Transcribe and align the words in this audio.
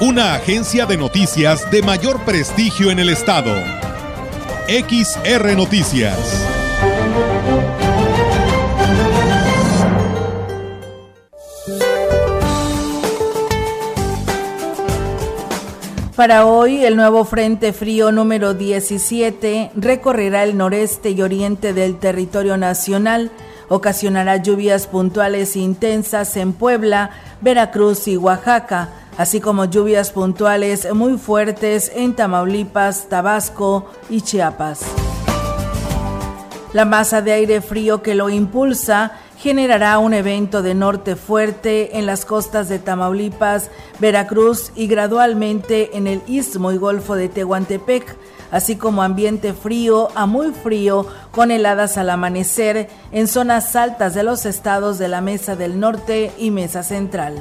Una 0.00 0.36
agencia 0.36 0.86
de 0.86 0.96
noticias 0.96 1.72
de 1.72 1.82
mayor 1.82 2.20
prestigio 2.24 2.92
en 2.92 3.00
el 3.00 3.08
estado. 3.08 3.52
XR 4.68 5.56
Noticias. 5.56 6.46
Para 16.14 16.46
hoy, 16.46 16.84
el 16.84 16.94
nuevo 16.94 17.24
Frente 17.24 17.72
Frío 17.72 18.12
número 18.12 18.54
17 18.54 19.72
recorrerá 19.74 20.44
el 20.44 20.56
noreste 20.56 21.10
y 21.10 21.22
oriente 21.22 21.72
del 21.72 21.98
territorio 21.98 22.56
nacional, 22.56 23.32
ocasionará 23.68 24.36
lluvias 24.36 24.86
puntuales 24.86 25.56
intensas 25.56 26.36
en 26.36 26.52
Puebla, 26.52 27.10
Veracruz 27.40 28.06
y 28.06 28.16
Oaxaca, 28.16 28.90
así 29.18 29.40
como 29.40 29.66
lluvias 29.66 30.10
puntuales 30.12 30.90
muy 30.94 31.18
fuertes 31.18 31.92
en 31.94 32.14
Tamaulipas, 32.14 33.08
Tabasco 33.10 33.90
y 34.08 34.22
Chiapas. 34.22 34.80
La 36.72 36.84
masa 36.84 37.20
de 37.20 37.32
aire 37.32 37.60
frío 37.60 38.00
que 38.02 38.14
lo 38.14 38.30
impulsa 38.30 39.12
generará 39.38 39.98
un 39.98 40.14
evento 40.14 40.62
de 40.62 40.74
norte 40.74 41.16
fuerte 41.16 41.98
en 41.98 42.06
las 42.06 42.24
costas 42.24 42.68
de 42.68 42.78
Tamaulipas, 42.78 43.70
Veracruz 43.98 44.72
y 44.76 44.86
gradualmente 44.86 45.96
en 45.96 46.06
el 46.06 46.22
istmo 46.26 46.70
y 46.72 46.76
golfo 46.76 47.14
de 47.14 47.28
Tehuantepec, 47.28 48.16
así 48.50 48.76
como 48.76 49.02
ambiente 49.02 49.52
frío 49.52 50.10
a 50.14 50.26
muy 50.26 50.52
frío 50.52 51.06
con 51.32 51.50
heladas 51.50 51.98
al 51.98 52.10
amanecer 52.10 52.88
en 53.10 53.26
zonas 53.26 53.74
altas 53.74 54.14
de 54.14 54.22
los 54.22 54.46
estados 54.46 54.98
de 54.98 55.08
la 55.08 55.20
Mesa 55.20 55.56
del 55.56 55.80
Norte 55.80 56.32
y 56.38 56.50
Mesa 56.50 56.82
Central. 56.82 57.34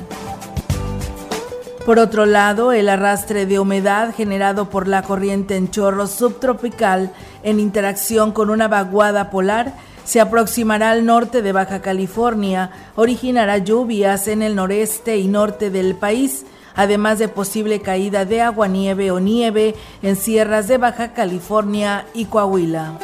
Por 1.88 2.00
otro 2.00 2.26
lado, 2.26 2.74
el 2.74 2.90
arrastre 2.90 3.46
de 3.46 3.60
humedad 3.60 4.14
generado 4.14 4.70
por 4.70 4.90
la 4.90 5.04
corriente 5.04 5.56
en 5.56 5.72
chorro 5.72 6.06
subtropical 6.08 7.14
en 7.44 7.62
interacción 7.62 8.34
con 8.34 8.50
una 8.50 8.68
vaguada 8.68 9.30
polar 9.30 9.74
se 10.04 10.20
aproximará 10.20 10.92
al 10.92 11.06
norte 11.06 11.42
de 11.42 11.54
Baja 11.54 11.82
California, 11.82 12.72
originará 12.98 13.60
lluvias 13.60 14.28
en 14.28 14.42
el 14.42 14.54
noreste 14.54 15.18
y 15.18 15.30
norte 15.30 15.70
del 15.70 15.96
país, 15.96 16.46
además 16.76 17.20
de 17.20 17.30
posible 17.30 17.80
caída 17.80 18.26
de 18.26 18.42
agua, 18.42 18.68
nieve 18.68 19.10
o 19.12 19.22
nieve 19.22 19.74
en 20.02 20.18
sierras 20.18 20.68
de 20.68 20.80
Baja 20.80 21.14
California 21.14 22.06
y 22.14 22.26
Coahuila. 22.26 23.00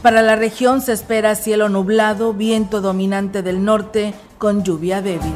Para 0.00 0.22
la 0.22 0.34
región 0.34 0.80
se 0.80 0.94
espera 0.94 1.34
cielo 1.34 1.68
nublado, 1.68 2.32
viento 2.32 2.80
dominante 2.80 3.42
del 3.42 3.62
norte 3.62 4.14
con 4.38 4.64
lluvia 4.64 5.02
débil. 5.02 5.34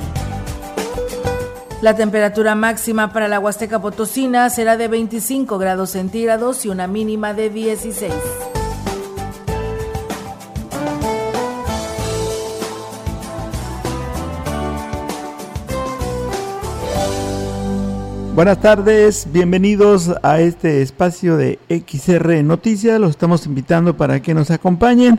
La 1.82 1.96
temperatura 1.96 2.54
máxima 2.54 3.12
para 3.12 3.26
la 3.26 3.40
Huasteca 3.40 3.80
Potosina 3.80 4.48
será 4.50 4.76
de 4.76 4.86
25 4.86 5.58
grados 5.58 5.90
centígrados 5.90 6.64
y 6.64 6.68
una 6.68 6.86
mínima 6.86 7.34
de 7.34 7.50
16. 7.50 8.14
Buenas 18.36 18.60
tardes, 18.60 19.26
bienvenidos 19.32 20.12
a 20.22 20.38
este 20.38 20.82
espacio 20.82 21.36
de 21.36 21.58
XR 21.68 22.44
Noticias. 22.44 23.00
Los 23.00 23.10
estamos 23.10 23.44
invitando 23.46 23.96
para 23.96 24.22
que 24.22 24.34
nos 24.34 24.52
acompañen. 24.52 25.18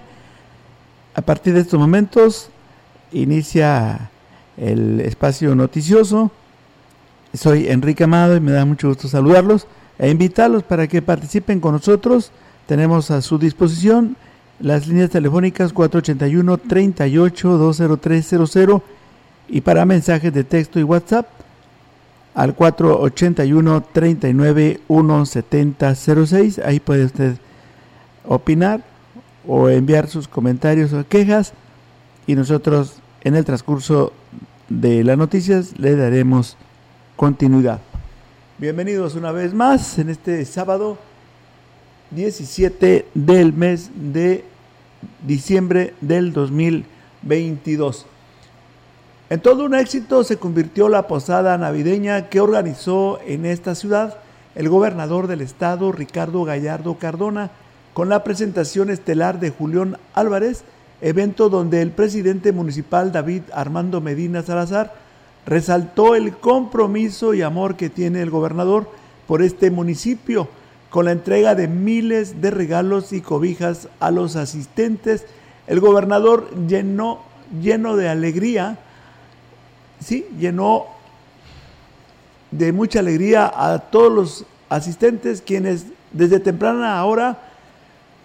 A 1.13 1.21
partir 1.21 1.55
de 1.55 1.59
estos 1.59 1.77
momentos 1.77 2.47
inicia 3.11 4.11
el 4.55 5.01
espacio 5.01 5.55
noticioso. 5.55 6.31
Soy 7.33 7.67
Enrique 7.67 8.03
Amado 8.03 8.35
y 8.35 8.39
me 8.39 8.51
da 8.51 8.63
mucho 8.63 8.89
gusto 8.89 9.07
saludarlos 9.07 9.65
e 9.97 10.09
invitarlos 10.09 10.61
para 10.61 10.87
que 10.87 11.01
participen 11.01 11.59
con 11.59 11.73
nosotros. 11.73 12.31
Tenemos 12.67 13.09
a 13.09 13.23
su 13.23 13.39
disposición 13.39 14.15
las 14.59 14.87
líneas 14.87 15.09
telefónicas 15.09 15.73
481 15.73 16.57
38 16.59 17.57
20300 17.57 18.81
y 19.49 19.61
para 19.61 19.85
mensajes 19.85 20.31
de 20.31 20.43
texto 20.43 20.79
y 20.79 20.83
WhatsApp 20.83 21.27
al 22.35 22.53
481 22.53 23.83
39 23.91 24.81
17006. 24.87 26.59
Ahí 26.59 26.79
puede 26.79 27.05
usted 27.05 27.37
opinar 28.25 28.83
o 29.47 29.69
enviar 29.69 30.07
sus 30.07 30.27
comentarios 30.27 30.93
o 30.93 31.03
quejas 31.07 31.53
y 32.27 32.35
nosotros 32.35 32.99
en 33.23 33.35
el 33.35 33.43
transcurso 33.43 34.13
de 34.69 35.03
las 35.03 35.17
noticias 35.17 35.79
le 35.79 35.95
daremos 35.95 36.57
continuidad. 37.15 37.79
Bienvenidos 38.57 39.15
una 39.15 39.31
vez 39.31 39.53
más 39.53 39.99
en 39.99 40.09
este 40.09 40.43
sábado 40.45 40.97
17 42.11 43.07
del 43.13 43.53
mes 43.53 43.91
de 43.95 44.43
diciembre 45.25 45.93
del 46.01 46.33
2022. 46.33 48.05
En 49.29 49.39
todo 49.41 49.65
un 49.65 49.75
éxito 49.75 50.23
se 50.23 50.37
convirtió 50.37 50.89
la 50.89 51.07
posada 51.07 51.57
navideña 51.57 52.29
que 52.29 52.41
organizó 52.41 53.19
en 53.25 53.45
esta 53.45 53.75
ciudad 53.75 54.17
el 54.55 54.69
gobernador 54.69 55.27
del 55.27 55.41
estado, 55.41 55.91
Ricardo 55.91 56.43
Gallardo 56.43 56.97
Cardona, 56.99 57.51
con 57.93 58.09
la 58.09 58.23
presentación 58.23 58.89
estelar 58.89 59.39
de 59.39 59.49
Julián 59.49 59.97
Álvarez, 60.13 60.63
evento 61.01 61.49
donde 61.49 61.81
el 61.81 61.91
presidente 61.91 62.51
municipal 62.51 63.11
David 63.11 63.43
Armando 63.53 64.01
Medina 64.01 64.41
Salazar 64.41 65.02
resaltó 65.45 66.15
el 66.15 66.37
compromiso 66.37 67.33
y 67.33 67.41
amor 67.41 67.75
que 67.75 67.89
tiene 67.89 68.21
el 68.21 68.29
gobernador 68.29 68.89
por 69.27 69.41
este 69.41 69.71
municipio, 69.71 70.47
con 70.89 71.05
la 71.05 71.11
entrega 71.11 71.55
de 71.55 71.67
miles 71.67 72.41
de 72.41 72.51
regalos 72.51 73.13
y 73.13 73.21
cobijas 73.21 73.89
a 73.99 74.11
los 74.11 74.35
asistentes. 74.35 75.25
El 75.65 75.79
gobernador 75.79 76.49
llenó, 76.67 77.21
lleno 77.61 77.95
de 77.95 78.09
alegría, 78.09 78.77
sí, 79.99 80.27
llenó 80.37 80.85
de 82.51 82.71
mucha 82.71 82.99
alegría 82.99 83.51
a 83.53 83.79
todos 83.79 84.11
los 84.11 84.45
asistentes 84.69 85.41
quienes 85.41 85.87
desde 86.11 86.39
temprana 86.39 87.03
hora 87.05 87.39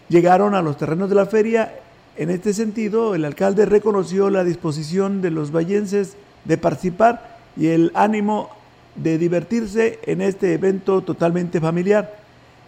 llegaron 0.09 0.55
a 0.55 0.63
los 0.63 0.77
terrenos 0.77 1.09
de 1.09 1.15
la 1.15 1.27
feria. 1.27 1.75
En 2.17 2.31
este 2.31 2.53
sentido, 2.53 3.15
el 3.15 3.25
alcalde 3.25 3.65
reconoció 3.65 4.29
la 4.29 4.45
disposición 4.45 5.23
de 5.23 5.31
los 5.31 5.53
vallenses 5.53 6.17
de 6.45 6.59
participar 6.59 7.39
y 7.57 7.69
el 7.69 7.93
ánimo 7.95 8.51
de 8.95 9.19
divertirse 9.19 9.99
en 10.05 10.21
este 10.21 10.55
evento 10.55 11.03
totalmente 11.03 11.61
familiar. 11.61 12.19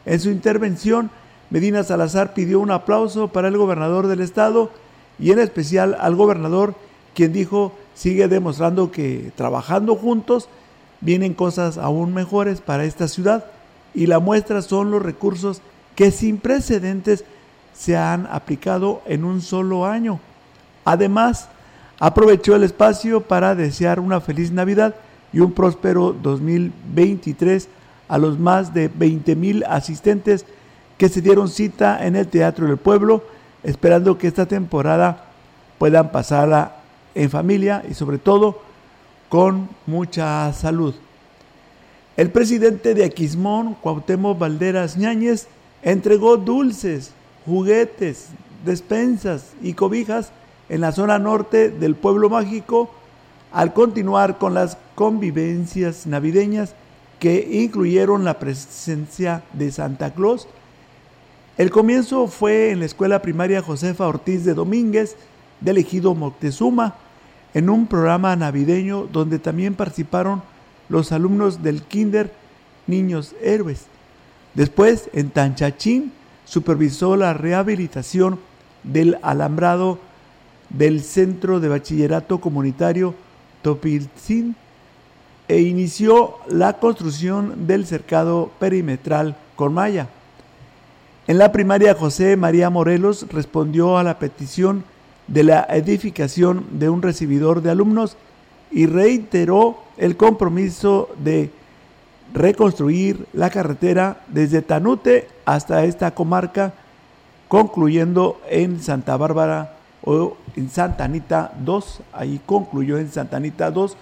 En 0.07 0.21
su 0.21 0.31
intervención, 0.31 1.11
Medina 1.51 1.83
Salazar 1.83 2.35
pidió 2.35 2.61
un 2.61 2.71
aplauso 2.71 3.29
para 3.29 3.49
el 3.49 3.57
gobernador 3.57 4.07
del 4.07 4.21
estado 4.21 4.71
y 5.19 5.33
en 5.33 5.39
especial 5.39 5.97
al 6.01 6.15
gobernador, 6.15 6.75
quien 7.15 7.33
dijo 7.33 7.73
sigue 7.95 8.29
demostrando 8.29 8.91
que 8.91 9.33
trabajando 9.35 9.97
juntos 9.97 10.49
vienen 11.01 11.35
cosas 11.35 11.77
aún 11.77 12.15
mejores 12.15 12.61
para 12.61 12.85
esta 12.85 13.09
ciudad 13.09 13.45
y 13.95 14.07
la 14.07 14.21
muestra 14.21 14.63
son 14.63 14.91
los 14.91 15.03
recursos 15.03 15.61
que 15.97 16.11
sin 16.11 16.39
precedentes 16.39 17.25
se 17.75 17.97
han 17.97 18.27
aplicado 18.31 19.03
en 19.07 19.25
un 19.25 19.41
solo 19.41 19.87
año. 19.87 20.21
Además, 20.85 21.49
aprovechó 22.01 22.57
el 22.57 22.65
espacio 22.65 23.21
para 23.21 23.55
desear 23.55 24.01
una 24.01 24.21
feliz 24.21 24.51
Navidad 24.51 24.97
y 25.33 25.41
un 25.41 25.53
próspero 25.53 26.17
2023 26.21 27.69
a 28.09 28.19
los 28.19 28.39
más 28.39 28.75
de 28.75 28.89
20 28.89 29.37
mil 29.37 29.65
asistentes 29.65 30.47
que 30.99 31.09
se 31.09 31.21
dieron 31.21 31.49
cita 31.49 32.05
en 32.05 32.17
el 32.17 32.27
Teatro 32.27 32.67
del 32.67 32.79
Pueblo, 32.79 33.23
esperando 33.63 34.19
que 34.19 34.27
esta 34.27 34.47
temporada 34.47 35.27
puedan 35.79 36.11
pasarla 36.11 36.77
en 37.15 37.31
familia 37.31 37.85
y 37.89 37.95
sobre 37.95 38.19
todo 38.19 38.61
con 39.29 39.69
mucha 39.87 40.53
salud. 40.53 40.95
El 42.17 42.31
presidente 42.31 42.95
de 42.95 43.05
Aquismón, 43.05 43.75
Cuauhtémoc 43.75 44.39
Valderas 44.39 44.97
Ñáñez, 44.97 45.49
entregó 45.83 46.37
dulces, 46.37 47.13
juguetes, 47.47 48.29
despensas 48.65 49.53
y 49.63 49.75
cobijas 49.75 50.33
en 50.71 50.81
la 50.81 50.93
zona 50.93 51.19
norte 51.19 51.69
del 51.69 51.97
pueblo 51.97 52.31
mágico 52.31 52.91
al 53.53 53.75
continuar 53.75 54.39
con 54.39 54.55
las 54.55 54.79
convivencias 54.95 56.07
navideñas 56.07 56.75
que 57.19 57.47
incluyeron 57.51 58.25
la 58.25 58.39
presencia 58.39 59.43
de 59.53 59.73
Santa 59.73 60.15
Claus. 60.15 60.47
El 61.59 61.71
comienzo 61.71 62.29
fue 62.29 62.71
en 62.71 62.79
la 62.79 62.87
escuela 62.87 63.21
primaria 63.21 63.61
Josefa 63.61 64.07
Ortiz 64.07 64.45
de 64.45 64.55
Domínguez, 64.55 65.17
del 65.61 65.79
ejido 65.79 66.15
Moctezuma, 66.15 66.95
en 67.53 67.69
un 67.69 67.89
programa 67.89 68.35
navideño 68.37 69.09
donde 69.13 69.41
también 69.41 69.75
participaron 69.75 70.41
los 70.89 71.11
alumnos 71.11 71.65
del 71.65 71.83
Kinder 71.83 72.33
Niños 72.87 73.35
Héroes. 73.43 73.87
Después, 74.55 75.11
en 75.13 75.31
Tanchachín, 75.31 76.13
supervisó 76.45 77.17
la 77.17 77.35
rehabilitación 77.35 78.39
del 78.85 79.19
alambrado 79.23 79.99
del 80.71 81.03
Centro 81.03 81.61
de 81.61 81.69
Bachillerato 81.69 82.41
Comunitario 82.41 83.15
Topilzin 83.63 84.57
e 85.49 85.61
inició 85.61 86.37
la 86.49 86.75
construcción 86.75 87.67
del 87.67 87.85
cercado 87.87 88.51
perimetral 88.59 89.37
con 89.57 89.75
malla. 89.75 90.09
En 91.27 91.39
la 91.39 91.53
primaria 91.53 91.95
José 91.95 92.37
María 92.37 92.71
Morelos 92.71 93.27
respondió 93.31 93.99
a 93.99 94.05
la 94.05 94.19
petición 94.19 94.85
de 95.27 95.45
la 95.45 95.67
edificación 95.71 96.67
de 96.73 96.89
un 96.89 97.03
recibidor 97.03 97.63
de 97.63 97.71
alumnos 97.71 98.17
y 98.71 98.87
reiteró 98.87 99.79
el 99.97 100.17
compromiso 100.17 101.09
de 101.23 101.51
reconstruir 102.33 103.27
la 103.33 103.51
carretera 103.51 104.23
desde 104.29 104.63
Tanute 104.63 105.29
hasta 105.45 105.85
esta 105.85 106.13
comarca, 106.13 106.75
concluyendo 107.49 108.41
en 108.49 108.81
Santa 108.81 109.17
Bárbara 109.17 109.77
o 110.03 110.37
en 110.57 110.71
Santa 110.71 111.05
Anita 111.05 111.53
2, 111.65 112.01
ahí 112.13 112.41
concluyó 112.45 112.99
en 112.99 113.11
Santa 113.11 113.37
Anita 113.37 113.71
2. 113.71 113.97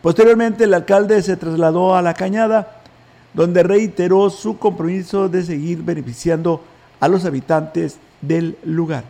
Posteriormente 0.00 0.64
el 0.64 0.74
alcalde 0.74 1.22
se 1.22 1.36
trasladó 1.36 1.94
a 1.94 2.02
La 2.02 2.14
Cañada, 2.14 2.80
donde 3.34 3.62
reiteró 3.62 4.30
su 4.30 4.58
compromiso 4.58 5.28
de 5.28 5.42
seguir 5.42 5.82
beneficiando 5.82 6.62
a 7.00 7.08
los 7.08 7.24
habitantes 7.24 7.98
del 8.20 8.56
lugar. 8.64 9.04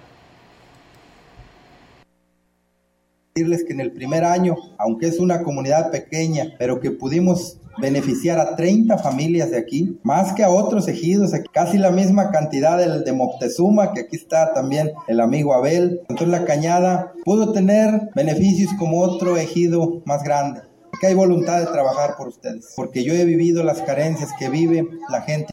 Decirles 3.35 3.65
que 3.65 3.73
en 3.73 3.81
el 3.81 3.93
primer 3.93 4.25
año, 4.25 4.57
aunque 4.79 5.07
es 5.07 5.19
una 5.19 5.43
comunidad 5.43 5.91
pequeña, 5.91 6.55
pero 6.59 6.81
que 6.81 6.91
pudimos 6.91 7.57
beneficiar 7.79 8.39
a 8.39 8.57
30 8.57 8.99
familias 8.99 9.51
de 9.51 9.59
aquí, 9.59 9.99
más 10.03 10.33
que 10.33 10.45
a 10.45 10.51
otros 10.51 10.89
ejidos, 10.89 11.33
casi 11.53 11.79
la 11.79 11.91
misma 11.91 12.31
cantidad 12.31 12.79
del 12.79 13.05
de 13.05 13.13
Moctezuma, 13.13 13.93
que 13.93 14.03
aquí 14.03 14.17
está 14.17 14.53
también 14.53 14.93
el 15.09 15.21
amigo 15.21 15.55
Abel. 15.55 16.01
Entonces 16.09 16.29
la 16.29 16.45
cañada 16.45 17.13
pudo 17.25 17.53
tener 17.53 18.11
beneficios 18.15 18.73
como 18.79 19.01
otro 19.01 19.37
ejido 19.37 20.03
más 20.05 20.23
grande. 20.23 20.63
Que 21.01 21.09
hay 21.09 21.15
voluntad 21.15 21.59
de 21.59 21.67
trabajar 21.67 22.17
por 22.17 22.29
ustedes, 22.29 22.75
porque 22.77 23.03
yo 23.03 23.15
he 23.15 23.25
vivido 23.25 23.65
las 23.65 23.81
carencias 23.83 24.31
que 24.39 24.49
vive 24.49 24.87
la 25.09 25.23
gente. 25.23 25.53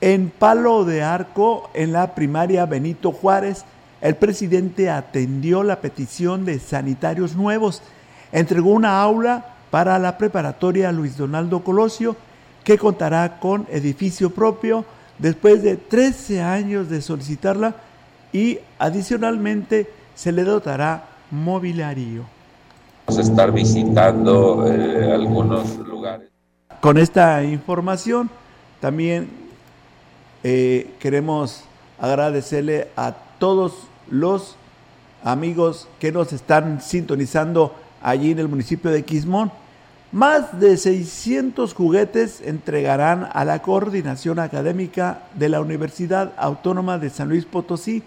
En 0.00 0.30
Palo 0.30 0.84
de 0.84 1.02
Arco, 1.02 1.70
en 1.74 1.92
la 1.92 2.14
primaria 2.14 2.64
Benito 2.66 3.10
Juárez, 3.10 3.64
el 4.00 4.14
presidente 4.14 4.90
atendió 4.90 5.64
la 5.64 5.80
petición 5.80 6.44
de 6.44 6.60
sanitarios 6.60 7.34
nuevos, 7.34 7.82
entregó 8.30 8.70
una 8.70 9.02
aula 9.02 9.57
para 9.70 9.98
la 9.98 10.18
preparatoria 10.18 10.92
Luis 10.92 11.16
Donaldo 11.16 11.62
Colosio, 11.62 12.16
que 12.64 12.78
contará 12.78 13.38
con 13.40 13.66
edificio 13.70 14.30
propio 14.30 14.84
después 15.18 15.62
de 15.62 15.76
13 15.76 16.42
años 16.42 16.88
de 16.88 17.02
solicitarla 17.02 17.74
y 18.32 18.58
adicionalmente 18.78 19.90
se 20.14 20.32
le 20.32 20.44
dotará 20.44 21.04
mobiliario. 21.30 22.24
Vamos 23.06 23.18
a 23.18 23.30
estar 23.30 23.52
visitando 23.52 24.66
eh, 24.66 25.12
algunos 25.12 25.76
lugares. 25.78 26.28
Con 26.80 26.98
esta 26.98 27.42
información 27.42 28.30
también 28.80 29.28
eh, 30.44 30.94
queremos 31.00 31.64
agradecerle 31.98 32.88
a 32.96 33.14
todos 33.38 33.88
los 34.10 34.56
amigos 35.24 35.88
que 35.98 36.12
nos 36.12 36.32
están 36.32 36.80
sintonizando 36.80 37.74
allí 38.02 38.30
en 38.30 38.38
el 38.38 38.48
municipio 38.48 38.90
de 38.90 39.04
Quismón. 39.04 39.50
Más 40.10 40.58
de 40.58 40.76
600 40.76 41.74
juguetes 41.74 42.40
entregarán 42.40 43.28
a 43.32 43.44
la 43.44 43.60
coordinación 43.60 44.38
académica 44.38 45.24
de 45.34 45.50
la 45.50 45.60
Universidad 45.60 46.32
Autónoma 46.38 46.98
de 46.98 47.10
San 47.10 47.28
Luis 47.28 47.44
Potosí 47.44 48.02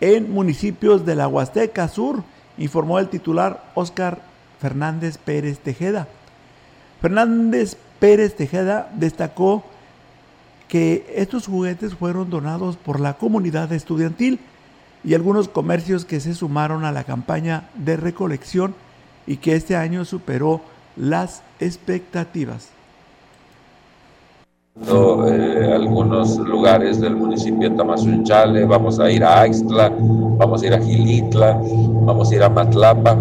en 0.00 0.32
municipios 0.32 1.04
de 1.04 1.16
la 1.16 1.26
Huasteca 1.26 1.88
Sur, 1.88 2.22
informó 2.56 3.00
el 3.00 3.08
titular 3.08 3.64
Óscar 3.74 4.20
Fernández 4.60 5.18
Pérez 5.18 5.58
Tejeda. 5.58 6.06
Fernández 7.00 7.76
Pérez 7.98 8.36
Tejeda 8.36 8.90
destacó 8.94 9.64
que 10.68 11.14
estos 11.16 11.46
juguetes 11.46 11.94
fueron 11.94 12.30
donados 12.30 12.76
por 12.76 13.00
la 13.00 13.14
comunidad 13.14 13.72
estudiantil 13.72 14.38
y 15.02 15.14
algunos 15.14 15.48
comercios 15.48 16.04
que 16.04 16.20
se 16.20 16.34
sumaron 16.34 16.84
a 16.84 16.92
la 16.92 17.04
campaña 17.04 17.70
de 17.74 17.96
recolección 17.96 18.74
y 19.28 19.36
que 19.36 19.54
este 19.54 19.76
año 19.76 20.06
superó 20.06 20.62
las 20.96 21.42
expectativas. 21.60 22.70
Eh, 24.80 25.72
algunos 25.74 26.38
lugares 26.38 27.00
del 27.00 27.14
municipio 27.14 27.68
de 27.68 27.76
Tamazunchale, 27.76 28.64
vamos 28.64 28.98
a 28.98 29.10
ir 29.10 29.22
a 29.22 29.42
Axtla, 29.42 29.92
vamos 30.00 30.62
a 30.62 30.66
ir 30.66 30.74
a 30.74 30.80
Gilitla, 30.80 31.60
vamos 32.06 32.30
a 32.30 32.34
ir 32.34 32.42
a 32.42 32.48
Matlapa, 32.48 33.18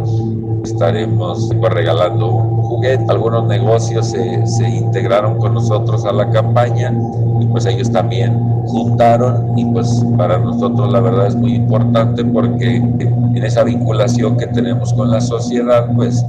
estaremos 0.64 1.50
pues, 1.60 1.74
regalando 1.74 2.28
un 2.28 2.62
juguete. 2.64 3.06
Algunos 3.10 3.48
negocios 3.48 4.08
se, 4.08 4.46
se 4.48 4.70
integraron 4.70 5.38
con 5.38 5.54
nosotros 5.54 6.06
a 6.06 6.14
la 6.14 6.30
campaña 6.30 6.94
y 7.40 7.46
pues 7.48 7.66
ellos 7.66 7.92
también 7.92 8.38
juntaron 8.66 9.58
y 9.58 9.66
pues 9.66 10.04
para 10.18 10.38
nosotros 10.38 10.92
la 10.92 11.00
verdad 11.00 11.28
es 11.28 11.36
muy 11.36 11.56
importante 11.56 12.24
porque 12.26 12.76
en 12.76 13.44
esa 13.44 13.64
vinculación 13.64 14.38
que 14.38 14.48
tenemos 14.48 14.94
con 14.94 15.10
la 15.10 15.22
sociedad 15.22 15.88
pues 15.96 16.26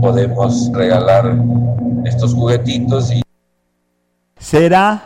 podemos 0.00 0.70
regalar 0.72 1.36
estos 2.04 2.34
juguetitos 2.34 3.12
y 3.12 3.22
será 4.38 5.02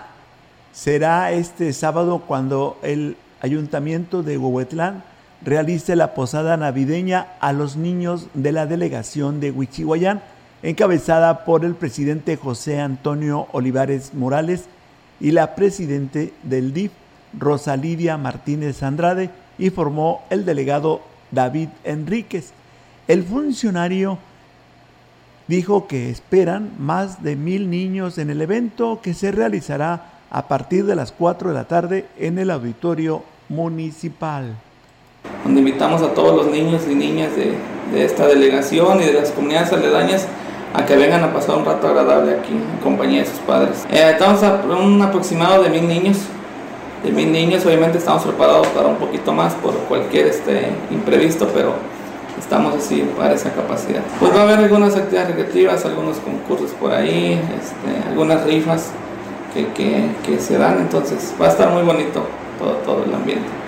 será 0.72 1.32
este 1.32 1.72
sábado 1.72 2.22
cuando 2.26 2.76
el 2.82 3.16
ayuntamiento 3.40 4.22
de 4.22 4.36
Huehuetlán 4.38 5.04
realice 5.44 5.94
la 5.94 6.14
posada 6.14 6.56
navideña 6.56 7.28
a 7.40 7.52
los 7.52 7.76
niños 7.76 8.28
de 8.34 8.52
la 8.52 8.66
delegación 8.66 9.40
de 9.40 9.50
Huichihuayán, 9.50 10.22
encabezada 10.62 11.44
por 11.44 11.64
el 11.64 11.74
presidente 11.74 12.36
José 12.36 12.80
Antonio 12.80 13.48
Olivares 13.52 14.14
Morales 14.14 14.64
y 15.20 15.32
la 15.32 15.54
presidente 15.54 16.32
del 16.42 16.72
DIF, 16.72 16.92
Rosa 17.38 17.76
Lidia 17.76 18.16
Martínez 18.16 18.82
Andrade, 18.82 19.30
informó 19.58 20.22
el 20.30 20.44
delegado 20.44 21.02
David 21.30 21.68
Enríquez. 21.84 22.52
El 23.06 23.24
funcionario 23.24 24.18
dijo 25.46 25.86
que 25.86 26.10
esperan 26.10 26.72
más 26.78 27.22
de 27.22 27.36
mil 27.36 27.68
niños 27.68 28.16
en 28.16 28.30
el 28.30 28.40
evento 28.40 29.00
que 29.02 29.12
se 29.12 29.30
realizará 29.30 30.12
a 30.30 30.48
partir 30.48 30.86
de 30.86 30.96
las 30.96 31.12
4 31.12 31.50
de 31.50 31.54
la 31.54 31.68
tarde 31.68 32.06
en 32.18 32.38
el 32.38 32.50
auditorio 32.50 33.22
municipal. 33.48 34.56
Donde 35.44 35.60
invitamos 35.60 36.02
a 36.02 36.14
todos 36.14 36.34
los 36.36 36.46
niños 36.46 36.82
y 36.90 36.94
niñas 36.94 37.30
de, 37.36 37.54
esta 38.02 38.26
delegación 38.26 39.00
y 39.00 39.04
de 39.04 39.12
las 39.12 39.30
comunidades 39.30 39.72
aledañas 39.72 40.26
a 40.72 40.84
que 40.84 40.96
vengan 40.96 41.22
a 41.22 41.32
pasar 41.32 41.56
un 41.56 41.64
rato 41.64 41.86
agradable 41.86 42.34
aquí 42.34 42.52
en 42.52 42.80
compañía 42.82 43.20
de 43.20 43.26
sus 43.26 43.38
padres. 43.40 43.86
Eh, 43.90 44.10
estamos 44.12 44.42
a 44.42 44.62
un 44.64 45.00
aproximado 45.00 45.62
de 45.62 45.70
mil 45.70 45.86
niños. 45.86 46.18
De 47.04 47.12
mil 47.12 47.30
niños, 47.30 47.64
obviamente 47.66 47.98
estamos 47.98 48.24
preparados 48.24 48.66
para 48.68 48.88
un 48.88 48.96
poquito 48.96 49.32
más 49.32 49.54
por 49.54 49.74
cualquier 49.80 50.26
este, 50.26 50.70
imprevisto, 50.90 51.48
pero 51.54 51.74
estamos 52.38 52.74
así 52.74 53.08
para 53.16 53.34
esa 53.34 53.52
capacidad. 53.52 54.02
Pues 54.18 54.34
va 54.34 54.40
a 54.40 54.42
haber 54.44 54.58
algunas 54.58 54.96
actividades 54.96 55.36
recreativas, 55.36 55.84
algunos 55.84 56.16
concursos 56.18 56.70
por 56.72 56.92
ahí, 56.92 57.40
este, 57.60 58.08
algunas 58.08 58.44
rifas 58.44 58.90
que, 59.52 59.66
que, 60.24 60.40
se 60.40 60.58
dan, 60.58 60.78
entonces 60.78 61.32
va 61.40 61.46
a 61.46 61.50
estar 61.50 61.70
muy 61.70 61.82
bonito 61.82 62.26
todo 62.84 63.04
el 63.04 63.14
ambiente. 63.14 63.63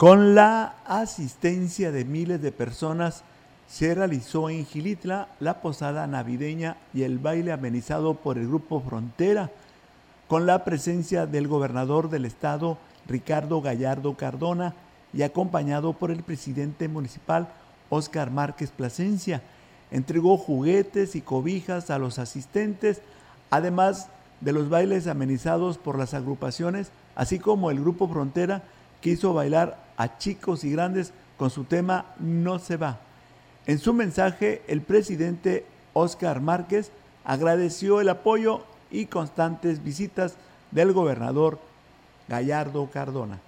Con 0.00 0.34
la 0.34 0.76
asistencia 0.86 1.92
de 1.92 2.06
miles 2.06 2.40
de 2.40 2.52
personas, 2.52 3.22
se 3.68 3.94
realizó 3.94 4.48
en 4.48 4.64
Gilitla 4.64 5.28
la 5.40 5.60
posada 5.60 6.06
navideña 6.06 6.78
y 6.94 7.02
el 7.02 7.18
baile 7.18 7.52
amenizado 7.52 8.14
por 8.14 8.38
el 8.38 8.46
grupo 8.46 8.80
Frontera, 8.80 9.50
con 10.26 10.46
la 10.46 10.64
presencia 10.64 11.26
del 11.26 11.48
gobernador 11.48 12.08
del 12.08 12.24
estado, 12.24 12.78
Ricardo 13.06 13.60
Gallardo 13.60 14.16
Cardona, 14.16 14.72
y 15.12 15.20
acompañado 15.20 15.92
por 15.92 16.10
el 16.10 16.22
presidente 16.22 16.88
municipal, 16.88 17.50
Óscar 17.90 18.30
Márquez 18.30 18.70
Plasencia. 18.70 19.42
Entregó 19.90 20.38
juguetes 20.38 21.14
y 21.14 21.20
cobijas 21.20 21.90
a 21.90 21.98
los 21.98 22.18
asistentes, 22.18 23.02
además 23.50 24.08
de 24.40 24.52
los 24.52 24.70
bailes 24.70 25.06
amenizados 25.08 25.76
por 25.76 25.98
las 25.98 26.14
agrupaciones, 26.14 26.90
así 27.16 27.38
como 27.38 27.70
el 27.70 27.80
grupo 27.80 28.08
Frontera 28.08 28.62
que 29.02 29.10
hizo 29.10 29.34
bailar 29.34 29.89
a 30.00 30.16
chicos 30.16 30.64
y 30.64 30.70
grandes 30.70 31.12
con 31.36 31.50
su 31.50 31.64
tema 31.64 32.06
No 32.18 32.58
se 32.58 32.78
va. 32.78 33.00
En 33.66 33.78
su 33.78 33.92
mensaje, 33.92 34.62
el 34.66 34.80
presidente 34.80 35.66
Óscar 35.92 36.40
Márquez 36.40 36.90
agradeció 37.22 38.00
el 38.00 38.08
apoyo 38.08 38.62
y 38.90 39.06
constantes 39.06 39.84
visitas 39.84 40.36
del 40.70 40.94
gobernador 40.94 41.58
Gallardo 42.28 42.88
Cardona. 42.90 43.40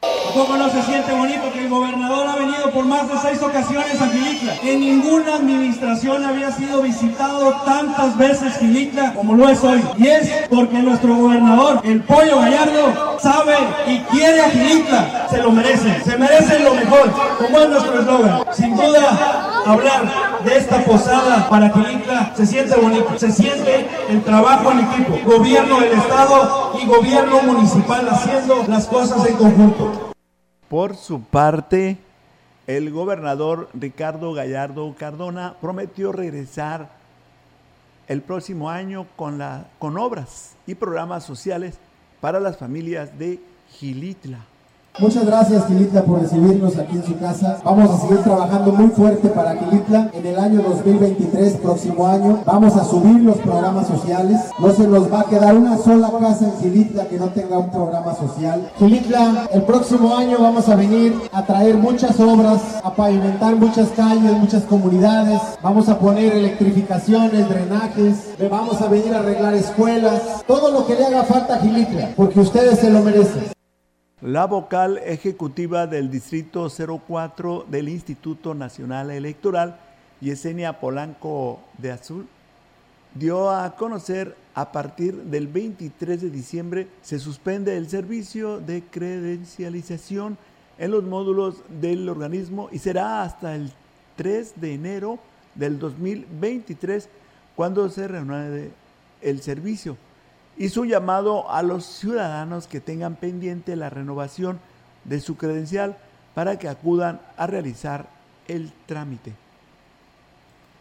¿Cómo 0.00 0.56
no 0.56 0.70
se 0.70 0.82
siente 0.82 1.12
bonito 1.12 1.52
que 1.52 1.60
el 1.60 1.68
gobernador 1.68 2.28
ha 2.28 2.36
venido 2.36 2.70
por 2.70 2.84
más 2.84 3.08
de 3.08 3.18
seis 3.18 3.42
ocasiones 3.42 4.00
a 4.00 4.08
Gilitla? 4.08 4.54
En 4.62 4.80
ninguna 4.80 5.34
administración 5.34 6.24
había 6.24 6.52
sido 6.52 6.82
visitado 6.82 7.52
tantas 7.64 8.16
veces 8.16 8.56
Gilitla 8.58 9.14
como 9.14 9.34
lo 9.34 9.48
es 9.48 9.62
hoy. 9.64 9.82
Y 9.96 10.06
es 10.06 10.30
porque 10.48 10.78
nuestro 10.78 11.16
gobernador, 11.16 11.80
el 11.82 12.00
Pollo 12.02 12.38
Gallardo, 12.38 13.18
sabe 13.20 13.56
y 13.88 13.98
quiere 14.14 14.40
a 14.40 14.50
Gilitla. 14.50 15.26
Se 15.30 15.38
lo 15.38 15.50
merece. 15.50 16.00
Se 16.04 16.16
merece 16.16 16.60
lo 16.60 16.74
mejor, 16.74 17.12
como 17.38 17.58
es 17.58 17.68
nuestro 17.70 18.00
eslogan. 18.00 18.44
Sin 18.52 18.76
duda, 18.76 19.57
hablar 19.68 20.42
de 20.44 20.56
esta 20.56 20.84
posada 20.84 21.48
para 21.48 21.70
Gilitla 21.70 22.32
se 22.36 22.46
siente 22.46 22.76
bonito. 22.76 23.18
Se 23.18 23.30
siente 23.30 23.86
el 24.08 24.22
trabajo 24.22 24.72
en 24.72 24.80
equipo. 24.80 25.18
Gobierno 25.24 25.80
del 25.80 25.92
Estado 25.92 26.72
y 26.82 26.86
gobierno 26.86 27.42
municipal 27.42 28.08
haciendo 28.08 28.64
las 28.66 28.86
cosas 28.86 29.26
en 29.26 29.36
conjunto. 29.36 30.12
Por 30.68 30.96
su 30.96 31.22
parte, 31.22 31.98
el 32.66 32.90
gobernador 32.90 33.68
Ricardo 33.74 34.32
Gallardo 34.32 34.94
Cardona 34.98 35.54
prometió 35.60 36.12
regresar 36.12 36.90
el 38.06 38.22
próximo 38.22 38.70
año 38.70 39.06
con, 39.16 39.38
la, 39.38 39.66
con 39.78 39.98
obras 39.98 40.56
y 40.66 40.74
programas 40.74 41.24
sociales 41.24 41.78
para 42.20 42.40
las 42.40 42.56
familias 42.56 43.18
de 43.18 43.40
Gilitla. 43.70 44.38
Muchas 45.00 45.26
gracias, 45.26 45.64
Quilitla, 45.66 46.02
por 46.02 46.20
recibirnos 46.20 46.76
aquí 46.76 46.96
en 46.96 47.04
su 47.04 47.16
casa. 47.18 47.58
Vamos 47.62 47.88
a 47.88 48.00
seguir 48.00 48.18
trabajando 48.18 48.72
muy 48.72 48.88
fuerte 48.88 49.28
para 49.28 49.56
Quilitla. 49.56 50.10
En 50.12 50.26
el 50.26 50.36
año 50.36 50.60
2023, 50.60 51.52
próximo 51.58 52.04
año, 52.04 52.40
vamos 52.44 52.74
a 52.74 52.84
subir 52.84 53.20
los 53.20 53.36
programas 53.38 53.86
sociales. 53.86 54.40
No 54.58 54.72
se 54.72 54.88
nos 54.88 55.12
va 55.12 55.20
a 55.20 55.24
quedar 55.24 55.56
una 55.56 55.78
sola 55.78 56.10
casa 56.20 56.46
en 56.46 56.52
Quilitla 56.60 57.04
que 57.04 57.16
no 57.16 57.28
tenga 57.28 57.58
un 57.58 57.70
programa 57.70 58.12
social. 58.16 58.68
Quilitla, 58.76 59.48
el 59.52 59.62
próximo 59.62 60.16
año 60.16 60.38
vamos 60.40 60.68
a 60.68 60.74
venir 60.74 61.14
a 61.32 61.44
traer 61.44 61.76
muchas 61.76 62.18
obras, 62.18 62.60
a 62.82 62.92
pavimentar 62.92 63.54
muchas 63.54 63.90
calles, 63.90 64.32
muchas 64.32 64.64
comunidades. 64.64 65.40
Vamos 65.62 65.88
a 65.88 65.96
poner 65.96 66.34
electrificaciones, 66.34 67.48
drenajes. 67.48 68.30
Vamos 68.50 68.80
a 68.82 68.88
venir 68.88 69.14
a 69.14 69.20
arreglar 69.20 69.54
escuelas. 69.54 70.42
Todo 70.44 70.72
lo 70.72 70.84
que 70.86 70.96
le 70.96 71.06
haga 71.06 71.22
falta 71.22 71.54
a 71.54 71.60
Quilitla, 71.60 72.10
porque 72.16 72.40
ustedes 72.40 72.80
se 72.80 72.90
lo 72.90 73.00
merecen. 73.00 73.57
La 74.20 74.46
vocal 74.46 74.98
ejecutiva 74.98 75.86
del 75.86 76.10
Distrito 76.10 76.68
04 76.68 77.66
del 77.68 77.88
Instituto 77.88 78.52
Nacional 78.52 79.12
Electoral, 79.12 79.78
Yesenia 80.20 80.80
Polanco 80.80 81.60
de 81.78 81.92
Azul, 81.92 82.26
dio 83.14 83.48
a 83.48 83.76
conocer 83.76 84.34
a 84.56 84.72
partir 84.72 85.14
del 85.14 85.46
23 85.46 86.20
de 86.20 86.30
diciembre 86.30 86.88
se 87.00 87.20
suspende 87.20 87.76
el 87.76 87.88
servicio 87.88 88.58
de 88.58 88.82
credencialización 88.82 90.36
en 90.78 90.90
los 90.90 91.04
módulos 91.04 91.62
del 91.80 92.08
organismo 92.08 92.70
y 92.72 92.80
será 92.80 93.22
hasta 93.22 93.54
el 93.54 93.72
3 94.16 94.54
de 94.60 94.74
enero 94.74 95.20
del 95.54 95.78
2023 95.78 97.08
cuando 97.54 97.88
se 97.88 98.08
reanude 98.08 98.72
el 99.22 99.42
servicio 99.42 99.96
y 100.58 100.68
su 100.68 100.84
llamado 100.84 101.50
a 101.50 101.62
los 101.62 101.86
ciudadanos 101.86 102.66
que 102.66 102.80
tengan 102.80 103.14
pendiente 103.14 103.76
la 103.76 103.90
renovación 103.90 104.58
de 105.04 105.20
su 105.20 105.36
credencial 105.36 105.96
para 106.34 106.58
que 106.58 106.68
acudan 106.68 107.20
a 107.36 107.46
realizar 107.46 108.08
el 108.48 108.72
trámite. 108.86 109.32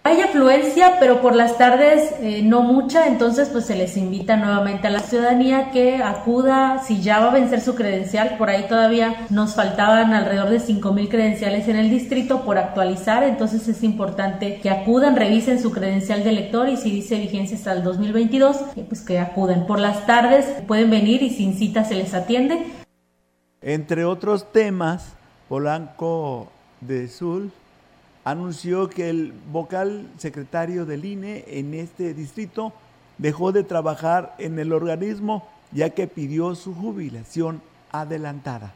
Hay 0.08 0.22
afluencia, 0.22 1.00
pero 1.02 1.20
por 1.20 1.36
las 1.36 1.58
tardes 1.58 2.14
eh, 2.22 2.42
no 2.42 2.62
mucha, 2.62 3.08
entonces 3.08 3.50
pues 3.50 3.66
se 3.66 3.76
les 3.76 3.98
invita 3.98 4.38
nuevamente 4.38 4.88
a 4.88 4.90
la 4.90 5.02
ciudadanía 5.02 5.70
que 5.72 5.98
acuda, 5.98 6.82
si 6.82 7.02
ya 7.02 7.20
va 7.20 7.32
a 7.32 7.34
vencer 7.34 7.60
su 7.60 7.76
credencial, 7.76 8.38
por 8.38 8.50
ahí 8.50 8.70
todavía 8.70 9.28
nos 9.30 9.56
faltaban 9.56 10.14
alrededor 10.14 10.50
de 10.50 10.62
5 10.62 10.94
mil 10.94 11.10
credenciales 11.10 11.68
en 11.68 11.76
el 11.76 11.90
distrito 11.90 12.46
por 12.46 12.58
actualizar, 12.58 13.24
entonces 13.24 13.68
es 13.68 13.84
importante 13.84 14.62
que 14.62 14.70
acudan, 14.70 15.18
revisen 15.18 15.62
su 15.62 15.74
credencial 15.74 16.24
de 16.24 16.30
elector 16.30 16.70
y 16.70 16.78
si 16.78 16.90
dice 16.90 17.20
vigencia 17.20 17.58
hasta 17.58 17.74
el 17.74 17.84
2022, 17.84 18.62
eh, 18.78 18.86
pues 18.88 19.02
que 19.02 19.20
acudan. 19.20 19.68
Por 19.68 19.82
las 19.82 20.06
tardes 20.06 20.46
pueden 20.68 20.90
venir 20.90 21.22
y 21.22 21.32
sin 21.32 21.54
cita 21.58 21.84
se 21.84 21.96
les 21.96 22.14
atiende. 22.14 22.66
Entre 23.62 24.06
otros 24.06 24.54
temas, 24.54 25.18
Polanco 25.50 26.48
de 26.80 27.10
Sul 27.10 27.52
anunció 28.30 28.90
que 28.90 29.10
el 29.10 29.34
vocal 29.52 30.10
secretario 30.18 30.86
del 30.86 31.06
INE 31.06 31.46
en 31.48 31.74
este 31.74 32.14
distrito 32.14 32.74
dejó 33.18 33.54
de 33.54 33.64
trabajar 33.64 34.36
en 34.38 34.60
el 34.60 34.74
organismo 34.74 35.48
ya 35.72 35.92
que 35.92 36.08
pidió 36.08 36.54
su 36.56 36.76
jubilación 36.76 37.62
adelantada. 37.92 38.74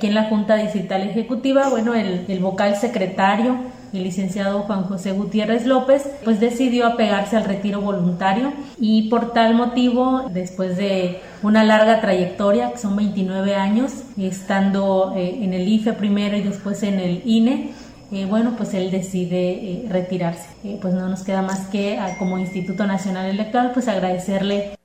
Aquí 0.00 0.06
en 0.06 0.14
la 0.14 0.30
Junta 0.30 0.56
Distrital 0.56 1.02
Ejecutiva, 1.02 1.68
bueno, 1.68 1.92
el, 1.92 2.38
vocal 2.40 2.74
secretario, 2.76 3.56
el 3.92 4.02
licenciado 4.02 4.62
Juan 4.62 4.84
José 4.84 5.12
Gutiérrez 5.12 5.66
López, 5.66 6.08
pues 6.24 6.40
decidió 6.40 6.86
apegarse 6.86 7.36
al 7.36 7.44
retiro 7.44 7.82
voluntario 7.82 8.50
y 8.78 9.10
por 9.10 9.34
tal 9.34 9.54
motivo, 9.54 10.30
después 10.30 10.78
de 10.78 11.20
una 11.42 11.64
larga 11.64 12.00
trayectoria, 12.00 12.72
que 12.72 12.78
son 12.78 12.96
29 12.96 13.54
años, 13.54 13.92
estando 14.16 15.12
eh, 15.14 15.40
en 15.42 15.52
el 15.52 15.68
IFE 15.68 15.92
primero 15.92 16.34
y 16.34 16.40
después 16.40 16.82
en 16.82 16.98
el 16.98 17.20
INE, 17.26 17.72
eh, 18.10 18.24
bueno, 18.24 18.54
pues 18.56 18.72
él 18.72 18.90
decide 18.90 19.50
eh, 19.50 19.86
retirarse. 19.86 20.48
Pues 20.80 20.94
no 20.94 21.10
nos 21.10 21.24
queda 21.24 21.42
más 21.42 21.66
que 21.66 21.98
como 22.18 22.38
Instituto 22.38 22.86
Nacional 22.86 23.26
Electoral, 23.26 23.72
pues 23.74 23.86
agradecerle. 23.86 24.78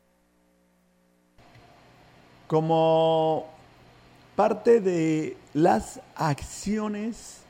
Como 2.48 3.55
parte 4.36 4.82
de 4.82 5.38
las 5.54 6.02
acciones 6.16 7.42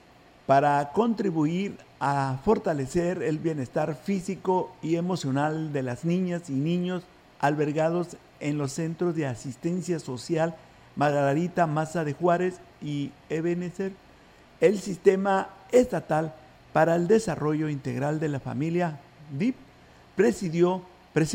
para 0.45 0.91
contribuir 0.93 1.77
a 1.99 2.37
fortalecer 2.45 3.23
el 3.23 3.39
bienestar 3.39 3.95
físico 3.95 4.71
y 4.83 4.95
emocional 4.95 5.73
de 5.73 5.81
las 5.81 6.05
niñas 6.05 6.49
y 6.49 6.53
niños 6.53 7.03
albergados 7.39 8.17
en 8.39 8.57
los 8.57 8.73
centros 8.73 9.15
de 9.15 9.25
asistencia 9.25 9.99
social 9.99 10.55
Margarita 10.95 11.67
Maza 11.67 12.03
de 12.03 12.13
Juárez 12.13 12.59
y 12.81 13.11
Ebenezer, 13.29 13.91
el 14.61 14.79
sistema 14.79 15.49
estatal 15.71 16.33
para 16.73 16.95
el 16.95 17.07
desarrollo 17.07 17.69
integral 17.69 18.19
de 18.19 18.29
la 18.29 18.39
familia 18.39 18.99
DIP, 19.37 19.55
presidió 20.15 20.83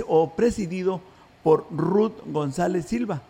o 0.07 0.30
presidido 0.30 1.00
por 1.42 1.66
Ruth 1.71 2.19
González 2.26 2.87
Silva, 2.87 3.23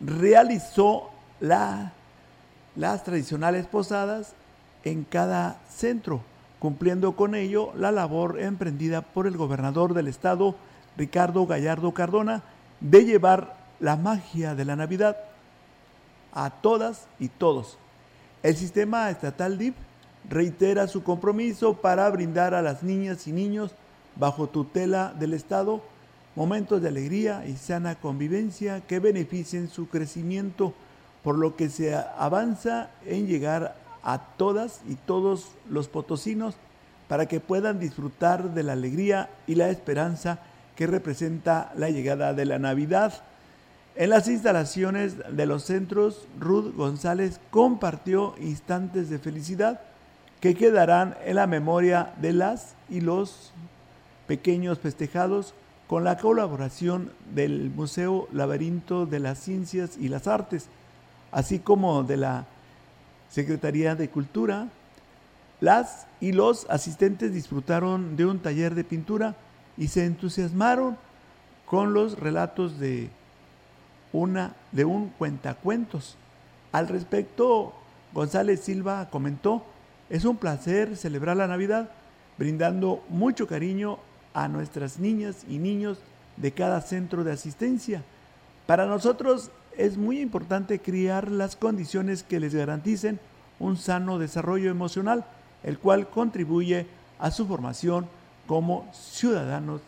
realizó 0.00 1.11
la, 1.42 1.92
las 2.76 3.04
tradicionales 3.04 3.66
posadas 3.66 4.32
en 4.84 5.04
cada 5.04 5.60
centro, 5.68 6.22
cumpliendo 6.58 7.16
con 7.16 7.34
ello 7.34 7.72
la 7.76 7.92
labor 7.92 8.40
emprendida 8.40 9.02
por 9.02 9.26
el 9.26 9.36
gobernador 9.36 9.92
del 9.92 10.08
estado, 10.08 10.54
Ricardo 10.96 11.46
Gallardo 11.46 11.92
Cardona, 11.92 12.42
de 12.80 13.04
llevar 13.04 13.56
la 13.80 13.96
magia 13.96 14.54
de 14.54 14.64
la 14.64 14.76
Navidad 14.76 15.16
a 16.32 16.48
todas 16.48 17.08
y 17.18 17.28
todos. 17.28 17.76
El 18.42 18.56
sistema 18.56 19.10
estatal 19.10 19.58
DIP 19.58 19.74
reitera 20.30 20.86
su 20.86 21.02
compromiso 21.02 21.74
para 21.74 22.08
brindar 22.08 22.54
a 22.54 22.62
las 22.62 22.82
niñas 22.82 23.26
y 23.26 23.32
niños 23.32 23.72
bajo 24.16 24.48
tutela 24.48 25.12
del 25.18 25.34
Estado 25.34 25.82
momentos 26.34 26.80
de 26.80 26.88
alegría 26.88 27.44
y 27.46 27.56
sana 27.56 27.96
convivencia 27.96 28.80
que 28.80 29.00
beneficien 29.00 29.68
su 29.68 29.88
crecimiento, 29.88 30.74
por 31.22 31.38
lo 31.38 31.56
que 31.56 31.68
se 31.68 31.94
avanza 31.94 32.90
en 33.06 33.26
llegar 33.26 33.76
a 34.02 34.18
todas 34.36 34.80
y 34.88 34.96
todos 34.96 35.52
los 35.68 35.88
potosinos 35.88 36.54
para 37.08 37.26
que 37.26 37.40
puedan 37.40 37.78
disfrutar 37.78 38.54
de 38.54 38.62
la 38.62 38.72
alegría 38.72 39.30
y 39.46 39.54
la 39.54 39.68
esperanza 39.68 40.38
que 40.76 40.86
representa 40.86 41.72
la 41.76 41.90
llegada 41.90 42.34
de 42.34 42.46
la 42.46 42.58
Navidad. 42.58 43.12
En 43.94 44.10
las 44.10 44.26
instalaciones 44.28 45.16
de 45.30 45.46
los 45.46 45.64
centros, 45.64 46.26
Ruth 46.40 46.74
González 46.74 47.38
compartió 47.50 48.34
instantes 48.40 49.10
de 49.10 49.18
felicidad 49.18 49.80
que 50.40 50.54
quedarán 50.54 51.14
en 51.24 51.36
la 51.36 51.46
memoria 51.46 52.14
de 52.20 52.32
las 52.32 52.74
y 52.88 53.00
los 53.00 53.52
pequeños 54.26 54.78
festejados 54.78 55.54
con 55.86 56.04
la 56.04 56.16
colaboración 56.16 57.12
del 57.34 57.70
Museo 57.70 58.26
Laberinto 58.32 59.04
de 59.04 59.20
las 59.20 59.38
Ciencias 59.38 59.98
y 60.00 60.08
las 60.08 60.26
Artes, 60.26 60.68
así 61.32 61.58
como 61.58 62.04
de 62.04 62.18
la 62.18 62.46
Secretaría 63.30 63.96
de 63.96 64.08
Cultura. 64.08 64.68
Las 65.60 66.06
y 66.20 66.32
los 66.32 66.66
asistentes 66.70 67.32
disfrutaron 67.32 68.16
de 68.16 68.26
un 68.26 68.38
taller 68.38 68.74
de 68.74 68.84
pintura 68.84 69.34
y 69.76 69.88
se 69.88 70.04
entusiasmaron 70.04 70.96
con 71.66 71.94
los 71.94 72.18
relatos 72.18 72.78
de 72.78 73.10
una 74.12 74.54
de 74.70 74.84
un 74.84 75.08
cuentacuentos. 75.08 76.16
Al 76.70 76.88
respecto, 76.88 77.72
González 78.12 78.60
Silva 78.60 79.08
comentó 79.10 79.64
es 80.10 80.26
un 80.26 80.36
placer 80.36 80.96
celebrar 80.98 81.38
la 81.38 81.46
Navidad, 81.46 81.88
brindando 82.36 83.02
mucho 83.08 83.46
cariño 83.46 83.98
a 84.34 84.46
nuestras 84.46 84.98
niñas 84.98 85.46
y 85.48 85.58
niños 85.58 85.98
de 86.36 86.52
cada 86.52 86.82
centro 86.82 87.24
de 87.24 87.32
asistencia. 87.32 88.02
Para 88.66 88.84
nosotros 88.84 89.50
es 89.76 89.96
muy 89.96 90.20
importante 90.20 90.80
crear 90.80 91.30
las 91.30 91.56
condiciones 91.56 92.22
que 92.22 92.40
les 92.40 92.54
garanticen 92.54 93.20
un 93.58 93.76
sano 93.76 94.18
desarrollo 94.18 94.70
emocional, 94.70 95.24
el 95.62 95.78
cual 95.78 96.08
contribuye 96.08 96.86
a 97.18 97.30
su 97.30 97.46
formación 97.46 98.06
como 98.46 98.88
ciudadanos 98.92 99.80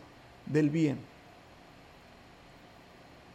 del 0.45 0.69
bien. 0.69 0.97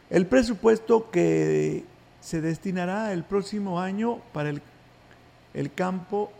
El 0.08 0.26
presupuesto 0.26 1.10
que 1.10 1.84
se 2.20 2.40
destinará 2.40 3.12
el 3.12 3.24
próximo 3.24 3.80
año 3.80 4.18
para 4.32 4.50
el, 4.50 4.62
el 5.54 5.72
campo 5.72 6.32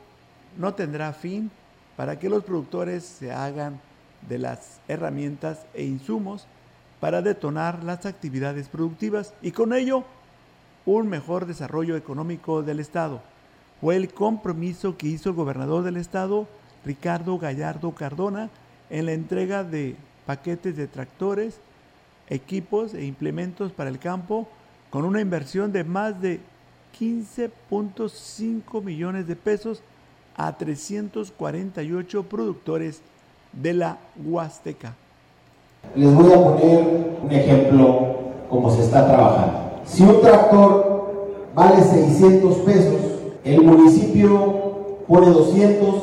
no 0.59 0.75
tendrá 0.75 1.13
fin 1.13 1.51
para 1.97 2.19
que 2.19 2.29
los 2.29 2.45
productores 2.45 3.05
se 3.05 3.33
hagan 3.33 3.81
de 4.29 4.39
las 4.39 4.81
herramientas 4.89 5.67
e 5.75 5.85
insumos 5.85 6.47
para 7.01 7.23
detonar 7.23 7.83
las 7.83 8.07
actividades 8.07 8.69
productivas 8.69 9.35
y 9.43 9.53
con 9.53 9.73
ello 9.73 10.05
un 10.87 11.09
mejor 11.09 11.47
desarrollo 11.47 11.97
económico 11.97 12.63
del 12.63 12.81
Estado. 12.81 13.23
Fue 13.81 13.97
el 13.97 14.13
compromiso 14.13 14.97
que 14.97 15.09
hizo 15.09 15.31
el 15.31 15.35
gobernador 15.35 15.83
del 15.83 15.97
Estado, 15.97 16.47
Ricardo 16.85 17.39
Gallardo 17.39 17.93
Cardona, 17.93 18.51
en 18.91 19.07
la 19.07 19.13
entrega 19.13 19.65
de 19.65 19.97
paquetes 20.27 20.77
de 20.77 20.87
tractores, 20.87 21.59
equipos 22.29 22.95
e 22.95 23.05
implementos 23.05 23.73
para 23.73 23.91
el 23.91 23.99
campo 23.99 24.49
con 24.91 25.05
una 25.05 25.21
inversión 25.21 25.73
de 25.73 25.85
más 25.85 26.21
de 26.21 26.41
15.5 26.99 28.83
millones 28.83 29.27
de 29.27 29.37
pesos 29.37 29.83
a 30.37 30.57
348 30.57 32.23
productores 32.25 33.01
de 33.53 33.75
la 33.75 33.99
Huasteca. 34.17 34.95
Les 35.97 36.15
voy 36.15 36.33
a 36.33 36.45
poner 36.45 37.19
un 37.23 37.33
ejemplo 37.33 38.07
cómo 38.49 38.71
se 38.71 38.83
está 38.83 39.07
trabajando. 39.09 39.59
Si 39.85 40.05
un 40.05 40.21
tractor 40.21 41.41
vale 41.53 41.83
600 41.83 42.57
pesos, 42.59 43.01
el 43.43 43.61
municipio 43.63 45.03
pone 45.09 45.31
200, 45.31 45.95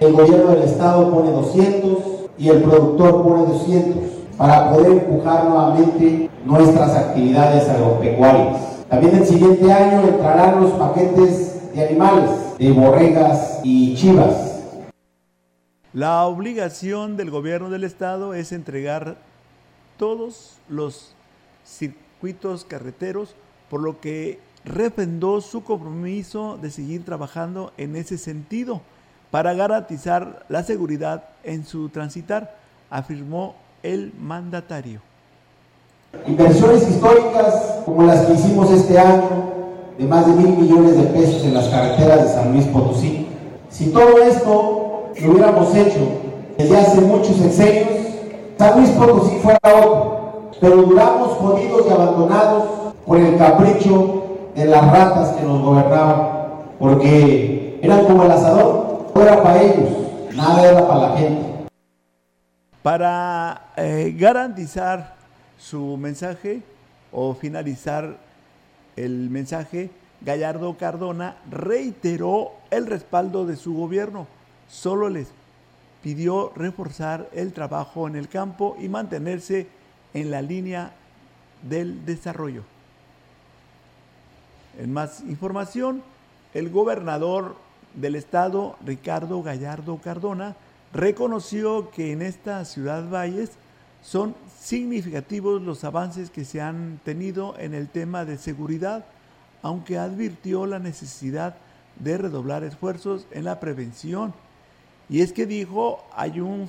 el 0.00 0.12
gobierno 0.12 0.50
del 0.50 0.62
estado 0.64 1.10
pone 1.12 1.30
200 1.30 1.98
y 2.38 2.48
el 2.48 2.62
productor 2.62 3.22
pone 3.22 3.46
200 3.46 3.96
para 4.36 4.72
poder 4.72 4.90
empujar 4.90 5.44
nuevamente 5.44 6.28
nuestras 6.44 6.96
actividades 6.96 7.68
agropecuarias. 7.68 8.84
También 8.88 9.16
el 9.16 9.26
siguiente 9.26 9.72
año 9.72 10.08
entrarán 10.08 10.60
los 10.60 10.72
paquetes 10.72 11.72
de 11.72 11.86
animales, 11.86 12.30
de 12.58 12.72
borregas 12.72 13.60
y 13.62 13.94
chivas. 13.94 14.56
La 15.92 16.24
obligación 16.26 17.16
del 17.16 17.30
gobierno 17.30 17.70
del 17.70 17.84
estado 17.84 18.34
es 18.34 18.52
entregar 18.52 19.16
todos 19.96 20.56
los 20.68 21.12
circuitos 21.64 22.64
carreteros, 22.64 23.34
por 23.70 23.80
lo 23.80 24.00
que 24.00 24.38
refrendó 24.64 25.40
su 25.40 25.62
compromiso 25.62 26.58
de 26.60 26.70
seguir 26.70 27.04
trabajando 27.04 27.72
en 27.76 27.96
ese 27.96 28.18
sentido 28.18 28.80
para 29.30 29.54
garantizar 29.54 30.44
la 30.48 30.62
seguridad 30.62 31.24
en 31.44 31.64
su 31.64 31.88
transitar, 31.88 32.56
afirmó 32.90 33.54
el 33.82 34.12
mandatario. 34.18 35.00
Inversiones 36.26 36.88
históricas 36.88 37.80
como 37.84 38.04
las 38.04 38.26
que 38.26 38.34
hicimos 38.34 38.70
este 38.70 38.98
año, 38.98 39.54
de 39.98 40.04
más 40.04 40.26
de 40.26 40.32
mil 40.32 40.56
millones 40.56 40.96
de 40.96 41.04
pesos 41.04 41.42
en 41.44 41.54
las 41.54 41.68
carreteras 41.68 42.22
de 42.22 42.28
San 42.28 42.52
Luis 42.52 42.66
Potosí. 42.66 43.26
Si 43.70 43.90
todo 43.90 44.22
esto 44.22 45.12
lo 45.20 45.30
hubiéramos 45.30 45.74
hecho 45.74 46.20
desde 46.56 46.76
hace 46.78 47.00
muchos 47.00 47.36
sexenios, 47.36 47.95
San 48.58 48.78
Luis 48.78 48.90
Potosí 48.90 49.38
fuera 49.40 49.58
otro, 49.64 50.50
pero 50.60 50.76
duramos 50.76 51.32
jodidos 51.38 51.86
y 51.86 51.92
abandonados 51.92 52.94
por 53.04 53.18
el 53.18 53.36
capricho 53.36 54.22
de 54.54 54.64
las 54.64 54.90
ratas 54.90 55.36
que 55.36 55.42
nos 55.42 55.62
gobernaban, 55.62 56.28
porque 56.78 57.78
eran 57.82 58.06
como 58.06 58.24
el 58.24 58.30
asador, 58.30 59.12
no 59.14 59.22
era 59.22 59.42
para 59.42 59.62
ellos, 59.62 59.90
nada 60.34 60.64
era 60.64 60.88
para 60.88 61.00
la 61.00 61.16
gente. 61.18 61.68
Para 62.82 63.72
eh, 63.76 64.14
garantizar 64.18 65.16
su 65.58 65.96
mensaje 65.98 66.62
o 67.12 67.34
finalizar 67.34 68.16
el 68.96 69.28
mensaje, 69.28 69.90
Gallardo 70.22 70.74
Cardona 70.78 71.36
reiteró 71.50 72.52
el 72.70 72.86
respaldo 72.86 73.44
de 73.44 73.56
su 73.56 73.74
gobierno. 73.74 74.26
Solo 74.68 75.10
les 75.10 75.28
pidió 76.06 76.52
reforzar 76.54 77.28
el 77.32 77.52
trabajo 77.52 78.06
en 78.06 78.14
el 78.14 78.28
campo 78.28 78.76
y 78.80 78.88
mantenerse 78.88 79.66
en 80.14 80.30
la 80.30 80.40
línea 80.40 80.92
del 81.68 82.06
desarrollo. 82.06 82.62
En 84.78 84.92
más 84.92 85.22
información, 85.22 86.04
el 86.54 86.70
gobernador 86.70 87.56
del 87.94 88.14
estado, 88.14 88.76
Ricardo 88.86 89.42
Gallardo 89.42 89.96
Cardona, 89.96 90.54
reconoció 90.92 91.90
que 91.90 92.12
en 92.12 92.22
esta 92.22 92.64
ciudad 92.64 93.10
Valles 93.10 93.50
son 94.00 94.36
significativos 94.60 95.60
los 95.60 95.82
avances 95.82 96.30
que 96.30 96.44
se 96.44 96.60
han 96.60 97.00
tenido 97.02 97.58
en 97.58 97.74
el 97.74 97.88
tema 97.88 98.24
de 98.24 98.38
seguridad, 98.38 99.04
aunque 99.60 99.98
advirtió 99.98 100.66
la 100.66 100.78
necesidad 100.78 101.56
de 101.98 102.16
redoblar 102.16 102.62
esfuerzos 102.62 103.26
en 103.32 103.42
la 103.42 103.58
prevención. 103.58 104.45
Y 105.08 105.20
es 105.20 105.32
que 105.32 105.46
dijo, 105.46 106.04
hay 106.14 106.40
un 106.40 106.68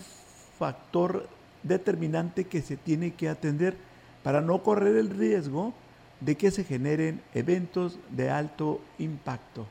factor 0.58 1.28
determinante 1.64 2.46
que 2.46 2.62
se 2.62 2.78
tiene 2.78 3.14
que 3.14 3.30
atender 3.30 3.76
para 4.24 4.42
no 4.42 4.64
correr 4.64 4.96
el 4.96 5.10
riesgo 5.10 5.74
de 6.20 6.36
que 6.36 6.52
se 6.52 6.64
generen 6.64 7.22
eventos 7.34 8.00
de 8.10 8.30
alto 8.30 8.82
impacto. 9.00 9.68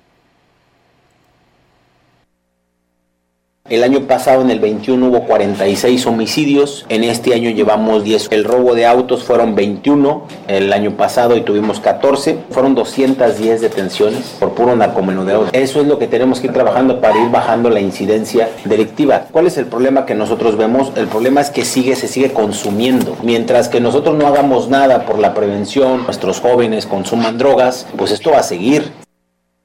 El 3.69 3.83
año 3.83 4.03
pasado, 4.03 4.43
en 4.43 4.51
el 4.51 4.61
21, 4.61 5.09
hubo 5.09 5.25
46 5.25 6.07
homicidios. 6.07 6.87
En 6.89 7.03
este 7.03 7.35
año 7.35 7.51
llevamos 7.51 8.05
10. 8.05 8.29
El 8.31 8.45
robo 8.45 8.77
de 8.77 8.87
autos 8.87 9.25
fueron 9.25 9.57
21 9.57 10.23
el 10.47 10.73
año 10.73 10.93
pasado 10.93 11.37
y 11.37 11.41
tuvimos 11.41 11.81
14. 11.81 12.39
Fueron 12.51 12.77
210 12.77 13.61
detenciones 13.61 14.37
por 14.39 14.55
puro 14.55 14.77
narcomenudeo. 14.77 15.47
Eso 15.51 15.81
es 15.81 15.89
lo 15.89 15.99
que 15.99 16.07
tenemos 16.07 16.39
que 16.39 16.47
ir 16.47 16.53
trabajando 16.53 17.01
para 17.01 17.21
ir 17.21 17.29
bajando 17.29 17.69
la 17.69 17.81
incidencia 17.81 18.49
delictiva. 18.65 19.27
¿Cuál 19.33 19.49
es 19.49 19.59
el 19.59 19.67
problema 19.67 20.07
que 20.07 20.15
nosotros 20.15 20.57
vemos? 20.57 20.93
El 20.95 21.09
problema 21.09 21.41
es 21.41 21.51
que 21.51 21.65
sigue, 21.65 21.97
se 21.97 22.07
sigue 22.07 22.33
consumiendo. 22.33 23.17
Mientras 23.25 23.69
que 23.69 23.81
nosotros 23.81 24.17
no 24.17 24.29
hagamos 24.29 24.69
nada 24.69 25.07
por 25.07 25.19
la 25.19 25.35
prevención, 25.35 26.05
nuestros 26.05 26.39
jóvenes 26.39 26.87
consuman 26.87 27.37
drogas, 27.37 27.89
pues 27.97 28.13
esto 28.13 28.31
va 28.31 28.39
a 28.39 28.45
seguir. 28.45 28.93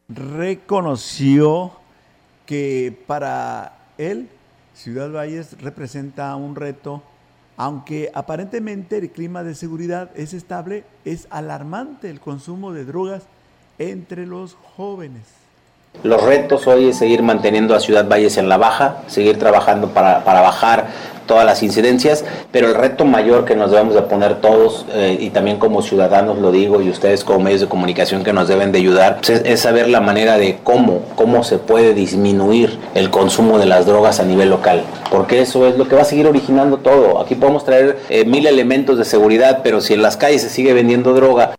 Reconoció 0.10 1.74
que 2.48 2.98
para 3.06 3.81
él, 4.10 4.30
Ciudad 4.74 5.12
Valles 5.12 5.62
representa 5.62 6.36
un 6.36 6.56
reto, 6.56 7.04
aunque 7.58 8.12
aparentemente 8.14 8.98
el 8.98 9.10
clima 9.12 9.44
de 9.44 9.56
seguridad 9.56 10.10
es 10.16 10.34
estable, 10.34 10.84
es 11.06 11.28
alarmante 11.30 12.10
el 12.10 12.20
consumo 12.20 12.72
de 12.72 12.86
drogas 12.86 13.24
entre 13.78 14.26
los 14.26 14.56
jóvenes. 14.76 15.24
Los 16.04 16.24
retos 16.24 16.68
hoy 16.68 16.90
es 16.90 16.98
seguir 16.98 17.22
manteniendo 17.22 17.76
a 17.76 17.80
Ciudad 17.80 18.08
Valles 18.08 18.38
en 18.38 18.48
la 18.48 18.58
baja, 18.58 19.04
seguir 19.08 19.38
trabajando 19.38 19.90
para, 19.90 20.24
para 20.24 20.42
bajar 20.42 20.88
todas 21.26 21.46
las 21.46 21.64
incidencias, 21.64 22.26
pero 22.52 22.68
el 22.68 22.76
reto 22.76 23.06
mayor 23.06 23.46
que 23.46 23.56
nos 23.56 23.72
debemos 23.72 23.96
de 23.96 24.02
poner 24.02 24.42
todos, 24.42 24.86
eh, 24.94 25.18
y 25.20 25.30
también 25.30 25.58
como 25.58 25.82
ciudadanos 25.82 26.40
lo 26.40 26.52
digo, 26.52 26.82
y 26.82 26.90
ustedes 26.90 27.24
como 27.24 27.40
medios 27.40 27.62
de 27.62 27.68
comunicación 27.68 28.24
que 28.24 28.34
nos 28.34 28.48
deben 28.48 28.72
de 28.72 28.80
ayudar, 28.80 29.20
pues, 29.26 29.42
es, 29.46 29.60
saber 29.60 29.90
la 29.90 30.02
manera 30.02 30.38
de 30.38 30.60
cómo, 30.64 31.04
cómo 31.16 31.44
se 31.44 31.58
puede 31.58 31.94
disminuir 31.94 32.78
el 32.96 33.10
consumo 33.10 33.60
de 33.60 33.66
las 33.66 33.86
drogas 33.86 34.20
a 34.20 34.24
nivel 34.24 34.50
local, 34.50 34.84
porque 35.10 35.42
eso 35.42 35.68
es 35.68 35.78
lo 35.78 35.88
que 35.88 35.96
va 35.96 36.02
a 36.02 36.06
seguir 36.06 36.28
originando 36.28 36.78
todo. 36.78 37.22
Aquí 37.22 37.36
podemos 37.36 37.64
traer 37.64 38.00
eh, 38.10 38.26
mil 38.26 38.46
elementos 38.48 38.98
de 38.98 39.06
seguridad, 39.06 39.62
pero 39.64 39.82
si 39.82 39.94
en 39.94 40.02
las 40.02 40.18
calles 40.18 40.42
se 40.42 40.50
sigue 40.50 40.74
vendiendo 40.74 41.14
droga. 41.14 41.56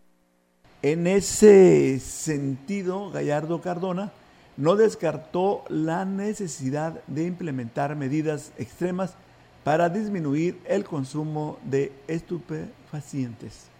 En 0.81 1.07
ese 1.07 1.99
sentido, 1.99 3.09
Gallardo 3.09 3.61
Cardona 3.61 4.11
no 4.57 4.75
descartó 4.75 5.63
la 5.69 6.05
necesidad 6.05 6.99
de 7.07 7.25
implementar 7.25 7.95
medidas 7.95 8.51
extremas 8.57 9.15
para 9.63 9.89
disminuir 9.89 10.59
el 10.65 10.83
consumo 10.83 11.57
de 11.63 11.91
estupefacientes. 12.07 13.72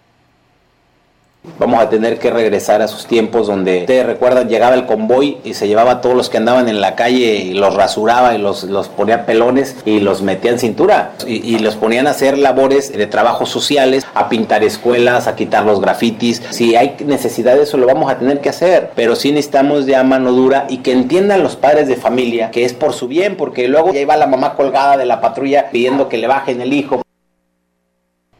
Vamos 1.59 1.81
a 1.81 1.89
tener 1.89 2.19
que 2.19 2.31
regresar 2.31 2.81
a 2.81 2.87
sus 2.87 3.05
tiempos 3.05 3.47
donde, 3.47 3.81
ustedes 3.81 4.05
recuerdan, 4.05 4.47
llegaba 4.47 4.75
el 4.75 4.85
convoy 4.85 5.37
y 5.43 5.53
se 5.53 5.67
llevaba 5.67 5.91
a 5.91 6.01
todos 6.01 6.15
los 6.15 6.29
que 6.29 6.37
andaban 6.37 6.69
en 6.69 6.79
la 6.79 6.95
calle 6.95 7.35
y 7.35 7.53
los 7.53 7.75
rasuraba 7.75 8.33
y 8.33 8.37
los, 8.37 8.63
los 8.63 8.87
ponía 8.87 9.25
pelones 9.25 9.75
y 9.85 9.99
los 9.99 10.21
metía 10.21 10.51
en 10.51 10.59
cintura. 10.59 11.11
Y, 11.27 11.55
y 11.55 11.59
los 11.59 11.75
ponían 11.75 12.07
a 12.07 12.11
hacer 12.11 12.37
labores 12.37 12.91
de 12.91 13.07
trabajos 13.07 13.49
sociales, 13.49 14.05
a 14.13 14.29
pintar 14.29 14.63
escuelas, 14.63 15.27
a 15.27 15.35
quitar 15.35 15.65
los 15.65 15.81
grafitis. 15.81 16.41
Si 16.49 16.75
hay 16.75 16.95
necesidad 17.05 17.55
de 17.55 17.63
eso, 17.63 17.77
lo 17.77 17.87
vamos 17.87 18.09
a 18.09 18.17
tener 18.17 18.39
que 18.39 18.49
hacer, 18.49 18.91
pero 18.95 19.15
sí 19.15 19.31
necesitamos 19.31 19.85
ya 19.85 20.01
mano 20.03 20.31
dura 20.31 20.65
y 20.69 20.77
que 20.77 20.93
entiendan 20.93 21.43
los 21.43 21.57
padres 21.57 21.87
de 21.87 21.97
familia 21.97 22.51
que 22.51 22.63
es 22.63 22.73
por 22.73 22.93
su 22.93 23.07
bien, 23.07 23.35
porque 23.35 23.67
luego 23.67 23.93
ya 23.93 23.99
iba 23.99 24.15
la 24.15 24.27
mamá 24.27 24.55
colgada 24.55 24.97
de 24.97 25.05
la 25.05 25.19
patrulla 25.19 25.69
pidiendo 25.71 26.07
que 26.07 26.17
le 26.17 26.27
bajen 26.27 26.61
el 26.61 26.73
hijo 26.73 27.03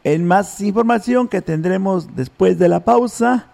en 0.04 0.26
más 0.26 0.60
información 0.60 1.26
que 1.26 1.40
tendremos 1.40 2.14
después 2.14 2.58
de 2.58 2.68
la 2.68 2.80
pausa, 2.80 3.46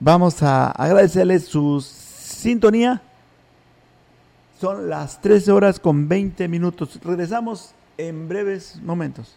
vamos 0.00 0.42
a 0.42 0.72
agradecerles 0.72 1.46
su 1.46 1.80
sintonía. 1.80 3.00
Son 4.60 4.90
las 4.90 5.20
13 5.20 5.52
horas 5.52 5.78
con 5.78 6.08
20 6.08 6.48
minutos. 6.48 6.98
Regresamos 7.04 7.72
en 7.96 8.28
breves 8.28 8.80
momentos. 8.82 9.36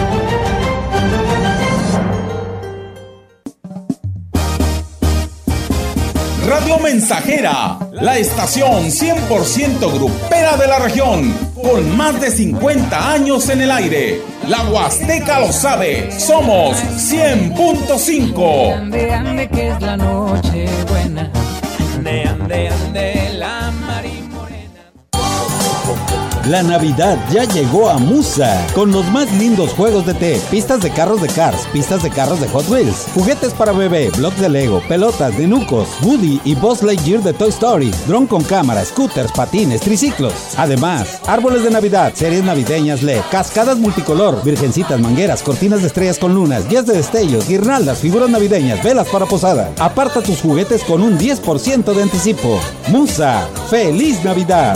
Radio 6.51 6.77
Mensajera, 6.79 7.79
la 7.93 8.17
estación 8.17 8.87
100% 8.87 9.93
grupera 9.93 10.57
de 10.57 10.67
la 10.67 10.79
región, 10.79 11.33
con 11.55 11.95
más 11.95 12.19
de 12.19 12.29
50 12.29 13.13
años 13.13 13.47
en 13.47 13.61
el 13.61 13.71
aire. 13.71 14.21
La 14.49 14.69
Huasteca 14.69 15.39
lo 15.39 15.53
sabe, 15.53 16.11
somos 16.19 16.75
100.5. 16.75 18.75
Ande, 18.75 19.13
ande, 19.13 19.47
que 19.47 19.69
es 19.69 19.81
la 19.81 19.95
noche 19.95 20.65
buena. 20.89 21.31
Ande, 21.95 22.25
ande, 22.25 22.67
ande, 22.67 23.10
la 26.47 26.63
Navidad 26.63 27.17
ya 27.31 27.43
llegó 27.43 27.89
a 27.89 27.97
Musa 27.97 28.65
con 28.73 28.91
los 28.91 29.05
más 29.11 29.31
lindos 29.33 29.73
juegos 29.73 30.05
de 30.05 30.13
té, 30.13 30.41
pistas 30.49 30.81
de 30.81 30.89
carros 30.89 31.21
de 31.21 31.27
Cars, 31.27 31.67
pistas 31.71 32.01
de 32.01 32.09
carros 32.09 32.41
de 32.41 32.47
Hot 32.49 32.67
Wheels, 32.67 33.05
juguetes 33.13 33.53
para 33.53 33.71
bebé, 33.71 34.09
blocks 34.17 34.39
de 34.39 34.49
Lego, 34.49 34.81
pelotas 34.87 35.37
de 35.37 35.47
Nucos, 35.47 35.87
Woody 36.01 36.41
y 36.43 36.55
Buzz 36.55 36.81
Lightyear 36.81 37.21
de 37.21 37.33
Toy 37.33 37.49
Story, 37.49 37.91
dron 38.07 38.25
con 38.25 38.43
cámara, 38.43 38.83
scooters, 38.83 39.31
patines, 39.31 39.81
triciclos. 39.81 40.33
Además, 40.57 41.19
árboles 41.27 41.63
de 41.63 41.69
Navidad, 41.69 42.13
series 42.15 42.43
navideñas 42.43 43.03
LED, 43.03 43.21
cascadas 43.29 43.77
multicolor, 43.77 44.43
virgencitas, 44.43 44.99
mangueras, 44.99 45.43
cortinas 45.43 45.81
de 45.81 45.87
estrellas 45.87 46.17
con 46.17 46.33
lunas, 46.33 46.67
guías 46.67 46.87
de 46.87 46.93
destellos, 46.93 47.47
guirnaldas, 47.47 47.99
figuras 47.99 48.29
navideñas, 48.29 48.83
velas 48.83 49.07
para 49.09 49.25
posada. 49.25 49.71
Aparta 49.79 50.21
tus 50.21 50.41
juguetes 50.41 50.83
con 50.83 51.01
un 51.01 51.19
10% 51.19 51.93
de 51.93 52.01
anticipo. 52.01 52.59
Musa, 52.87 53.47
feliz 53.69 54.23
Navidad. 54.23 54.75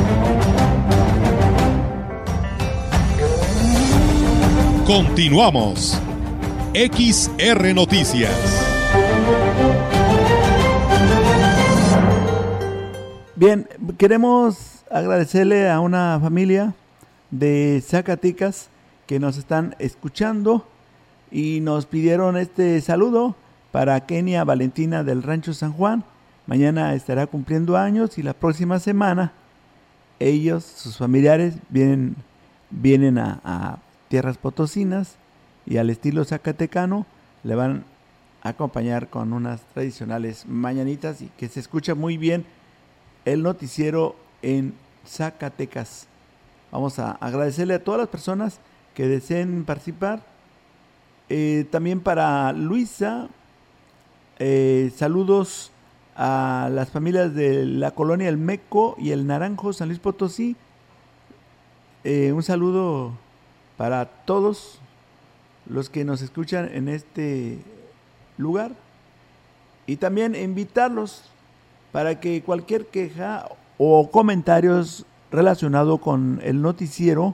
Continuamos. 4.93 5.97
XR 6.73 7.73
Noticias. 7.73 8.29
Bien, 13.37 13.69
queremos 13.97 14.83
agradecerle 14.91 15.69
a 15.69 15.79
una 15.79 16.19
familia 16.21 16.75
de 17.29 17.81
Zacatecas 17.87 18.67
que 19.07 19.21
nos 19.21 19.37
están 19.37 19.77
escuchando 19.79 20.67
y 21.31 21.61
nos 21.61 21.85
pidieron 21.85 22.35
este 22.35 22.81
saludo 22.81 23.37
para 23.71 24.05
Kenia 24.05 24.43
Valentina 24.43 25.05
del 25.05 25.23
Rancho 25.23 25.53
San 25.53 25.71
Juan. 25.71 26.03
Mañana 26.47 26.95
estará 26.95 27.27
cumpliendo 27.27 27.77
años 27.77 28.17
y 28.17 28.23
la 28.23 28.33
próxima 28.33 28.77
semana 28.77 29.31
ellos, 30.19 30.65
sus 30.65 30.97
familiares, 30.97 31.55
vienen, 31.69 32.17
vienen 32.69 33.19
a 33.19 33.79
tierras 34.11 34.37
potosinas 34.37 35.15
y 35.65 35.77
al 35.77 35.89
estilo 35.89 36.25
zacatecano 36.25 37.05
le 37.45 37.55
van 37.55 37.85
a 38.43 38.49
acompañar 38.49 39.09
con 39.09 39.31
unas 39.31 39.61
tradicionales 39.73 40.45
mañanitas 40.47 41.21
y 41.21 41.27
que 41.37 41.47
se 41.47 41.61
escucha 41.61 41.95
muy 41.95 42.17
bien 42.17 42.45
el 43.23 43.41
noticiero 43.41 44.17
en 44.41 44.73
Zacatecas. 45.07 46.07
Vamos 46.73 46.99
a 46.99 47.11
agradecerle 47.11 47.75
a 47.75 47.83
todas 47.85 48.01
las 48.01 48.09
personas 48.09 48.59
que 48.95 49.07
deseen 49.07 49.63
participar. 49.63 50.23
Eh, 51.29 51.65
también 51.71 52.01
para 52.01 52.51
Luisa, 52.51 53.29
eh, 54.39 54.91
saludos 54.93 55.71
a 56.17 56.67
las 56.69 56.89
familias 56.89 57.33
de 57.33 57.65
la 57.65 57.91
colonia 57.91 58.27
El 58.27 58.37
Meco 58.37 58.97
y 58.99 59.11
El 59.11 59.25
Naranjo, 59.25 59.71
San 59.71 59.87
Luis 59.87 59.99
Potosí. 59.99 60.57
Eh, 62.03 62.33
un 62.33 62.43
saludo 62.43 63.13
para 63.81 64.05
todos 64.05 64.79
los 65.65 65.89
que 65.89 66.05
nos 66.05 66.21
escuchan 66.21 66.69
en 66.71 66.87
este 66.87 67.57
lugar 68.37 68.73
y 69.87 69.95
también 69.95 70.35
invitarlos 70.35 71.23
para 71.91 72.19
que 72.19 72.43
cualquier 72.43 72.85
queja 72.85 73.49
o 73.79 74.11
comentarios 74.11 75.07
relacionado 75.31 75.97
con 75.97 76.39
el 76.43 76.61
noticiero 76.61 77.33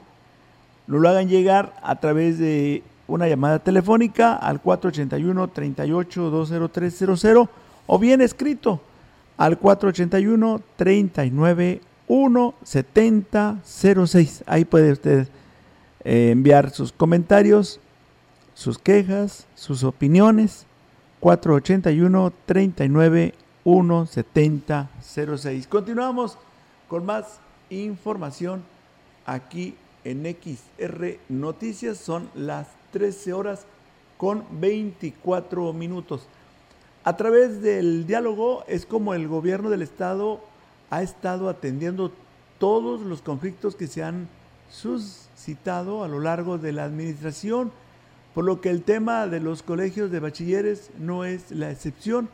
lo 0.86 1.06
hagan 1.06 1.28
llegar 1.28 1.78
a 1.82 1.96
través 1.96 2.38
de 2.38 2.82
una 3.08 3.28
llamada 3.28 3.58
telefónica 3.58 4.34
al 4.34 4.62
481 4.62 5.48
38 5.48 6.30
20300 6.30 7.48
o 7.86 7.98
bien 7.98 8.22
escrito 8.22 8.80
al 9.36 9.58
481 9.58 10.62
39 10.76 11.82
17006. 12.08 14.44
Ahí 14.46 14.64
puede 14.64 14.92
usted 14.92 15.28
eh, 16.10 16.30
enviar 16.30 16.70
sus 16.70 16.90
comentarios, 16.90 17.80
sus 18.54 18.78
quejas, 18.78 19.46
sus 19.54 19.84
opiniones. 19.84 20.64
481 21.20 22.32
39 22.46 23.34
170 23.62 24.90
06. 25.02 25.66
Continuamos 25.66 26.38
con 26.88 27.04
más 27.04 27.40
información 27.68 28.62
aquí 29.26 29.74
en 30.04 30.24
XR 30.24 31.18
Noticias. 31.28 31.98
Son 31.98 32.30
las 32.34 32.68
13 32.92 33.34
horas 33.34 33.66
con 34.16 34.44
24 34.50 35.74
minutos. 35.74 36.26
A 37.04 37.18
través 37.18 37.60
del 37.60 38.06
diálogo 38.06 38.64
es 38.66 38.86
como 38.86 39.12
el 39.12 39.28
gobierno 39.28 39.68
del 39.68 39.82
estado 39.82 40.40
ha 40.88 41.02
estado 41.02 41.50
atendiendo 41.50 42.12
todos 42.58 43.02
los 43.02 43.20
conflictos 43.20 43.76
que 43.76 43.88
se 43.88 44.02
han 44.02 44.26
suscitado 44.70 46.04
a 46.04 46.08
lo 46.08 46.20
largo 46.20 46.58
de 46.58 46.72
la 46.72 46.84
administración, 46.84 47.72
por 48.34 48.44
lo 48.44 48.60
que 48.60 48.70
el 48.70 48.82
tema 48.82 49.26
de 49.26 49.40
los 49.40 49.62
colegios 49.62 50.10
de 50.10 50.20
bachilleres 50.20 50.90
no 50.98 51.24
es 51.24 51.50
la 51.50 51.70
excepción. 51.70 52.28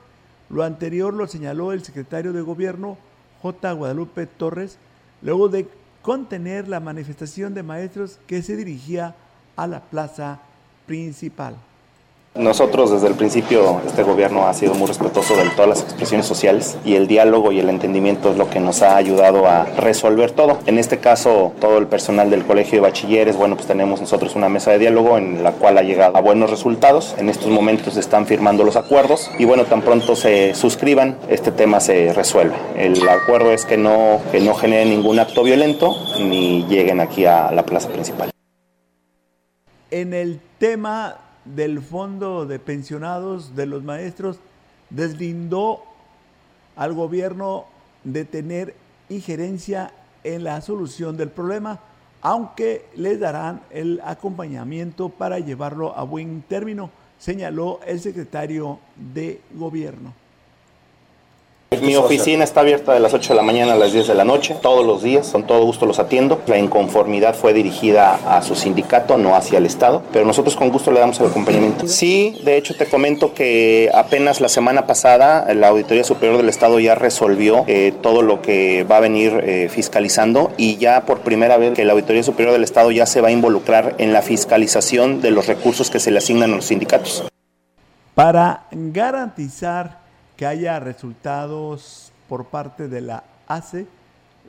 Lo 0.50 0.62
anterior 0.62 1.14
lo 1.14 1.26
señaló 1.26 1.72
el 1.72 1.82
secretario 1.82 2.32
de 2.32 2.42
Gobierno, 2.42 2.98
J. 3.42 3.72
Guadalupe 3.72 4.26
Torres, 4.26 4.78
luego 5.22 5.48
de 5.48 5.68
contener 6.02 6.68
la 6.68 6.80
manifestación 6.80 7.54
de 7.54 7.62
maestros 7.62 8.18
que 8.26 8.42
se 8.42 8.56
dirigía 8.56 9.16
a 9.56 9.66
la 9.66 9.80
plaza 9.80 10.40
principal. 10.86 11.56
Nosotros 12.36 12.90
desde 12.90 13.06
el 13.06 13.14
principio, 13.14 13.80
este 13.86 14.02
gobierno 14.02 14.48
ha 14.48 14.54
sido 14.54 14.74
muy 14.74 14.88
respetuoso 14.88 15.36
de 15.36 15.48
todas 15.50 15.68
las 15.68 15.82
expresiones 15.82 16.26
sociales 16.26 16.76
y 16.84 16.96
el 16.96 17.06
diálogo 17.06 17.52
y 17.52 17.60
el 17.60 17.68
entendimiento 17.68 18.32
es 18.32 18.36
lo 18.36 18.50
que 18.50 18.58
nos 18.58 18.82
ha 18.82 18.96
ayudado 18.96 19.46
a 19.46 19.66
resolver 19.66 20.32
todo. 20.32 20.58
En 20.66 20.80
este 20.80 20.98
caso, 20.98 21.52
todo 21.60 21.78
el 21.78 21.86
personal 21.86 22.30
del 22.30 22.44
Colegio 22.44 22.78
de 22.78 22.80
Bachilleres, 22.80 23.36
bueno, 23.36 23.54
pues 23.54 23.68
tenemos 23.68 24.00
nosotros 24.00 24.34
una 24.34 24.48
mesa 24.48 24.72
de 24.72 24.80
diálogo 24.80 25.16
en 25.16 25.44
la 25.44 25.52
cual 25.52 25.78
ha 25.78 25.82
llegado 25.82 26.16
a 26.16 26.20
buenos 26.20 26.50
resultados. 26.50 27.14
En 27.18 27.28
estos 27.28 27.50
momentos 27.50 27.96
están 27.96 28.26
firmando 28.26 28.64
los 28.64 28.74
acuerdos 28.74 29.30
y 29.38 29.44
bueno, 29.44 29.64
tan 29.66 29.82
pronto 29.82 30.16
se 30.16 30.56
suscriban, 30.56 31.16
este 31.28 31.52
tema 31.52 31.78
se 31.78 32.12
resuelve. 32.14 32.56
El 32.76 33.08
acuerdo 33.08 33.52
es 33.52 33.64
que 33.64 33.76
no, 33.76 34.20
que 34.32 34.40
no 34.40 34.56
genere 34.56 34.86
ningún 34.86 35.20
acto 35.20 35.44
violento 35.44 35.94
ni 36.18 36.64
lleguen 36.64 36.98
aquí 36.98 37.26
a 37.26 37.52
la 37.52 37.64
plaza 37.64 37.90
principal. 37.90 38.32
En 39.92 40.12
el 40.12 40.40
tema 40.58 41.18
del 41.44 41.80
fondo 41.80 42.46
de 42.46 42.58
pensionados 42.58 43.54
de 43.54 43.66
los 43.66 43.82
maestros 43.82 44.38
deslindó 44.90 45.82
al 46.76 46.94
gobierno 46.94 47.66
de 48.04 48.24
tener 48.24 48.74
injerencia 49.08 49.92
en 50.24 50.44
la 50.44 50.60
solución 50.60 51.16
del 51.16 51.30
problema, 51.30 51.80
aunque 52.22 52.86
les 52.96 53.20
darán 53.20 53.60
el 53.70 54.00
acompañamiento 54.04 55.10
para 55.10 55.38
llevarlo 55.38 55.96
a 55.96 56.04
buen 56.04 56.42
término, 56.42 56.90
señaló 57.18 57.80
el 57.86 58.00
secretario 58.00 58.78
de 58.96 59.40
gobierno. 59.54 60.23
Mi 61.82 61.96
oficina 61.96 62.44
está 62.44 62.60
abierta 62.60 62.92
de 62.92 63.00
las 63.00 63.14
8 63.14 63.32
de 63.32 63.36
la 63.36 63.42
mañana 63.42 63.72
a 63.72 63.76
las 63.76 63.92
10 63.92 64.08
de 64.08 64.14
la 64.14 64.24
noche, 64.24 64.56
todos 64.60 64.84
los 64.84 65.02
días, 65.02 65.30
con 65.30 65.46
todo 65.46 65.64
gusto 65.64 65.86
los 65.86 65.98
atiendo. 65.98 66.40
La 66.46 66.58
inconformidad 66.58 67.34
fue 67.34 67.52
dirigida 67.52 68.18
a 68.26 68.42
su 68.42 68.54
sindicato, 68.54 69.18
no 69.18 69.34
hacia 69.34 69.58
el 69.58 69.66
Estado, 69.66 70.02
pero 70.12 70.24
nosotros 70.24 70.56
con 70.56 70.70
gusto 70.70 70.90
le 70.90 71.00
damos 71.00 71.20
el 71.20 71.26
acompañamiento. 71.26 71.86
Sí, 71.88 72.38
de 72.44 72.56
hecho 72.56 72.74
te 72.76 72.86
comento 72.86 73.34
que 73.34 73.90
apenas 73.94 74.40
la 74.40 74.48
semana 74.48 74.86
pasada 74.86 75.52
la 75.54 75.68
Auditoría 75.68 76.04
Superior 76.04 76.36
del 76.36 76.48
Estado 76.48 76.78
ya 76.80 76.94
resolvió 76.94 77.64
eh, 77.66 77.92
todo 78.02 78.22
lo 78.22 78.42
que 78.42 78.84
va 78.84 78.98
a 78.98 79.00
venir 79.00 79.40
eh, 79.44 79.68
fiscalizando 79.70 80.52
y 80.56 80.76
ya 80.76 81.04
por 81.04 81.20
primera 81.20 81.56
vez 81.56 81.74
que 81.74 81.84
la 81.84 81.92
Auditoría 81.92 82.22
Superior 82.22 82.52
del 82.52 82.64
Estado 82.64 82.90
ya 82.90 83.06
se 83.06 83.20
va 83.20 83.28
a 83.28 83.32
involucrar 83.32 83.94
en 83.98 84.12
la 84.12 84.22
fiscalización 84.22 85.20
de 85.20 85.30
los 85.30 85.46
recursos 85.46 85.90
que 85.90 86.00
se 86.00 86.10
le 86.10 86.18
asignan 86.18 86.52
a 86.52 86.56
los 86.56 86.66
sindicatos. 86.66 87.24
Para 88.14 88.66
garantizar 88.70 90.03
que 90.36 90.46
haya 90.46 90.80
resultados 90.80 92.12
por 92.28 92.46
parte 92.46 92.88
de 92.88 93.00
la 93.00 93.24
ACE, 93.46 93.86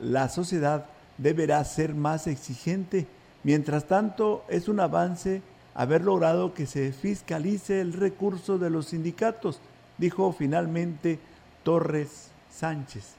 la 0.00 0.28
sociedad 0.28 0.86
deberá 1.18 1.62
ser 1.64 1.94
más 1.94 2.26
exigente. 2.26 3.06
Mientras 3.42 3.84
tanto, 3.86 4.44
es 4.48 4.68
un 4.68 4.80
avance 4.80 5.42
haber 5.74 6.02
logrado 6.02 6.54
que 6.54 6.66
se 6.66 6.92
fiscalice 6.92 7.80
el 7.80 7.92
recurso 7.92 8.58
de 8.58 8.70
los 8.70 8.86
sindicatos, 8.86 9.60
dijo 9.98 10.32
finalmente 10.32 11.18
Torres 11.62 12.30
Sánchez. 12.50 13.14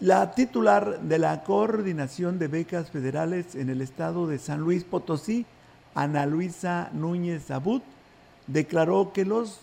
la 0.00 0.32
titular 0.32 1.00
de 1.00 1.18
la 1.18 1.44
Coordinación 1.44 2.38
de 2.38 2.48
Becas 2.48 2.90
Federales 2.90 3.54
en 3.54 3.68
el 3.68 3.82
estado 3.82 4.26
de 4.26 4.38
San 4.38 4.60
Luis 4.60 4.82
Potosí, 4.82 5.44
Ana 5.94 6.24
Luisa 6.24 6.88
Núñez 6.94 7.50
Abud, 7.50 7.82
declaró 8.52 9.12
que 9.12 9.24
los 9.24 9.60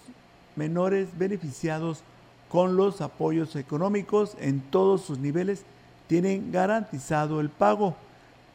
menores 0.55 1.09
beneficiados 1.17 2.03
con 2.49 2.77
los 2.77 3.01
apoyos 3.01 3.55
económicos 3.55 4.35
en 4.39 4.61
todos 4.61 5.01
sus 5.01 5.19
niveles 5.19 5.63
tienen 6.07 6.51
garantizado 6.51 7.41
el 7.41 7.49
pago. 7.49 7.95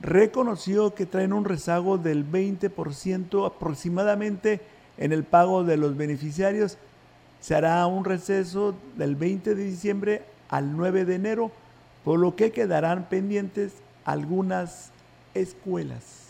Reconoció 0.00 0.94
que 0.94 1.06
traen 1.06 1.32
un 1.32 1.44
rezago 1.44 1.98
del 1.98 2.28
20% 2.28 3.46
aproximadamente 3.46 4.60
en 4.96 5.12
el 5.12 5.24
pago 5.24 5.64
de 5.64 5.76
los 5.76 5.96
beneficiarios. 5.96 6.78
Se 7.40 7.54
hará 7.54 7.86
un 7.86 8.04
receso 8.04 8.74
del 8.96 9.16
20 9.16 9.54
de 9.54 9.64
diciembre 9.64 10.22
al 10.48 10.76
9 10.76 11.04
de 11.04 11.14
enero, 11.14 11.50
por 12.04 12.18
lo 12.18 12.34
que 12.34 12.52
quedarán 12.52 13.08
pendientes 13.08 13.74
algunas 14.04 14.90
escuelas. 15.34 16.21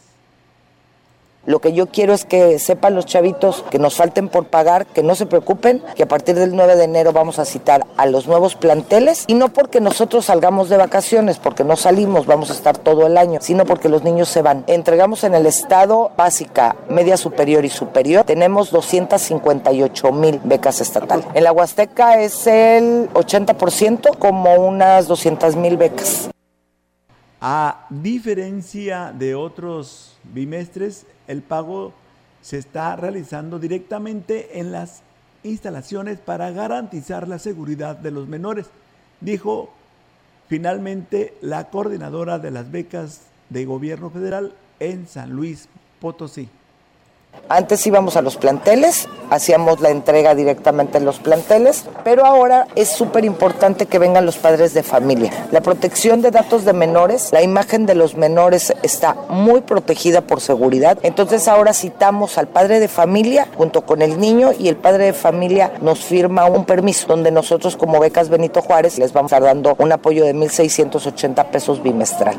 Lo 1.44 1.60
que 1.60 1.72
yo 1.72 1.86
quiero 1.86 2.14
es 2.14 2.24
que 2.24 2.60
sepan 2.60 2.94
los 2.94 3.04
chavitos 3.04 3.64
que 3.68 3.80
nos 3.80 3.96
falten 3.96 4.28
por 4.28 4.46
pagar, 4.46 4.86
que 4.86 5.02
no 5.02 5.16
se 5.16 5.26
preocupen, 5.26 5.82
que 5.96 6.04
a 6.04 6.08
partir 6.08 6.36
del 6.36 6.54
9 6.54 6.76
de 6.76 6.84
enero 6.84 7.12
vamos 7.12 7.40
a 7.40 7.44
citar 7.44 7.84
a 7.96 8.06
los 8.06 8.28
nuevos 8.28 8.54
planteles 8.54 9.24
y 9.26 9.34
no 9.34 9.52
porque 9.52 9.80
nosotros 9.80 10.26
salgamos 10.26 10.68
de 10.68 10.76
vacaciones, 10.76 11.38
porque 11.38 11.64
no 11.64 11.74
salimos, 11.74 12.26
vamos 12.26 12.50
a 12.50 12.52
estar 12.52 12.78
todo 12.78 13.08
el 13.08 13.18
año, 13.18 13.40
sino 13.42 13.64
porque 13.64 13.88
los 13.88 14.04
niños 14.04 14.28
se 14.28 14.40
van. 14.40 14.62
Entregamos 14.68 15.24
en 15.24 15.34
el 15.34 15.46
estado 15.46 16.12
básica, 16.16 16.76
media 16.88 17.16
superior 17.16 17.64
y 17.64 17.70
superior, 17.70 18.24
tenemos 18.24 18.70
258 18.70 20.12
mil 20.12 20.40
becas 20.44 20.80
estatales. 20.80 21.26
En 21.34 21.42
la 21.42 21.50
Huasteca 21.50 22.20
es 22.20 22.46
el 22.46 23.10
80%, 23.14 24.16
como 24.16 24.54
unas 24.54 25.08
200 25.08 25.56
mil 25.56 25.76
becas. 25.76 26.31
A 27.44 27.88
diferencia 27.90 29.12
de 29.12 29.34
otros 29.34 30.16
bimestres, 30.32 31.06
el 31.26 31.42
pago 31.42 31.92
se 32.40 32.56
está 32.56 32.94
realizando 32.94 33.58
directamente 33.58 34.60
en 34.60 34.70
las 34.70 35.02
instalaciones 35.42 36.20
para 36.20 36.52
garantizar 36.52 37.26
la 37.26 37.40
seguridad 37.40 37.96
de 37.96 38.12
los 38.12 38.28
menores, 38.28 38.66
dijo 39.20 39.70
finalmente 40.46 41.34
la 41.40 41.68
coordinadora 41.68 42.38
de 42.38 42.52
las 42.52 42.70
becas 42.70 43.22
de 43.50 43.64
gobierno 43.64 44.08
federal 44.08 44.52
en 44.78 45.08
San 45.08 45.30
Luis 45.30 45.68
Potosí. 46.00 46.48
Antes 47.48 47.86
íbamos 47.86 48.16
a 48.16 48.22
los 48.22 48.36
planteles, 48.36 49.08
hacíamos 49.28 49.80
la 49.80 49.90
entrega 49.90 50.34
directamente 50.34 50.96
en 50.96 51.04
los 51.04 51.18
planteles, 51.18 51.84
pero 52.02 52.24
ahora 52.24 52.66
es 52.76 52.88
súper 52.88 53.26
importante 53.26 53.84
que 53.84 53.98
vengan 53.98 54.24
los 54.24 54.38
padres 54.38 54.72
de 54.72 54.82
familia. 54.82 55.30
La 55.50 55.60
protección 55.60 56.22
de 56.22 56.30
datos 56.30 56.64
de 56.64 56.72
menores, 56.72 57.30
la 57.30 57.42
imagen 57.42 57.84
de 57.84 57.94
los 57.94 58.16
menores 58.16 58.72
está 58.82 59.16
muy 59.28 59.60
protegida 59.60 60.22
por 60.22 60.40
seguridad, 60.40 60.98
entonces 61.02 61.46
ahora 61.46 61.74
citamos 61.74 62.38
al 62.38 62.48
padre 62.48 62.80
de 62.80 62.88
familia 62.88 63.46
junto 63.54 63.82
con 63.82 64.00
el 64.00 64.18
niño 64.18 64.52
y 64.58 64.68
el 64.68 64.76
padre 64.76 65.06
de 65.06 65.12
familia 65.12 65.72
nos 65.82 66.00
firma 66.00 66.46
un 66.46 66.64
permiso 66.64 67.06
donde 67.06 67.30
nosotros 67.30 67.76
como 67.76 68.00
becas 68.00 68.30
Benito 68.30 68.62
Juárez 68.62 68.98
les 68.98 69.12
vamos 69.12 69.30
a 69.32 69.36
estar 69.36 69.54
dando 69.54 69.74
un 69.78 69.92
apoyo 69.92 70.24
de 70.24 70.34
1.680 70.34 71.44
pesos 71.50 71.82
bimestral. 71.82 72.36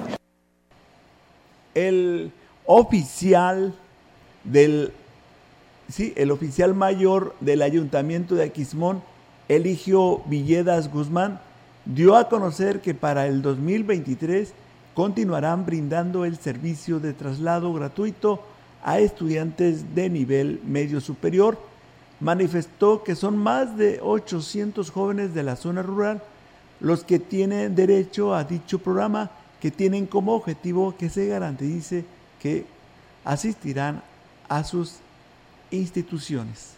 El 1.76 2.32
oficial 2.66 3.76
del 4.44 4.94
sí, 5.90 6.14
el 6.16 6.32
oficial 6.32 6.74
mayor 6.74 7.36
del 7.40 7.62
ayuntamiento 7.62 8.36
de 8.36 8.44
Aquismón, 8.44 9.02
Eligio 9.48 10.22
Villedas 10.26 10.92
Guzmán, 10.92 11.40
dio 11.86 12.16
a 12.16 12.30
conocer 12.30 12.82
que 12.82 12.94
para 12.94 13.28
el 13.28 13.42
2023 13.42 14.54
continuarán 14.94 15.66
brindando 15.66 16.26
el 16.26 16.38
servicio 16.38 17.00
de 17.00 17.14
traslado 17.14 17.74
gratuito 17.74 18.42
a 18.84 19.00
estudiantes 19.00 19.96
de 19.96 20.10
nivel 20.10 20.62
medio 20.66 21.02
superior. 21.02 21.58
Manifestó 22.20 23.04
que 23.04 23.16
son 23.16 23.38
más 23.38 23.78
de 23.78 24.00
800 24.02 24.92
jóvenes 24.92 25.34
de 25.34 25.44
la 25.44 25.56
zona 25.56 25.82
rural 25.82 26.22
los 26.80 27.04
que 27.04 27.20
tienen 27.20 27.76
derecho 27.76 28.36
a 28.36 28.44
dicho 28.44 28.80
programa 28.80 29.32
que 29.62 29.72
tienen 29.72 30.06
como 30.06 30.34
objetivo 30.34 30.96
que 30.98 31.10
se 31.10 31.28
garantice 31.28 32.06
que 32.42 32.66
asistirán 33.24 34.04
a 34.50 34.64
sus 34.64 34.98
instituciones. 35.72 36.74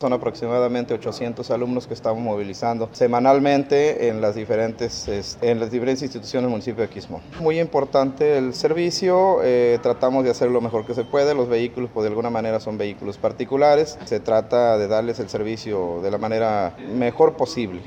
Son 0.00 0.12
aproximadamente 0.12 0.94
800 0.94 1.48
alumnos 1.52 1.86
que 1.86 1.94
estamos 1.94 2.20
movilizando 2.20 2.88
semanalmente 2.90 4.08
en 4.08 4.20
las 4.20 4.34
diferentes, 4.34 5.06
en 5.40 5.60
las 5.60 5.70
diferentes 5.70 6.02
instituciones 6.02 6.42
del 6.42 6.50
municipio 6.50 6.82
de 6.82 6.88
Quismón. 6.88 7.20
Muy 7.38 7.60
importante 7.60 8.36
el 8.36 8.52
servicio, 8.52 9.44
eh, 9.44 9.78
tratamos 9.80 10.24
de 10.24 10.30
hacer 10.30 10.50
lo 10.50 10.60
mejor 10.60 10.84
que 10.84 10.94
se 10.94 11.04
puede, 11.04 11.36
los 11.36 11.48
vehículos 11.48 11.88
pues 11.94 12.02
de 12.02 12.08
alguna 12.08 12.30
manera 12.30 12.58
son 12.58 12.78
vehículos 12.78 13.16
particulares, 13.16 13.96
se 14.04 14.18
trata 14.18 14.76
de 14.76 14.88
darles 14.88 15.20
el 15.20 15.28
servicio 15.28 16.00
de 16.02 16.10
la 16.10 16.18
manera 16.18 16.76
mejor 16.92 17.36
posible. 17.36 17.80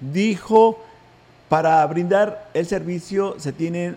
Dijo 0.00 0.78
para 1.48 1.86
brindar 1.86 2.50
el 2.54 2.66
servicio 2.66 3.36
se 3.38 3.52
tienen 3.52 3.96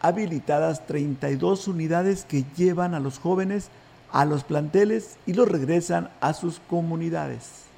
habilitadas 0.00 0.86
32 0.86 1.68
unidades 1.68 2.24
que 2.24 2.44
llevan 2.56 2.94
a 2.94 3.00
los 3.00 3.18
jóvenes 3.18 3.70
a 4.12 4.24
los 4.26 4.44
planteles 4.44 5.16
y 5.26 5.32
los 5.32 5.48
regresan 5.48 6.10
a 6.20 6.34
sus 6.34 6.60
comunidades. 6.68 7.71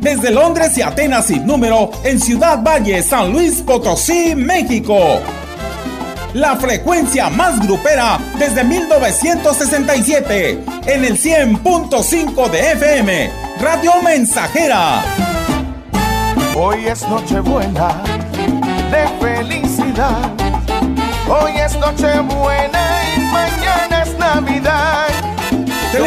desde 0.00 0.30
Londres 0.30 0.76
y 0.76 0.82
Atenas 0.82 1.26
sin 1.26 1.46
número 1.46 1.90
en 2.04 2.20
Ciudad 2.20 2.62
Valle, 2.62 3.02
San 3.02 3.32
Luis 3.32 3.62
Potosí, 3.62 4.34
México. 4.34 5.20
La 6.34 6.56
frecuencia 6.56 7.30
más 7.30 7.58
grupera 7.66 8.18
desde 8.38 8.62
1967 8.62 10.62
en 10.86 11.04
el 11.04 11.18
100.5 11.18 12.50
de 12.50 12.72
FM, 12.72 13.30
Radio 13.60 13.92
Mensajera. 14.02 15.02
Hoy 16.54 16.86
es 16.86 17.08
Nochebuena 17.08 18.02
de 18.90 19.08
felicidad. 19.20 20.30
Hoy 21.28 21.52
es 21.58 21.76
Nochebuena 21.78 23.02
y 23.16 23.20
mañana 23.20 24.02
es 24.02 24.18
Navidad. 24.18 24.97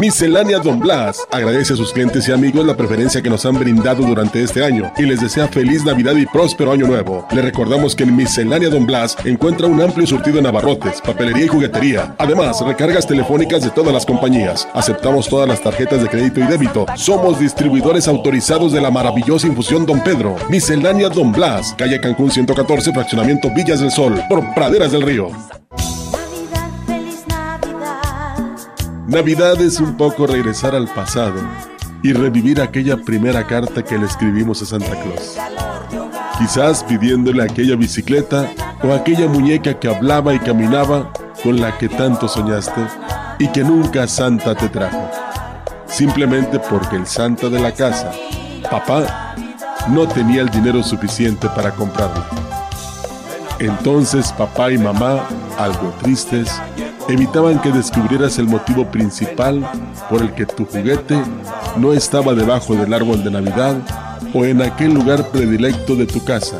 Miscelánea 0.00 0.60
Don 0.60 0.78
Blas 0.78 1.20
agradece 1.30 1.74
a 1.74 1.76
sus 1.76 1.92
clientes 1.92 2.26
y 2.26 2.32
amigos 2.32 2.64
la 2.64 2.74
preferencia 2.74 3.20
que 3.20 3.28
nos 3.28 3.44
han 3.44 3.58
brindado 3.58 4.02
durante 4.02 4.42
este 4.42 4.64
año 4.64 4.90
y 4.96 5.02
les 5.02 5.20
desea 5.20 5.46
feliz 5.46 5.84
Navidad 5.84 6.16
y 6.16 6.24
próspero 6.24 6.72
año 6.72 6.86
nuevo. 6.86 7.26
Le 7.32 7.42
recordamos 7.42 7.94
que 7.94 8.04
en 8.04 8.16
Miscelánea 8.16 8.70
Don 8.70 8.86
Blas 8.86 9.14
encuentra 9.26 9.66
un 9.66 9.82
amplio 9.82 10.06
surtido 10.06 10.38
en 10.38 10.46
abarrotes, 10.46 11.02
papelería 11.02 11.44
y 11.44 11.48
juguetería. 11.48 12.14
Además, 12.16 12.64
recargas 12.66 13.06
telefónicas 13.06 13.62
de 13.62 13.68
todas 13.68 13.92
las 13.92 14.06
compañías. 14.06 14.66
Aceptamos 14.72 15.28
todas 15.28 15.46
las 15.46 15.62
tarjetas 15.62 16.02
de 16.02 16.08
crédito 16.08 16.40
y 16.40 16.44
débito. 16.44 16.86
Somos 16.96 17.38
distribuidores 17.38 18.08
autorizados 18.08 18.72
de 18.72 18.80
la 18.80 18.90
maravillosa 18.90 19.48
infusión 19.48 19.84
Don 19.84 20.02
Pedro. 20.02 20.36
Miscelánea 20.48 21.10
Don 21.10 21.30
Blas, 21.30 21.74
calle 21.76 22.00
Cancún 22.00 22.30
114, 22.30 22.94
fraccionamiento 22.94 23.50
Villas 23.54 23.80
del 23.80 23.90
Sol, 23.90 24.18
por 24.30 24.54
Praderas 24.54 24.92
del 24.92 25.02
Río. 25.02 25.30
Navidad 29.10 29.60
es 29.60 29.80
un 29.80 29.96
poco 29.96 30.24
regresar 30.24 30.72
al 30.72 30.86
pasado 30.86 31.34
y 32.00 32.12
revivir 32.12 32.60
aquella 32.60 32.96
primera 32.96 33.44
carta 33.44 33.84
que 33.84 33.98
le 33.98 34.06
escribimos 34.06 34.62
a 34.62 34.66
Santa 34.66 34.92
Claus. 35.02 35.36
Quizás 36.38 36.84
pidiéndole 36.84 37.42
aquella 37.42 37.74
bicicleta 37.74 38.48
o 38.84 38.92
aquella 38.92 39.26
muñeca 39.26 39.80
que 39.80 39.88
hablaba 39.88 40.32
y 40.32 40.38
caminaba 40.38 41.12
con 41.42 41.60
la 41.60 41.76
que 41.76 41.88
tanto 41.88 42.28
soñaste 42.28 42.82
y 43.40 43.48
que 43.48 43.64
nunca 43.64 44.06
Santa 44.06 44.54
te 44.54 44.68
trajo. 44.68 45.10
Simplemente 45.86 46.60
porque 46.60 46.94
el 46.94 47.06
Santa 47.08 47.48
de 47.48 47.58
la 47.58 47.72
casa, 47.72 48.12
papá, 48.70 49.34
no 49.88 50.06
tenía 50.06 50.42
el 50.42 50.50
dinero 50.50 50.84
suficiente 50.84 51.48
para 51.48 51.72
comprarla. 51.72 52.28
Entonces 53.58 54.32
papá 54.32 54.70
y 54.70 54.78
mamá, 54.78 55.26
algo 55.58 55.92
tristes, 56.00 56.60
evitaban 57.12 57.60
que 57.60 57.70
descubrieras 57.70 58.38
el 58.38 58.46
motivo 58.46 58.90
principal 58.90 59.68
por 60.08 60.22
el 60.22 60.34
que 60.34 60.46
tu 60.46 60.64
juguete 60.64 61.20
no 61.76 61.92
estaba 61.92 62.34
debajo 62.34 62.74
del 62.74 62.92
árbol 62.92 63.22
de 63.24 63.30
Navidad 63.30 63.76
o 64.34 64.44
en 64.44 64.62
aquel 64.62 64.94
lugar 64.94 65.28
predilecto 65.28 65.96
de 65.96 66.06
tu 66.06 66.22
casa. 66.24 66.58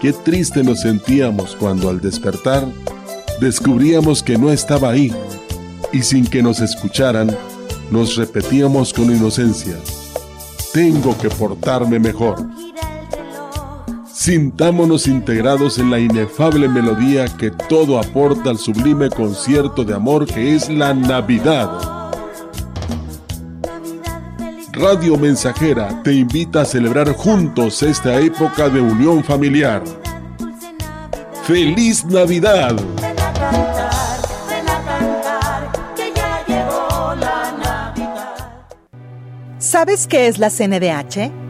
Qué 0.00 0.12
triste 0.12 0.62
nos 0.62 0.80
sentíamos 0.80 1.56
cuando 1.56 1.88
al 1.88 2.00
despertar 2.00 2.66
descubríamos 3.40 4.22
que 4.22 4.38
no 4.38 4.50
estaba 4.50 4.90
ahí 4.90 5.12
y 5.92 6.02
sin 6.02 6.26
que 6.26 6.42
nos 6.42 6.60
escucharan 6.60 7.36
nos 7.90 8.16
repetíamos 8.16 8.92
con 8.92 9.06
inocencia, 9.06 9.76
tengo 10.72 11.18
que 11.18 11.28
portarme 11.28 11.98
mejor. 11.98 12.46
Sintámonos 14.20 15.06
integrados 15.06 15.78
en 15.78 15.90
la 15.90 15.98
inefable 15.98 16.68
melodía 16.68 17.24
que 17.38 17.50
todo 17.50 17.98
aporta 17.98 18.50
al 18.50 18.58
sublime 18.58 19.08
concierto 19.08 19.82
de 19.82 19.94
amor 19.94 20.26
que 20.26 20.54
es 20.54 20.68
la 20.68 20.92
Navidad. 20.92 21.70
Radio 24.72 25.16
Mensajera 25.16 26.02
te 26.02 26.12
invita 26.12 26.60
a 26.60 26.64
celebrar 26.66 27.10
juntos 27.14 27.82
esta 27.82 28.20
época 28.20 28.68
de 28.68 28.82
unión 28.82 29.24
familiar. 29.24 29.82
¡Feliz 31.44 32.04
Navidad! 32.04 32.76
¿Sabes 39.58 40.06
qué 40.06 40.26
es 40.26 40.38
la 40.38 40.50
CNDH? 40.50 41.49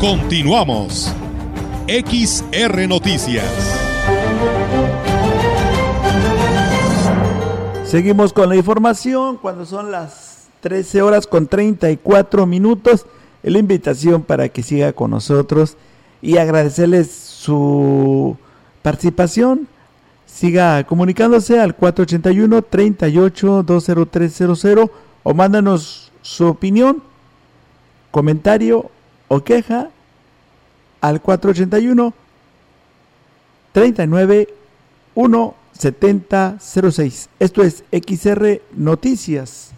Continuamos. 0.00 1.12
XR 1.88 2.86
Noticias. 2.86 3.44
Seguimos 7.84 8.32
con 8.32 8.48
la 8.48 8.54
información 8.54 9.38
cuando 9.38 9.66
son 9.66 9.90
las 9.90 10.50
13 10.60 11.02
horas 11.02 11.26
con 11.26 11.48
34 11.48 12.46
minutos. 12.46 13.06
La 13.42 13.58
invitación 13.58 14.22
para 14.22 14.48
que 14.50 14.62
siga 14.62 14.92
con 14.92 15.10
nosotros 15.10 15.76
y 16.22 16.36
agradecerles 16.36 17.10
su 17.10 18.36
participación. 18.82 19.66
Siga 20.26 20.84
comunicándose 20.84 21.58
al 21.58 21.74
481 21.74 22.62
38 22.62 23.64
20300 23.64 24.90
o 25.24 25.34
mándanos 25.34 26.12
su 26.22 26.46
opinión, 26.46 27.02
comentario 28.12 28.92
o 29.28 29.44
queja 29.44 29.90
al 31.00 31.20
481 31.20 32.12
39 33.72 34.48
1 35.14 35.54
7006. 35.72 37.28
Esto 37.38 37.62
es 37.62 37.84
XR 37.92 38.60
Noticias, 38.72 39.70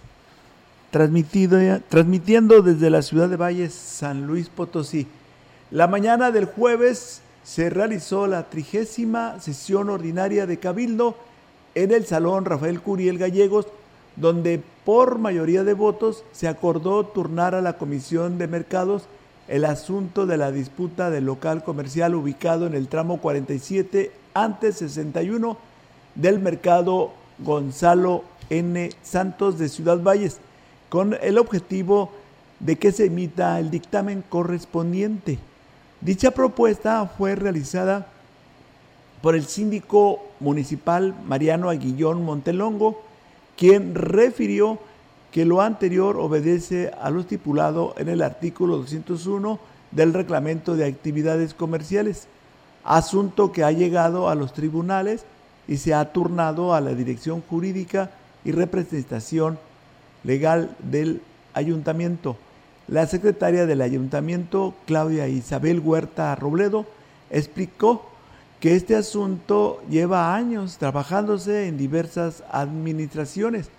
transmitido, 0.90 1.58
transmitiendo 1.88 2.62
desde 2.62 2.88
la 2.88 3.02
ciudad 3.02 3.28
de 3.28 3.36
Valles, 3.36 3.74
San 3.74 4.26
Luis 4.26 4.48
Potosí. 4.48 5.06
La 5.70 5.86
mañana 5.86 6.30
del 6.30 6.46
jueves 6.46 7.20
se 7.44 7.68
realizó 7.68 8.26
la 8.26 8.48
trigésima 8.48 9.40
sesión 9.40 9.90
ordinaria 9.90 10.46
de 10.46 10.58
Cabildo 10.58 11.16
en 11.74 11.92
el 11.92 12.06
Salón 12.06 12.44
Rafael 12.44 12.80
Curiel 12.80 13.18
Gallegos, 13.18 13.66
donde 14.16 14.62
por 14.84 15.18
mayoría 15.18 15.64
de 15.64 15.74
votos 15.74 16.24
se 16.32 16.48
acordó 16.48 17.04
turnar 17.04 17.54
a 17.54 17.60
la 17.60 17.74
Comisión 17.74 18.38
de 18.38 18.48
Mercados 18.48 19.04
el 19.50 19.64
asunto 19.64 20.26
de 20.26 20.36
la 20.36 20.52
disputa 20.52 21.10
del 21.10 21.24
local 21.24 21.64
comercial 21.64 22.14
ubicado 22.14 22.68
en 22.68 22.74
el 22.74 22.86
tramo 22.86 23.20
47 23.20 24.12
antes 24.32 24.76
61 24.76 25.58
del 26.14 26.38
mercado 26.38 27.10
Gonzalo 27.40 28.22
N. 28.48 28.90
Santos 29.02 29.58
de 29.58 29.68
Ciudad 29.68 30.00
Valles, 30.00 30.38
con 30.88 31.16
el 31.20 31.36
objetivo 31.36 32.12
de 32.60 32.76
que 32.76 32.92
se 32.92 33.06
emita 33.06 33.58
el 33.58 33.72
dictamen 33.72 34.22
correspondiente. 34.28 35.40
Dicha 36.00 36.30
propuesta 36.30 37.04
fue 37.18 37.34
realizada 37.34 38.06
por 39.20 39.34
el 39.34 39.46
síndico 39.46 40.20
municipal 40.38 41.12
Mariano 41.26 41.70
Aguillón 41.70 42.24
Montelongo, 42.24 43.02
quien 43.56 43.96
refirió 43.96 44.78
que 45.30 45.44
lo 45.44 45.60
anterior 45.60 46.16
obedece 46.16 46.90
a 47.00 47.10
lo 47.10 47.20
estipulado 47.20 47.94
en 47.98 48.08
el 48.08 48.22
artículo 48.22 48.78
201 48.78 49.60
del 49.92 50.12
reglamento 50.12 50.76
de 50.76 50.86
actividades 50.86 51.54
comerciales, 51.54 52.26
asunto 52.84 53.52
que 53.52 53.64
ha 53.64 53.72
llegado 53.72 54.28
a 54.28 54.34
los 54.34 54.52
tribunales 54.52 55.24
y 55.68 55.76
se 55.76 55.94
ha 55.94 56.12
turnado 56.12 56.74
a 56.74 56.80
la 56.80 56.94
dirección 56.94 57.42
jurídica 57.42 58.10
y 58.44 58.52
representación 58.52 59.58
legal 60.24 60.76
del 60.80 61.22
ayuntamiento. 61.54 62.36
La 62.88 63.06
secretaria 63.06 63.66
del 63.66 63.82
ayuntamiento, 63.82 64.74
Claudia 64.86 65.28
Isabel 65.28 65.78
Huerta 65.78 66.34
Robledo, 66.34 66.86
explicó 67.30 68.10
que 68.58 68.74
este 68.74 68.96
asunto 68.96 69.80
lleva 69.88 70.34
años 70.34 70.76
trabajándose 70.78 71.68
en 71.68 71.78
diversas 71.78 72.42
administraciones 72.50 73.70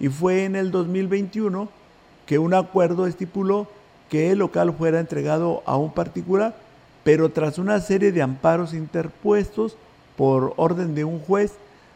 y 0.00 0.08
fue 0.08 0.44
en 0.44 0.56
el 0.56 0.70
2021 0.70 1.68
que 2.26 2.38
un 2.38 2.54
acuerdo 2.54 3.06
estipuló 3.06 3.66
que 4.08 4.30
el 4.30 4.38
local 4.38 4.74
fuera 4.76 5.00
entregado 5.00 5.62
a 5.66 5.76
un 5.76 5.92
particular, 5.92 6.56
pero 7.04 7.30
tras 7.30 7.58
una 7.58 7.80
serie 7.80 8.12
de 8.12 8.22
amparos 8.22 8.74
interpuestos 8.74 9.76
por 10.16 10.54
orden 10.56 10.94
de 10.94 11.04
un 11.04 11.20
juez, 11.20 11.52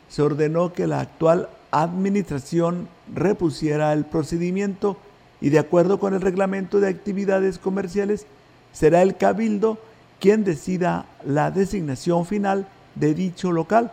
se 0.08 0.22
ordenó 0.22 0.72
que 0.72 0.86
la 0.86 1.00
actual 1.00 1.48
administración 1.70 2.88
repusiera 3.14 3.92
el 3.92 4.04
procedimiento 4.04 4.96
y 5.40 5.50
de 5.50 5.58
acuerdo 5.58 5.98
con 5.98 6.14
el 6.14 6.20
reglamento 6.20 6.80
de 6.80 6.88
actividades 6.88 7.58
comerciales, 7.58 8.26
será 8.72 9.02
el 9.02 9.16
cabildo 9.16 9.78
quien 10.20 10.44
decida 10.44 11.06
la 11.24 11.50
designación 11.50 12.26
final 12.26 12.68
de 12.94 13.14
dicho 13.14 13.50
local, 13.50 13.90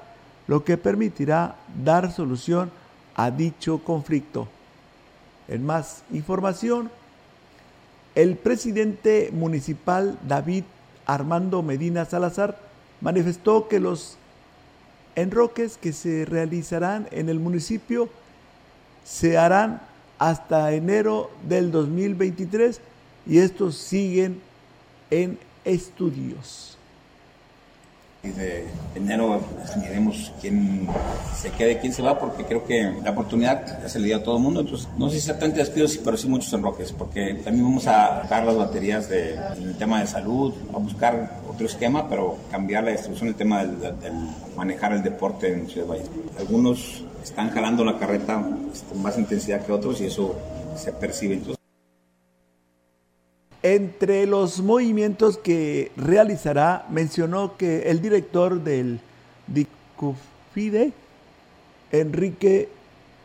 lo 0.48 0.64
que 0.64 0.78
permitirá 0.78 1.56
dar 1.84 2.12
solución 2.12 2.70
dicho 3.32 3.80
conflicto. 3.84 4.48
En 5.48 5.66
más 5.66 6.04
información, 6.12 6.90
el 8.16 8.36
presidente 8.38 9.30
municipal 9.32 10.18
David 10.28 10.64
Armando 11.06 11.62
Medina 11.62 12.06
Salazar 12.06 12.60
manifestó 13.02 13.68
que 13.68 13.80
los 13.80 14.18
enroques 15.16 15.78
que 15.78 15.94
se 15.94 16.26
realizarán 16.26 17.08
en 17.12 17.30
el 17.30 17.40
municipio 17.40 18.10
se 19.04 19.38
harán 19.38 19.82
hasta 20.18 20.72
enero 20.74 21.32
del 21.48 21.72
2023 21.72 22.82
y 23.26 23.40
estos 23.40 23.76
siguen 23.76 24.42
en 25.12 25.40
estudios. 25.66 26.79
De 28.24 28.66
enero 28.96 29.40
miremos 29.82 30.34
quién 30.42 30.88
se 31.38 31.52
quede, 31.52 31.80
quién 31.80 31.94
se 31.94 32.02
va, 32.02 32.20
porque 32.20 32.44
creo 32.44 32.66
que 32.66 32.94
la 33.02 33.12
oportunidad 33.12 33.88
se 33.88 33.98
le 33.98 34.08
dio 34.08 34.18
a 34.18 34.24
todo 34.24 34.38
el 34.38 34.44
mundo. 34.44 34.60
Entonces, 34.60 34.90
no 34.98 35.08
sé 35.08 35.14
si 35.14 35.18
exactamente 35.20 35.60
despidos, 35.60 35.98
pero 36.04 36.18
sí 36.18 36.28
muchos 36.28 36.52
enroques, 36.52 36.92
porque 36.92 37.36
también 37.36 37.64
vamos 37.64 37.88
a 37.88 38.24
sacar 38.24 38.44
las 38.44 38.58
baterías 38.58 39.08
del 39.08 39.76
tema 39.78 40.02
de 40.02 40.08
salud, 40.08 40.54
a 40.74 40.78
buscar 40.78 41.40
otro 41.50 41.66
esquema, 41.66 42.10
pero 42.10 42.38
cambiar 42.52 42.84
la 42.84 42.92
distribución, 42.92 43.30
el 43.30 43.36
tema 43.36 43.64
del, 43.64 43.80
del 43.80 44.14
manejar 44.58 44.92
el 44.92 45.02
deporte 45.02 45.54
en 45.54 45.70
Ciudad 45.70 45.88
Valle. 45.88 46.04
Algunos 46.38 47.04
están 47.24 47.52
jalando 47.52 47.86
la 47.86 47.98
carreta 47.98 48.46
este, 48.72 48.88
con 48.90 49.02
más 49.02 49.18
intensidad 49.18 49.66
que 49.66 49.72
otros 49.72 50.02
y 50.02 50.06
eso 50.06 50.36
se 50.76 50.92
percibe. 50.92 51.36
Entonces, 51.36 51.59
entre 53.64 54.26
los 54.26 54.62
movimientos 54.62 55.38
que 55.38 55.92
realizará, 55.98 56.86
mencionó 56.90 57.58
que 57.58 57.90
el 57.90 58.02
director 58.02 58.62
del 58.62 59.00
DICUFIDE, 59.48 60.94
Enrique 61.92 62.70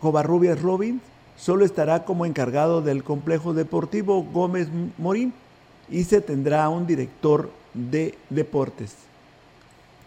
Covarrubias 0.00 0.60
Robins, 0.60 1.02
solo 1.36 1.64
estará 1.64 2.04
como 2.04 2.26
encargado 2.26 2.82
del 2.82 3.04
complejo 3.04 3.54
deportivo 3.54 4.22
Gómez 4.22 4.68
Morín 4.98 5.32
y 5.90 6.04
se 6.04 6.20
tendrá 6.20 6.68
un 6.68 6.86
director 6.86 7.50
de 7.74 8.14
deportes 8.30 8.94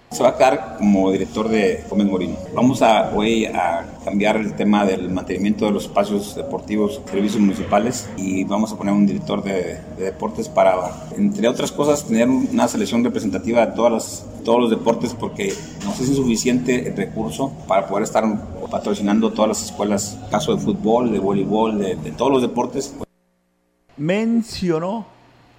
se 0.10 0.24
va 0.24 0.30
a 0.30 0.38
quedar 0.38 0.78
como 0.78 1.12
director 1.12 1.49
de 1.49 1.84
Gómez 1.89 2.08
Morino. 2.08 2.38
Vamos 2.53 2.82
a 2.82 3.12
hoy 3.14 3.45
a 3.45 3.86
cambiar 4.05 4.38
el 4.38 4.53
tema 4.53 4.86
del 4.86 5.10
mantenimiento 5.10 5.66
de 5.66 5.72
los 5.72 5.84
espacios 5.84 6.36
deportivos, 6.36 7.01
servicios 7.12 7.41
municipales 7.41 8.10
y 8.16 8.45
vamos 8.45 8.72
a 8.72 8.78
poner 8.78 8.93
un 8.93 9.05
director 9.05 9.43
de, 9.43 9.80
deportes 9.97 10.47
para, 10.47 11.08
entre 11.18 11.47
otras 11.47 11.72
cosas, 11.72 12.05
tener 12.05 12.30
una 12.30 12.68
selección 12.68 13.03
representativa 13.03 13.66
de 13.66 13.74
todas 13.74 13.91
las, 13.91 14.26
todos 14.45 14.62
los 14.62 14.70
deportes 14.70 15.14
porque 15.14 15.53
no 15.84 15.93
sé 15.93 16.05
si 16.05 16.12
es 16.12 16.18
suficiente 16.18 16.88
el 16.88 16.95
recurso 16.95 17.51
para 17.68 17.88
poder 17.88 18.03
estar 18.03 18.24
patrocinando 18.72 19.32
todas 19.34 19.49
las 19.49 19.64
escuelas, 19.66 20.18
caso 20.32 20.55
de 20.55 20.62
fútbol, 20.62 21.12
de 21.12 21.20
voleibol, 21.20 21.78
de, 21.80 21.95
de 21.95 22.12
todos 22.12 22.32
los 22.32 22.41
deportes. 22.41 22.93
Mencionó 23.97 25.05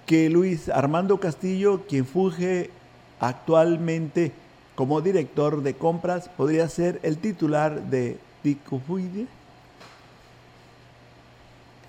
que 0.07 0.29
Luis 0.29 0.69
Armando 0.69 1.19
Castillo, 1.19 1.81
quien 1.87 2.05
fuge 2.05 2.71
actualmente 3.19 4.31
como 4.75 5.01
director 5.01 5.61
de 5.61 5.73
compras 5.73 6.29
podría 6.29 6.69
ser 6.69 6.99
el 7.03 7.17
titular 7.17 7.81
de 7.83 8.17
Dicofuide. 8.43 9.27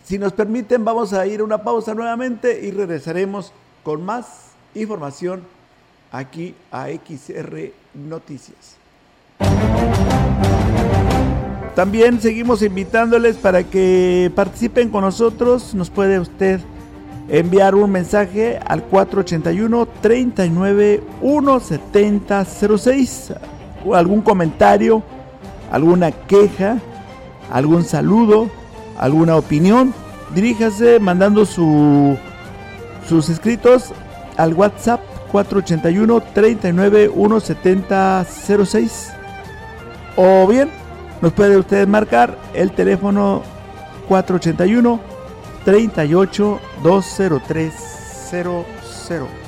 Si 0.04 0.18
nos 0.18 0.32
permiten, 0.32 0.84
vamos 0.84 1.12
a 1.12 1.24
ir 1.26 1.40
a 1.40 1.44
una 1.44 1.62
pausa 1.62 1.94
nuevamente 1.94 2.66
y 2.66 2.72
regresaremos 2.72 3.52
con 3.84 4.04
más 4.04 4.50
información 4.74 5.42
aquí 6.10 6.54
a 6.72 6.88
XR 6.88 7.72
Noticias. 7.94 8.76
También 11.76 12.20
seguimos 12.20 12.62
invitándoles 12.62 13.36
para 13.36 13.62
que 13.62 14.32
participen 14.34 14.90
con 14.90 15.02
nosotros. 15.02 15.74
Nos 15.74 15.88
puede 15.88 16.18
usted 16.18 16.60
enviar 17.30 17.74
un 17.74 17.90
mensaje 17.90 18.58
al 18.66 18.82
481 18.82 19.88
39 20.00 21.02
17006 21.22 23.32
algún 23.94 24.20
comentario, 24.20 25.02
alguna 25.70 26.12
queja, 26.12 26.78
algún 27.50 27.84
saludo, 27.84 28.50
alguna 28.98 29.36
opinión, 29.36 29.94
diríjase 30.34 31.00
mandando 31.00 31.46
su, 31.46 32.16
sus 33.08 33.28
escritos 33.28 33.92
al 34.36 34.54
WhatsApp 34.54 35.00
481 35.32 36.22
39 36.34 37.10
17006 37.14 39.12
o 40.16 40.46
bien 40.46 40.68
nos 41.22 41.32
puede 41.32 41.56
usted 41.56 41.86
marcar 41.86 42.36
el 42.54 42.72
teléfono 42.72 43.42
481 44.08 45.09
38 45.64 46.60
20300. 46.82 49.39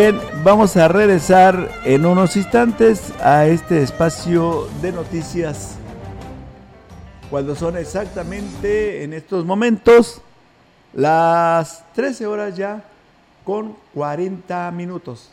Bien, 0.00 0.20
vamos 0.44 0.76
a 0.76 0.86
regresar 0.86 1.72
en 1.84 2.06
unos 2.06 2.36
instantes 2.36 3.12
a 3.20 3.46
este 3.46 3.82
espacio 3.82 4.68
de 4.80 4.92
noticias. 4.92 5.74
Cuando 7.28 7.56
son 7.56 7.76
exactamente 7.76 9.02
en 9.02 9.12
estos 9.12 9.44
momentos 9.44 10.20
las 10.94 11.82
13 11.94 12.28
horas 12.28 12.56
ya 12.56 12.84
con 13.42 13.74
40 13.92 14.70
minutos. 14.70 15.32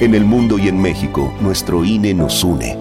En 0.00 0.14
el 0.14 0.24
mundo 0.24 0.56
y 0.58 0.66
en 0.68 0.80
México, 0.80 1.30
nuestro 1.42 1.84
INE 1.84 2.14
nos 2.14 2.42
une. 2.42 2.74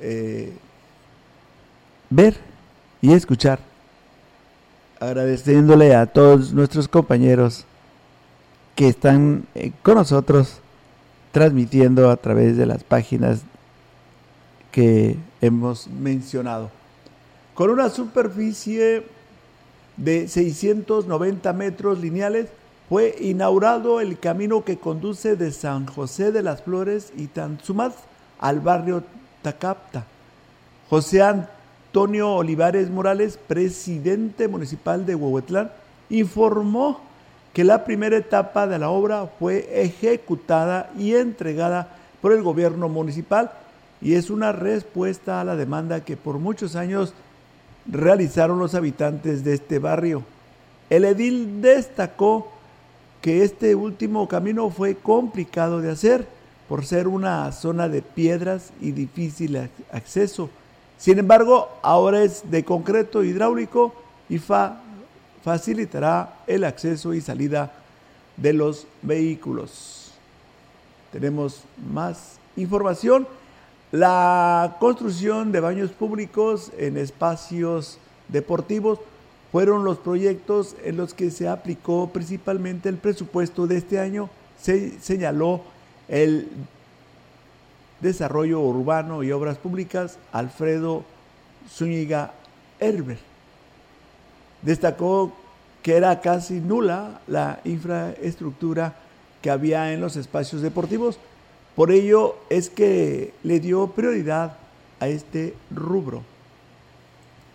eh, 0.00 0.52
ver 2.10 2.36
y 3.00 3.12
escuchar. 3.12 3.58
Agradeciéndole 5.00 5.94
a 5.94 6.06
todos 6.06 6.52
nuestros 6.52 6.88
compañeros 6.88 7.64
que 8.74 8.88
están 8.88 9.46
eh, 9.54 9.72
con 9.82 9.96
nosotros 9.96 10.60
transmitiendo 11.32 12.10
a 12.10 12.16
través 12.16 12.56
de 12.56 12.66
las 12.66 12.84
páginas 12.84 13.42
que 14.70 15.16
hemos 15.40 15.88
mencionado. 15.88 16.70
Con 17.54 17.70
una 17.70 17.88
superficie 17.90 19.04
de 19.96 20.28
690 20.28 21.52
metros 21.52 22.00
lineales, 22.00 22.48
fue 22.94 23.16
inaugurado 23.18 24.00
el 24.00 24.20
camino 24.20 24.62
que 24.62 24.76
conduce 24.76 25.34
de 25.34 25.50
San 25.50 25.84
José 25.84 26.30
de 26.30 26.44
las 26.44 26.62
Flores 26.62 27.12
y 27.16 27.26
Tanzumaz 27.26 27.92
al 28.38 28.60
barrio 28.60 29.02
Tacapta. 29.42 30.04
José 30.88 31.20
Antonio 31.20 32.30
Olivares 32.34 32.90
Morales, 32.90 33.36
presidente 33.48 34.46
municipal 34.46 35.04
de 35.06 35.16
Huehuetlán, 35.16 35.72
informó 36.08 37.00
que 37.52 37.64
la 37.64 37.84
primera 37.84 38.16
etapa 38.16 38.68
de 38.68 38.78
la 38.78 38.90
obra 38.90 39.26
fue 39.40 39.68
ejecutada 39.82 40.92
y 40.96 41.16
entregada 41.16 41.96
por 42.22 42.30
el 42.30 42.44
gobierno 42.44 42.88
municipal 42.88 43.50
y 44.00 44.14
es 44.14 44.30
una 44.30 44.52
respuesta 44.52 45.40
a 45.40 45.44
la 45.44 45.56
demanda 45.56 46.04
que 46.04 46.16
por 46.16 46.38
muchos 46.38 46.76
años 46.76 47.12
realizaron 47.90 48.60
los 48.60 48.76
habitantes 48.76 49.42
de 49.42 49.54
este 49.54 49.80
barrio. 49.80 50.22
El 50.90 51.04
edil 51.04 51.60
destacó 51.60 52.53
que 53.24 53.42
este 53.42 53.74
último 53.74 54.28
camino 54.28 54.68
fue 54.68 54.96
complicado 54.96 55.80
de 55.80 55.90
hacer 55.90 56.28
por 56.68 56.84
ser 56.84 57.08
una 57.08 57.50
zona 57.52 57.88
de 57.88 58.02
piedras 58.02 58.70
y 58.82 58.90
difícil 58.90 59.70
acceso. 59.90 60.50
Sin 60.98 61.18
embargo, 61.18 61.70
ahora 61.80 62.22
es 62.22 62.50
de 62.50 62.66
concreto 62.66 63.24
hidráulico 63.24 63.94
y 64.28 64.38
facilitará 65.42 66.34
el 66.46 66.64
acceso 66.64 67.14
y 67.14 67.22
salida 67.22 67.72
de 68.36 68.52
los 68.52 68.86
vehículos. 69.00 70.12
Tenemos 71.10 71.62
más 71.90 72.36
información. 72.56 73.26
La 73.90 74.76
construcción 74.80 75.50
de 75.50 75.60
baños 75.60 75.92
públicos 75.92 76.72
en 76.76 76.98
espacios 76.98 77.96
deportivos 78.28 78.98
fueron 79.54 79.84
los 79.84 79.98
proyectos 79.98 80.74
en 80.82 80.96
los 80.96 81.14
que 81.14 81.30
se 81.30 81.46
aplicó 81.46 82.08
principalmente 82.12 82.88
el 82.88 82.96
presupuesto 82.96 83.68
de 83.68 83.76
este 83.76 84.00
año, 84.00 84.28
se 84.60 84.98
señaló 84.98 85.60
el 86.08 86.48
desarrollo 88.00 88.58
urbano 88.58 89.22
y 89.22 89.30
obras 89.30 89.56
públicas 89.56 90.18
Alfredo 90.32 91.04
Zúñiga 91.70 92.32
Herber. 92.80 93.18
Destacó 94.62 95.32
que 95.84 95.94
era 95.98 96.20
casi 96.20 96.54
nula 96.54 97.20
la 97.28 97.60
infraestructura 97.62 98.96
que 99.40 99.50
había 99.50 99.92
en 99.92 100.00
los 100.00 100.16
espacios 100.16 100.62
deportivos, 100.62 101.20
por 101.76 101.92
ello 101.92 102.38
es 102.50 102.70
que 102.70 103.32
le 103.44 103.60
dio 103.60 103.86
prioridad 103.86 104.56
a 104.98 105.06
este 105.06 105.54
rubro. 105.70 106.33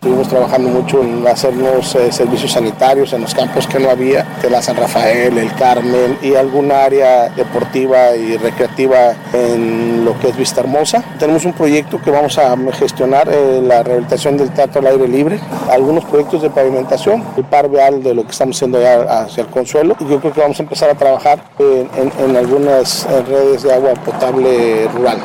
Estuvimos 0.02 0.30
trabajando 0.30 0.70
mucho 0.70 1.04
en 1.04 1.28
hacernos 1.28 1.94
eh, 1.96 2.10
servicios 2.10 2.54
sanitarios 2.54 3.12
en 3.12 3.20
los 3.20 3.36
campos 3.36 3.68
que 3.68 3.80
no 3.80 3.90
había, 3.90 4.24
de 4.42 4.50
la 4.50 4.62
San 4.62 4.78
Rafael, 4.78 5.38
el 5.38 5.54
Carmen 5.56 6.18
y 6.22 6.36
alguna 6.36 6.86
área 6.86 7.28
deportiva 7.28 8.16
y 8.16 8.38
recreativa 8.38 9.14
en 9.34 10.06
lo 10.06 10.18
que 10.18 10.30
es 10.30 10.38
Vista 10.38 10.62
Hermosa. 10.62 11.04
Tenemos 11.20 11.44
un 11.44 11.52
proyecto 11.52 12.02
que 12.02 12.12
vamos 12.12 12.38
a 12.38 12.56
gestionar, 12.72 13.28
eh, 13.30 13.62
la 13.62 13.84
rehabilitación 13.84 14.38
del 14.38 14.52
teatro 14.52 14.80
al 14.80 14.88
aire 14.88 15.06
libre, 15.06 15.42
algunos 15.70 16.06
proyectos 16.06 16.44
de 16.44 16.50
pavimentación, 16.50 17.22
el 17.36 17.44
par 17.44 17.70
vial 17.70 18.02
de 18.02 18.14
lo 18.14 18.24
que 18.24 18.32
estamos 18.32 18.56
haciendo 18.56 18.78
allá 18.78 19.24
hacia 19.24 19.44
el 19.44 19.50
Consuelo 19.50 19.98
y 20.00 20.08
yo 20.08 20.22
creo 20.22 20.32
que 20.32 20.40
vamos 20.40 20.58
a 20.62 20.64
empezar 20.64 20.90
a 20.90 20.96
trabajar 20.96 21.44
en 21.60 22.38
algunas 22.38 23.06
redes 23.28 23.64
de 23.64 23.74
agua 23.74 23.96
potable 23.96 24.88
rural. 24.96 25.20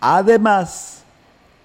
Además, 0.00 0.95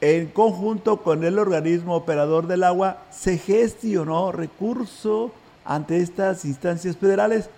en 0.01 0.27
conjunto 0.27 0.97
con 1.03 1.23
el 1.23 1.37
organismo 1.37 1.95
operador 1.95 2.47
del 2.47 2.63
agua, 2.63 3.05
se 3.11 3.37
gestionó 3.37 4.31
recurso 4.31 5.31
ante 5.63 5.97
estas 5.97 6.43
instancias 6.43 6.97
federales 6.97 7.49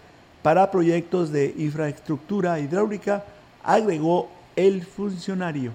para 0.41 0.69
proyectos 0.69 1.31
de 1.31 1.53
infraestructura 1.57 2.59
hidráulica, 2.59 3.23
agregó 3.63 4.27
el 4.57 4.85
funcionario. 4.85 5.71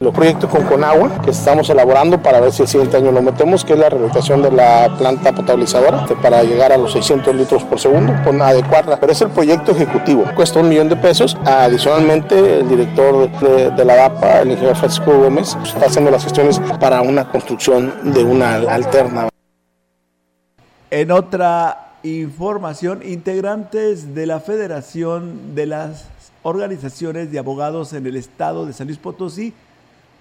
Los 0.00 0.14
proyectos 0.14 0.48
con 0.48 0.64
Conagua 0.64 1.10
que 1.24 1.32
estamos 1.32 1.68
elaborando 1.70 2.22
para 2.22 2.38
ver 2.38 2.52
si 2.52 2.62
el 2.62 2.68
siguiente 2.68 2.96
año 2.96 3.10
lo 3.10 3.20
metemos, 3.20 3.64
que 3.64 3.72
es 3.72 3.80
la 3.80 3.88
rehabilitación 3.88 4.42
de 4.42 4.52
la 4.52 4.94
planta 4.96 5.34
potabilizadora 5.34 6.06
para 6.22 6.44
llegar 6.44 6.70
a 6.70 6.76
los 6.76 6.92
600 6.92 7.34
litros 7.34 7.64
por 7.64 7.80
segundo, 7.80 8.14
con 8.22 8.40
adecuarla. 8.40 9.00
Pero 9.00 9.10
es 9.10 9.20
el 9.22 9.30
proyecto 9.30 9.72
ejecutivo, 9.72 10.24
cuesta 10.36 10.60
un 10.60 10.68
millón 10.68 10.88
de 10.88 10.94
pesos. 10.94 11.36
Adicionalmente, 11.44 12.60
el 12.60 12.68
director 12.68 13.28
de, 13.40 13.72
de 13.72 13.84
la 13.84 13.96
DAPA, 13.96 14.42
el 14.42 14.52
ingeniero 14.52 14.76
Francisco 14.76 15.18
Gómez, 15.18 15.56
pues, 15.56 15.74
está 15.74 15.86
haciendo 15.86 16.12
las 16.12 16.22
gestiones 16.22 16.60
para 16.78 17.02
una 17.02 17.28
construcción 17.28 18.12
de 18.12 18.22
una 18.22 18.54
alterna. 18.54 19.30
En 20.92 21.10
otra 21.10 21.94
información, 22.04 23.00
integrantes 23.04 24.14
de 24.14 24.26
la 24.26 24.38
Federación 24.38 25.56
de 25.56 25.66
las 25.66 26.04
Organizaciones 26.44 27.32
de 27.32 27.40
Abogados 27.40 27.92
en 27.94 28.06
el 28.06 28.14
Estado 28.14 28.64
de 28.64 28.72
San 28.72 28.86
Luis 28.86 29.00
Potosí 29.00 29.54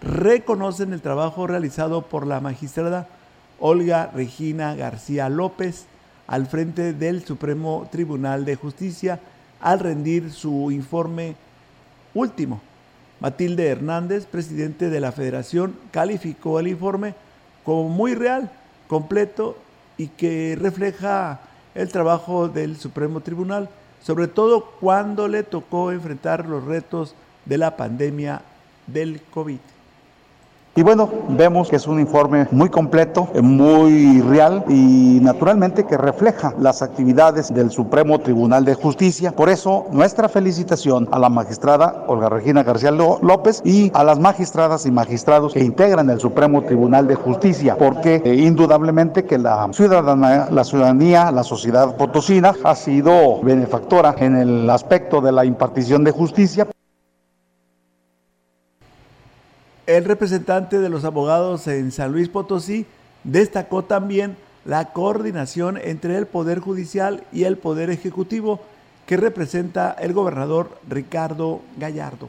reconocen 0.02 0.94
el 0.94 1.02
trabajo 1.02 1.48
realizado 1.48 2.04
por 2.04 2.28
la 2.28 2.40
magistrada 2.40 3.08
Olga 3.60 4.12
Regina 4.14 4.76
García 4.76 5.30
López 5.30 5.86
al 6.28 6.46
frente 6.46 6.94
del 6.94 7.26
Supremo 7.26 7.88
Tribunal 7.92 8.46
de 8.46 8.56
Justicia 8.56 9.20
al 9.60 9.80
rendir 9.80 10.32
su 10.32 10.72
informe 10.72 11.36
último. 12.14 12.62
Matilde 13.20 13.68
Hernández, 13.68 14.28
presidente 14.28 14.90
de 14.90 15.00
la 15.00 15.12
federación, 15.12 15.76
calificó 15.92 16.60
el 16.60 16.68
informe 16.68 17.16
como 17.64 17.90
muy 17.90 18.14
real, 18.14 18.52
completo 18.88 19.58
y 19.98 20.08
que 20.10 20.56
refleja 20.60 21.40
el 21.74 21.92
trabajo 21.92 22.48
del 22.48 22.78
Supremo 22.78 23.22
Tribunal, 23.22 23.70
sobre 24.02 24.28
todo 24.28 24.66
cuando 24.80 25.28
le 25.28 25.42
tocó 25.44 25.92
enfrentar 25.92 26.46
los 26.46 26.64
retos 26.64 27.16
de 27.46 27.58
la 27.58 27.76
pandemia 27.76 28.42
del 28.86 29.22
COVID. 29.32 29.60
Y 30.78 30.84
bueno, 30.84 31.10
vemos 31.30 31.70
que 31.70 31.78
es 31.78 31.88
un 31.88 32.00
informe 32.00 32.48
muy 32.52 32.70
completo, 32.70 33.28
muy 33.42 34.22
real 34.22 34.64
y 34.70 35.18
naturalmente 35.24 35.88
que 35.88 35.98
refleja 35.98 36.54
las 36.60 36.84
actividades 36.84 37.52
del 37.52 37.72
Supremo 37.72 38.20
Tribunal 38.20 38.64
de 38.64 38.76
Justicia. 38.76 39.32
Por 39.32 39.50
eso, 39.50 39.88
nuestra 39.92 40.30
felicitación 40.30 41.10
a 41.12 41.18
la 41.18 41.30
magistrada 41.30 42.04
Olga 42.06 42.30
Regina 42.30 42.62
García 42.62 42.92
López 42.92 43.64
y 43.66 43.90
a 43.96 44.04
las 44.04 44.20
magistradas 44.20 44.86
y 44.86 44.92
magistrados 44.92 45.54
que 45.54 45.64
integran 45.64 46.12
el 46.12 46.20
Supremo 46.20 46.62
Tribunal 46.62 47.08
de 47.08 47.16
Justicia, 47.16 47.76
porque 47.76 48.22
eh, 48.24 48.36
indudablemente 48.36 49.26
que 49.26 49.40
la 49.40 49.68
ciudadanía, 49.74 50.48
la 50.52 50.64
ciudadanía, 50.64 51.32
la 51.32 51.42
sociedad 51.42 51.96
potosina 51.98 52.54
ha 52.64 52.76
sido 52.76 53.42
benefactora 53.42 54.14
en 54.20 54.36
el 54.36 54.70
aspecto 54.70 55.22
de 55.22 55.32
la 55.32 55.44
impartición 55.44 56.04
de 56.04 56.12
justicia. 56.12 56.68
El 59.88 60.04
representante 60.04 60.80
de 60.80 60.90
los 60.90 61.06
abogados 61.06 61.66
en 61.70 61.94
San 61.94 62.12
Luis 62.12 62.28
Potosí 62.28 62.86
destacó 63.24 63.86
también 63.86 64.36
la 64.66 64.92
coordinación 64.92 65.80
entre 65.82 66.18
el 66.18 66.28
Poder 66.28 66.60
Judicial 66.60 67.24
y 67.32 67.46
el 67.46 67.58
Poder 67.58 67.90
Ejecutivo 67.90 68.60
que 69.06 69.16
representa 69.16 69.96
el 69.98 70.12
gobernador 70.12 70.78
Ricardo 70.90 71.62
Gallardo. 71.78 72.28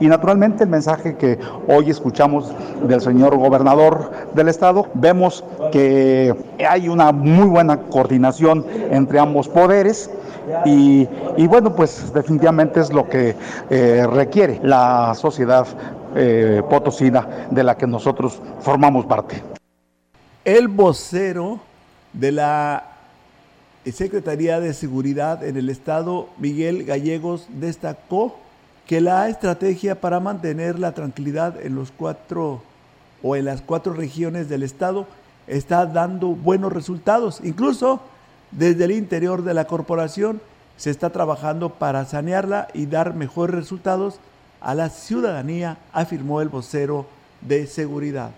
Y 0.00 0.06
naturalmente 0.06 0.64
el 0.64 0.70
mensaje 0.70 1.18
que 1.18 1.38
hoy 1.68 1.90
escuchamos 1.90 2.50
del 2.88 3.02
señor 3.02 3.36
gobernador 3.36 4.10
del 4.34 4.48
estado, 4.48 4.88
vemos 4.94 5.44
que 5.70 6.34
hay 6.66 6.88
una 6.88 7.12
muy 7.12 7.46
buena 7.46 7.76
coordinación 7.76 8.64
entre 8.90 9.18
ambos 9.18 9.50
poderes 9.50 10.10
y, 10.64 11.08
y 11.36 11.46
bueno, 11.46 11.74
pues 11.74 12.12
definitivamente 12.12 12.80
es 12.80 12.92
lo 12.92 13.08
que 13.08 13.34
eh, 13.70 14.06
requiere 14.06 14.60
la 14.62 15.14
sociedad 15.14 15.66
eh, 16.14 16.62
potosina 16.68 17.48
de 17.50 17.64
la 17.64 17.76
que 17.76 17.86
nosotros 17.86 18.40
formamos 18.60 19.06
parte. 19.06 19.42
El 20.44 20.68
vocero 20.68 21.60
de 22.12 22.32
la 22.32 22.84
Secretaría 23.90 24.60
de 24.60 24.74
Seguridad 24.74 25.42
en 25.42 25.56
el 25.56 25.68
Estado, 25.68 26.28
Miguel 26.38 26.84
Gallegos, 26.84 27.46
destacó 27.48 28.36
que 28.86 29.00
la 29.00 29.28
estrategia 29.28 30.00
para 30.00 30.20
mantener 30.20 30.78
la 30.78 30.92
tranquilidad 30.92 31.64
en 31.64 31.74
los 31.74 31.90
cuatro 31.92 32.62
o 33.22 33.36
en 33.36 33.44
las 33.44 33.62
cuatro 33.62 33.92
regiones 33.92 34.48
del 34.48 34.62
Estado 34.62 35.06
está 35.46 35.86
dando 35.86 36.28
buenos 36.28 36.72
resultados. 36.72 37.40
Incluso 37.42 38.00
desde 38.52 38.84
el 38.84 38.92
interior 38.92 39.42
de 39.42 39.54
la 39.54 39.66
corporación 39.66 40.40
se 40.76 40.90
está 40.90 41.10
trabajando 41.10 41.70
para 41.70 42.04
sanearla 42.04 42.68
y 42.74 42.86
dar 42.86 43.14
mejores 43.14 43.54
resultados 43.54 44.18
a 44.60 44.74
la 44.74 44.88
ciudadanía, 44.88 45.78
afirmó 45.92 46.40
el 46.40 46.48
vocero 46.48 47.06
de 47.40 47.66
seguridad 47.66 48.30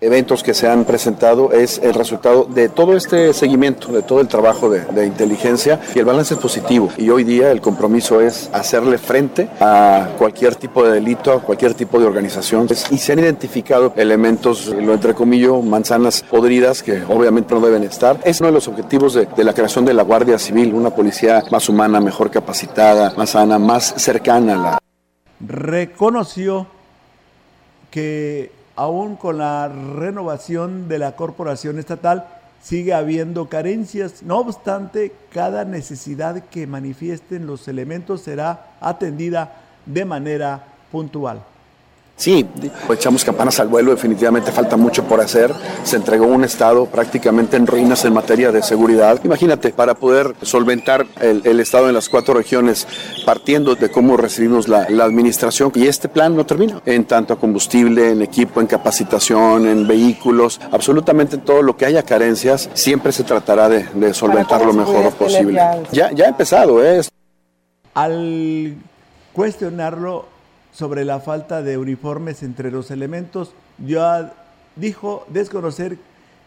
eventos 0.00 0.42
que 0.42 0.54
se 0.54 0.68
han 0.68 0.84
presentado 0.84 1.52
es 1.52 1.78
el 1.82 1.94
resultado 1.94 2.44
de 2.44 2.68
todo 2.68 2.96
este 2.96 3.32
seguimiento, 3.32 3.88
de 3.88 4.02
todo 4.02 4.20
el 4.20 4.28
trabajo 4.28 4.70
de, 4.70 5.06
inteligencia 5.06 5.80
y 5.94 5.98
el 5.98 6.04
balance 6.04 6.34
es 6.34 6.40
positivo. 6.40 6.90
Y 6.96 7.10
hoy 7.10 7.24
día 7.24 7.50
el 7.50 7.60
compromiso 7.60 8.20
es 8.20 8.50
hacerle 8.52 8.98
frente 8.98 9.48
a 9.60 10.10
cualquier 10.18 10.54
tipo 10.54 10.84
de 10.84 10.92
delito, 10.92 11.32
a 11.32 11.40
cualquier 11.40 11.74
tipo 11.74 11.98
de 11.98 12.06
organización. 12.06 12.68
Y 12.90 12.98
se 12.98 13.12
han 13.12 13.20
identificado 13.20 13.92
elementos, 13.96 14.66
lo 14.66 14.92
entrecomillo, 14.92 15.62
manzanas 15.62 16.22
podridas 16.22 16.82
que 16.82 17.02
obviamente 17.08 17.54
no 17.54 17.60
deben 17.60 17.84
estar. 17.84 18.20
Es 18.24 18.40
uno 18.40 18.48
de 18.48 18.54
los 18.54 18.68
objetivos 18.68 19.14
de, 19.14 19.26
de 19.26 19.44
la 19.44 19.54
creación 19.54 19.84
de 19.84 19.94
la 19.94 20.02
Guardia 20.02 20.38
Civil, 20.38 20.74
una 20.74 20.90
policía 20.90 21.42
más 21.50 21.68
humana, 21.68 22.00
mejor 22.00 22.30
capacitada, 22.30 23.14
más 23.16 23.30
sana, 23.30 23.58
más 23.58 23.94
cercana 23.96 24.54
a 24.54 24.56
la... 24.56 24.78
Reconoció 25.40 26.66
que 27.90 28.57
aún 28.78 29.16
con 29.16 29.38
la 29.38 29.66
renovación 29.66 30.86
de 30.86 31.00
la 31.00 31.16
corporación 31.16 31.80
estatal, 31.80 32.26
sigue 32.62 32.94
habiendo 32.94 33.48
carencias. 33.48 34.22
No 34.22 34.38
obstante, 34.38 35.12
cada 35.32 35.64
necesidad 35.64 36.44
que 36.44 36.68
manifiesten 36.68 37.44
los 37.44 37.66
elementos 37.66 38.20
será 38.20 38.76
atendida 38.80 39.56
de 39.84 40.04
manera 40.04 40.64
puntual. 40.92 41.42
Sí, 42.18 42.44
echamos 42.90 43.24
campanas 43.24 43.60
al 43.60 43.68
vuelo, 43.68 43.92
definitivamente 43.92 44.50
falta 44.50 44.76
mucho 44.76 45.04
por 45.04 45.20
hacer. 45.20 45.54
Se 45.84 45.94
entregó 45.94 46.26
un 46.26 46.42
Estado 46.42 46.86
prácticamente 46.86 47.56
en 47.56 47.64
ruinas 47.64 48.04
en 48.04 48.12
materia 48.12 48.50
de 48.50 48.60
seguridad. 48.60 49.20
Imagínate, 49.22 49.70
para 49.70 49.94
poder 49.94 50.34
solventar 50.42 51.06
el, 51.20 51.42
el 51.44 51.60
Estado 51.60 51.86
en 51.86 51.94
las 51.94 52.08
cuatro 52.08 52.34
regiones, 52.34 52.88
partiendo 53.24 53.76
de 53.76 53.88
cómo 53.88 54.16
recibimos 54.16 54.66
la, 54.66 54.88
la, 54.90 55.04
administración, 55.04 55.70
y 55.76 55.86
este 55.86 56.08
plan 56.08 56.34
no 56.34 56.44
termina, 56.44 56.82
en 56.86 57.04
tanto 57.04 57.34
a 57.34 57.38
combustible, 57.38 58.10
en 58.10 58.20
equipo, 58.20 58.60
en 58.60 58.66
capacitación, 58.66 59.68
en 59.68 59.86
vehículos, 59.86 60.60
absolutamente 60.72 61.36
en 61.36 61.42
todo 61.42 61.62
lo 61.62 61.76
que 61.76 61.86
haya 61.86 62.02
carencias, 62.02 62.68
siempre 62.74 63.12
se 63.12 63.22
tratará 63.22 63.68
de, 63.68 63.86
de 63.94 64.12
solventar 64.12 64.66
lo 64.66 64.72
mejor 64.72 65.12
posible. 65.12 65.60
Ya, 65.92 66.10
ya 66.10 66.24
ha 66.24 66.28
empezado, 66.28 66.84
¿eh? 66.84 67.00
Al 67.94 68.74
cuestionarlo, 69.32 70.37
sobre 70.78 71.04
la 71.04 71.18
falta 71.18 71.60
de 71.60 71.76
uniformes 71.76 72.44
entre 72.44 72.70
los 72.70 72.92
elementos, 72.92 73.52
ya 73.84 74.32
dijo 74.76 75.26
desconocer 75.28 75.98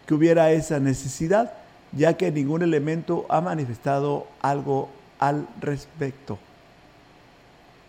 que 0.06 0.14
hubiera 0.14 0.52
esa 0.52 0.80
necesidad, 0.80 1.52
ya 1.92 2.16
que 2.16 2.32
ningún 2.32 2.62
elemento 2.62 3.26
ha 3.28 3.42
manifestado 3.42 4.28
algo 4.42 4.88
al 5.20 5.50
respecto. 5.60 6.40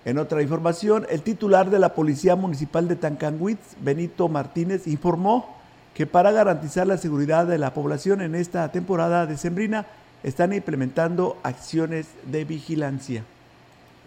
En 0.05 0.19
otra 0.19 0.43
información, 0.43 1.07
el 1.11 1.23
titular 1.23 1.71
de 1.71 1.79
la 1.79 1.95
Policía 1.95 2.35
Municipal 2.35 2.89
de 2.89 2.97
Tancanwitz, 2.97 3.77
Benito 3.81 4.29
Martínez, 4.29 4.89
informó 4.89 5.57
que 5.95 6.09
para 6.09 6.33
garantizar 6.33 6.89
la 6.89 6.99
seguridad 6.99 7.47
de 7.47 7.59
la 7.59 7.73
población 7.73 8.21
en 8.21 8.35
esta 8.35 8.73
temporada 8.73 9.27
decembrina 9.27 9.87
están 10.25 10.53
implementando 10.53 11.39
acciones 11.45 12.09
de 12.25 12.45
vigilancia. 12.45 13.23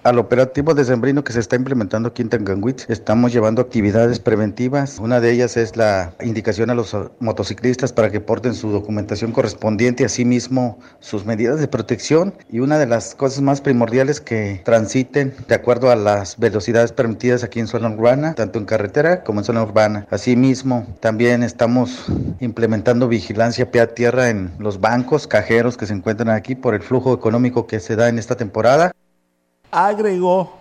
Al 0.05 0.19
operativo 0.19 0.75
de 0.75 0.85
Sembrino 0.85 1.23
que 1.23 1.33
se 1.33 1.39
está 1.39 1.55
implementando 1.55 2.09
aquí 2.09 2.21
en 2.21 2.29
Tancanguitz, 2.29 2.87
estamos 2.91 3.33
llevando 3.33 3.59
actividades 3.59 4.19
preventivas. 4.19 4.99
Una 4.99 5.19
de 5.19 5.31
ellas 5.31 5.57
es 5.57 5.75
la 5.77 6.13
indicación 6.21 6.69
a 6.69 6.75
los 6.75 6.95
motociclistas 7.19 7.91
para 7.91 8.11
que 8.11 8.21
porten 8.21 8.53
su 8.53 8.69
documentación 8.69 9.31
correspondiente, 9.31 10.05
asimismo 10.05 10.77
sus 10.99 11.25
medidas 11.25 11.59
de 11.59 11.67
protección 11.67 12.35
y 12.51 12.59
una 12.59 12.77
de 12.77 12.85
las 12.85 13.15
cosas 13.15 13.41
más 13.41 13.61
primordiales 13.61 14.21
que 14.21 14.61
transiten 14.63 15.33
de 15.47 15.55
acuerdo 15.55 15.89
a 15.89 15.95
las 15.95 16.37
velocidades 16.37 16.91
permitidas 16.91 17.43
aquí 17.43 17.59
en 17.59 17.65
zona 17.65 17.89
urbana, 17.89 18.35
tanto 18.35 18.59
en 18.59 18.65
carretera 18.65 19.23
como 19.23 19.39
en 19.39 19.45
zona 19.45 19.63
urbana. 19.63 20.05
Asimismo, 20.11 20.85
también 20.99 21.41
estamos 21.41 22.05
implementando 22.39 23.07
vigilancia 23.07 23.71
pie 23.71 23.81
a 23.81 23.95
tierra 23.95 24.29
en 24.29 24.51
los 24.59 24.79
bancos, 24.79 25.25
cajeros 25.25 25.77
que 25.77 25.87
se 25.87 25.93
encuentran 25.93 26.29
aquí 26.29 26.53
por 26.53 26.75
el 26.75 26.83
flujo 26.83 27.11
económico 27.11 27.65
que 27.65 27.79
se 27.79 27.95
da 27.95 28.07
en 28.07 28.19
esta 28.19 28.37
temporada. 28.37 28.91
Agregó 29.77 30.53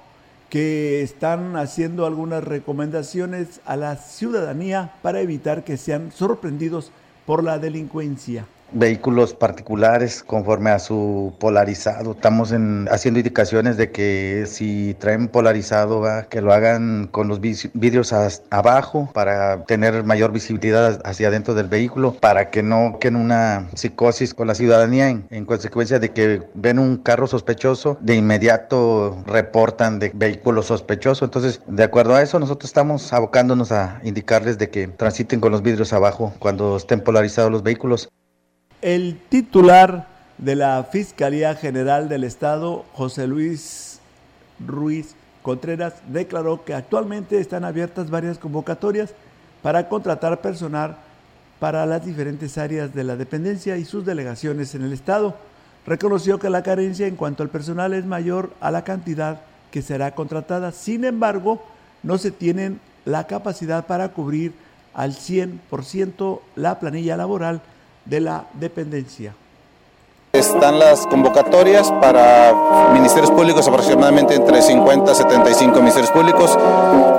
que 0.51 1.01
están 1.01 1.55
haciendo 1.55 2.05
algunas 2.05 2.43
recomendaciones 2.43 3.61
a 3.65 3.77
la 3.77 3.95
ciudadanía 3.95 4.95
para 5.03 5.21
evitar 5.21 5.63
que 5.63 5.77
sean 5.77 6.11
sorprendidos 6.11 6.91
por 7.25 7.45
la 7.45 7.61
delincuencia 7.61 8.45
vehículos 8.75 9.35
particulares 9.35 10.23
conforme 10.23 10.71
a 10.71 10.79
su 10.79 11.35
polarizado. 11.39 12.13
Estamos 12.13 12.53
en, 12.53 12.89
haciendo 12.91 13.21
indicaciones 13.21 13.77
de 13.77 13.91
que 13.91 14.45
si 14.47 14.95
traen 14.99 15.29
polarizado, 15.29 16.05
que 16.29 16.41
lo 16.41 16.53
hagan 16.53 17.09
con 17.11 17.29
los 17.29 17.41
vidrios 17.41 18.13
abajo 18.51 19.11
para 19.13 19.65
tener 19.65 20.05
mayor 20.05 20.33
visibilidad 20.33 21.01
hacia 21.05 21.29
adentro 21.29 21.55
del 21.55 21.69
vehículo, 21.69 22.15
para 22.15 22.51
que 22.51 22.63
no 22.63 22.99
queden 23.01 23.17
una 23.17 23.69
psicosis 23.75 24.35
con 24.35 24.47
la 24.47 24.55
ciudadanía 24.55 25.09
en, 25.09 25.27
en, 25.31 25.45
consecuencia 25.45 25.99
de 25.99 26.11
que 26.11 26.43
ven 26.55 26.79
un 26.79 26.97
carro 26.97 27.27
sospechoso, 27.27 27.97
de 28.01 28.17
inmediato 28.17 29.23
reportan 29.27 29.99
de 29.99 30.11
vehículo 30.15 30.63
sospechoso. 30.63 31.25
Entonces, 31.25 31.61
de 31.67 31.83
acuerdo 31.85 32.15
a 32.15 32.23
eso, 32.23 32.39
nosotros 32.39 32.69
estamos 32.71 33.13
abocándonos 33.13 33.73
a 33.73 34.01
indicarles 34.03 34.59
de 34.59 34.71
que 34.71 34.89
transiten 34.89 35.41
con 35.41 35.53
los 35.53 35.63
vidrios 35.63 35.93
abajo 35.93 36.33
cuando 36.39 36.77
estén 36.77 37.01
polarizados 37.01 37.53
los 37.53 37.63
vehículos. 37.63 38.11
El 38.85 39.19
titular 39.31 40.09
de 40.37 40.57
la 40.57 40.85
Fiscalía 40.85 41.55
General 41.55 42.07
del 42.07 42.23
Estado, 42.23 42.85
José 42.93 43.27
Luis 43.27 43.99
Ruiz 44.61 45.15
Contreras, 45.41 45.95
declaró 46.09 46.67
que 46.67 46.75
actualmente 46.75 47.39
están 47.39 47.65
abiertas 47.65 48.11
varias 48.11 48.37
convocatorias 48.37 49.15
para 49.63 49.89
contratar 49.89 50.43
personal 50.43 50.99
para 51.61 51.87
las 51.87 52.05
diferentes 52.05 52.59
áreas 52.59 52.93
de 52.93 53.05
la 53.05 53.17
dependencia 53.17 53.79
y 53.79 53.87
sus 53.87 54.05
delegaciones 54.05 54.75
en 54.75 54.83
el 54.83 54.93
Estado. 54.93 55.35
Reconoció 55.87 56.39
que 56.39 56.51
la 56.51 56.63
carencia 56.63 57.07
en 57.07 57.17
cuanto 57.17 57.43
al 57.43 57.49
personal 57.49 57.95
es 57.95 58.05
mayor 58.05 58.53
a 58.61 58.71
la 58.71 58.85
cantidad 58.85 59.41
que 59.71 59.81
será 59.81 60.15
contratada. 60.15 60.73
Sin 60.73 61.07
embargo, 61.07 61.65
no 62.03 62.19
se 62.19 62.31
tienen 62.31 62.81
la 63.07 63.27
capacidad 63.27 63.87
para 63.87 64.11
cubrir 64.11 64.53
al 64.93 65.15
100% 65.15 66.41
la 66.55 66.79
planilla 66.81 67.17
laboral 67.17 67.63
de 68.05 68.21
la 68.21 68.45
dependencia. 68.55 69.35
Están 70.35 70.81
las 70.81 71.07
convocatorias 71.07 71.93
para 72.01 72.91
ministerios 72.93 73.31
públicos, 73.31 73.69
aproximadamente 73.69 74.35
entre 74.35 74.61
50 74.61 75.13
y 75.13 75.15
75 75.15 75.79
ministerios 75.79 76.11
públicos, 76.11 76.59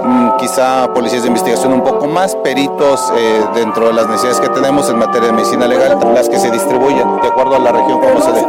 mm, 0.03 0.35
quizá 0.37 0.93
policías 0.93 1.21
de 1.21 1.29
investigación 1.29 1.71
un 1.71 1.81
poco 1.81 2.07
más, 2.07 2.35
peritos 2.35 3.13
eh, 3.15 3.41
dentro 3.55 3.87
de 3.87 3.93
las 3.93 4.09
necesidades 4.09 4.41
que 4.41 4.49
tenemos 4.49 4.89
en 4.89 4.97
materia 4.97 5.27
de 5.27 5.33
medicina 5.33 5.65
legal, 5.65 5.97
las 6.13 6.27
que 6.27 6.37
se 6.37 6.51
distribuyen 6.51 7.21
de 7.21 7.27
acuerdo 7.29 7.55
a 7.55 7.59
la 7.59 7.71
región 7.71 8.01
como 8.01 8.19
se 8.19 8.33
dé. 8.33 8.41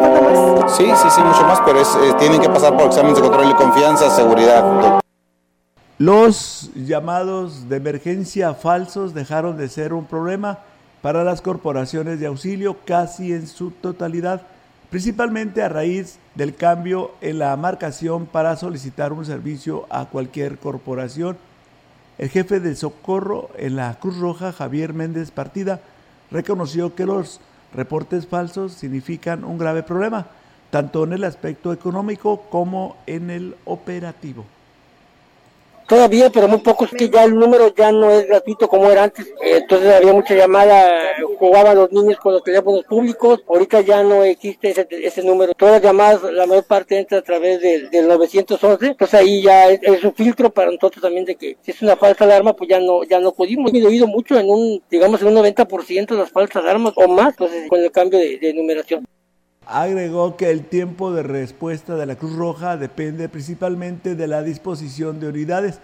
Sí, 0.77 0.93
sí, 1.01 1.11
sí, 1.15 1.21
mucho 1.23 1.45
más, 1.45 1.61
pero 1.65 1.81
es, 1.81 1.89
eh, 2.03 2.15
tienen 2.19 2.41
que 2.41 2.49
pasar 2.49 2.77
por 2.77 2.87
exámenes 2.87 3.19
de 3.19 3.23
control 3.23 3.49
y 3.49 3.55
confianza, 3.55 4.11
seguridad. 4.11 5.01
Los 5.99 6.71
llamados 6.75 7.69
de 7.69 7.77
emergencia 7.77 8.53
falsos 8.53 9.15
dejaron 9.15 9.57
de 9.57 9.69
ser 9.69 9.93
un 9.93 10.07
problema 10.07 10.59
para 11.07 11.23
las 11.23 11.41
corporaciones 11.41 12.19
de 12.19 12.27
auxilio 12.27 12.79
casi 12.85 13.33
en 13.33 13.47
su 13.47 13.71
totalidad, 13.71 14.43
principalmente 14.91 15.63
a 15.63 15.69
raíz 15.69 16.19
del 16.35 16.57
cambio 16.57 17.13
en 17.21 17.39
la 17.39 17.57
marcación 17.57 18.27
para 18.27 18.57
solicitar 18.57 19.13
un 19.13 19.25
servicio 19.25 19.87
a 19.89 20.07
cualquier 20.07 20.59
corporación. 20.59 21.37
El 22.19 22.29
jefe 22.29 22.59
de 22.59 22.75
socorro 22.75 23.51
en 23.57 23.77
la 23.77 23.95
Cruz 24.01 24.19
Roja, 24.19 24.51
Javier 24.51 24.95
Méndez 24.95 25.31
Partida, 25.31 25.79
reconoció 26.33 26.97
que 26.97 27.07
los 27.07 27.41
reportes 27.73 28.27
falsos 28.27 28.73
significan 28.73 29.45
un 29.45 29.59
grave 29.59 29.85
problema, 29.85 30.27
tanto 30.71 31.05
en 31.05 31.13
el 31.13 31.23
aspecto 31.23 31.73
económico 31.73 32.47
como 32.51 32.97
en 33.07 33.31
el 33.31 33.55
operativo. 33.65 34.45
Todavía, 35.87 36.31
pero 36.31 36.49
muy 36.49 36.59
pocos, 36.59 36.91
que 36.91 37.09
ya 37.09 37.23
el 37.23 37.37
número 37.37 37.73
ya 37.73 37.93
no 37.93 38.11
es 38.11 38.27
gratuito 38.27 38.69
como 38.69 38.91
era 38.91 39.05
antes. 39.05 39.33
Entonces 39.41 39.95
había 39.95 40.13
mucha 40.13 40.35
llamada, 40.35 41.15
jugaban 41.39 41.77
los 41.77 41.93
niños 41.93 42.19
con 42.19 42.33
los 42.33 42.43
teléfonos 42.43 42.85
públicos. 42.85 43.45
Ahorita 43.49 43.83
ya 43.83 44.03
no 44.03 44.25
existe 44.25 44.71
ese, 44.71 44.87
ese 44.91 45.23
número. 45.23 45.55
Todas 45.55 45.75
las 45.75 45.83
llamadas, 45.83 46.23
la 46.33 46.47
mayor 46.47 46.65
parte 46.65 46.99
entra 46.99 47.19
a 47.19 47.23
través 47.23 47.61
del, 47.61 48.09
911. 48.09 48.87
Entonces 48.87 49.21
ahí 49.21 49.43
ya 49.43 49.69
es, 49.71 50.03
un 50.03 50.15
filtro 50.15 50.51
para 50.51 50.73
nosotros 50.73 51.01
también 51.01 51.25
de 51.25 51.37
que 51.37 51.57
si 51.63 51.71
es 51.71 51.81
una 51.83 51.97
falsa 51.97 52.25
alarma, 52.25 52.55
pues 52.55 52.69
ya 52.69 52.81
no, 52.81 53.05
ya 53.05 53.21
no 53.21 53.29
acudimos. 53.29 53.73
He 53.73 53.87
oído 53.87 54.09
mucho 54.09 54.39
en 54.39 54.51
un, 54.51 54.83
digamos, 54.91 55.23
en 55.23 55.29
un 55.29 55.35
90% 55.37 56.07
de 56.09 56.17
las 56.17 56.31
falsas 56.31 56.65
alarmas 56.65 56.95
o 56.97 57.07
más, 57.07 57.31
entonces 57.31 57.69
con 57.69 57.81
el 57.81 57.93
cambio 57.93 58.19
de, 58.19 58.39
de 58.39 58.55
numeración. 58.55 59.07
Agregó 59.67 60.37
que 60.37 60.53
el 60.53 60.65
tiempo 60.65 61.13
de 61.13 61.25
respuesta 61.25 61.97
de 61.97 62.07
la 62.07 62.15
Cruz 62.15 62.37
Roja 62.37 62.77
depende 62.77 63.29
principalmente 63.29 64.15
de 64.15 64.29
la 64.29 64.45
disposición 64.45 65.19
de 65.19 65.29
unidades, 65.29 65.81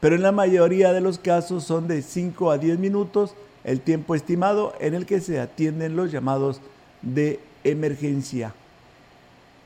pero 0.00 0.16
en 0.16 0.22
la 0.22 0.32
mayoría 0.32 0.94
de 0.94 1.02
los 1.02 1.18
casos 1.18 1.64
son 1.64 1.88
de 1.88 2.00
5 2.00 2.50
a 2.50 2.56
10 2.56 2.78
minutos 2.78 3.34
el 3.64 3.82
tiempo 3.82 4.14
estimado 4.14 4.72
en 4.80 4.94
el 4.94 5.04
que 5.04 5.20
se 5.20 5.40
atienden 5.40 5.94
los 5.94 6.10
llamados 6.10 6.62
de 7.02 7.38
emergencia. 7.64 8.54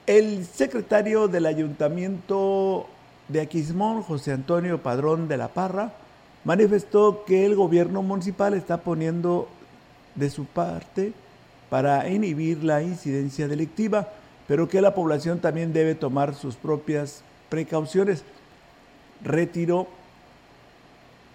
El 0.08 0.44
secretario 0.44 1.28
del 1.28 1.46
Ayuntamiento 1.46 2.88
de 3.28 3.42
Aquismón, 3.42 4.02
José 4.02 4.32
Antonio 4.32 4.82
Padrón 4.82 5.28
de 5.28 5.36
la 5.36 5.46
Parra, 5.46 5.92
manifestó 6.42 7.24
que 7.24 7.46
el 7.46 7.54
gobierno 7.54 8.02
municipal 8.02 8.54
está 8.54 8.78
poniendo 8.78 9.46
de 10.16 10.30
su 10.30 10.46
parte 10.46 11.12
para 11.72 12.06
inhibir 12.10 12.62
la 12.62 12.82
incidencia 12.82 13.48
delictiva, 13.48 14.06
pero 14.46 14.68
que 14.68 14.82
la 14.82 14.94
población 14.94 15.38
también 15.38 15.72
debe 15.72 15.94
tomar 15.94 16.34
sus 16.34 16.54
propias 16.54 17.22
precauciones. 17.48 18.24
Retiró 19.24 19.88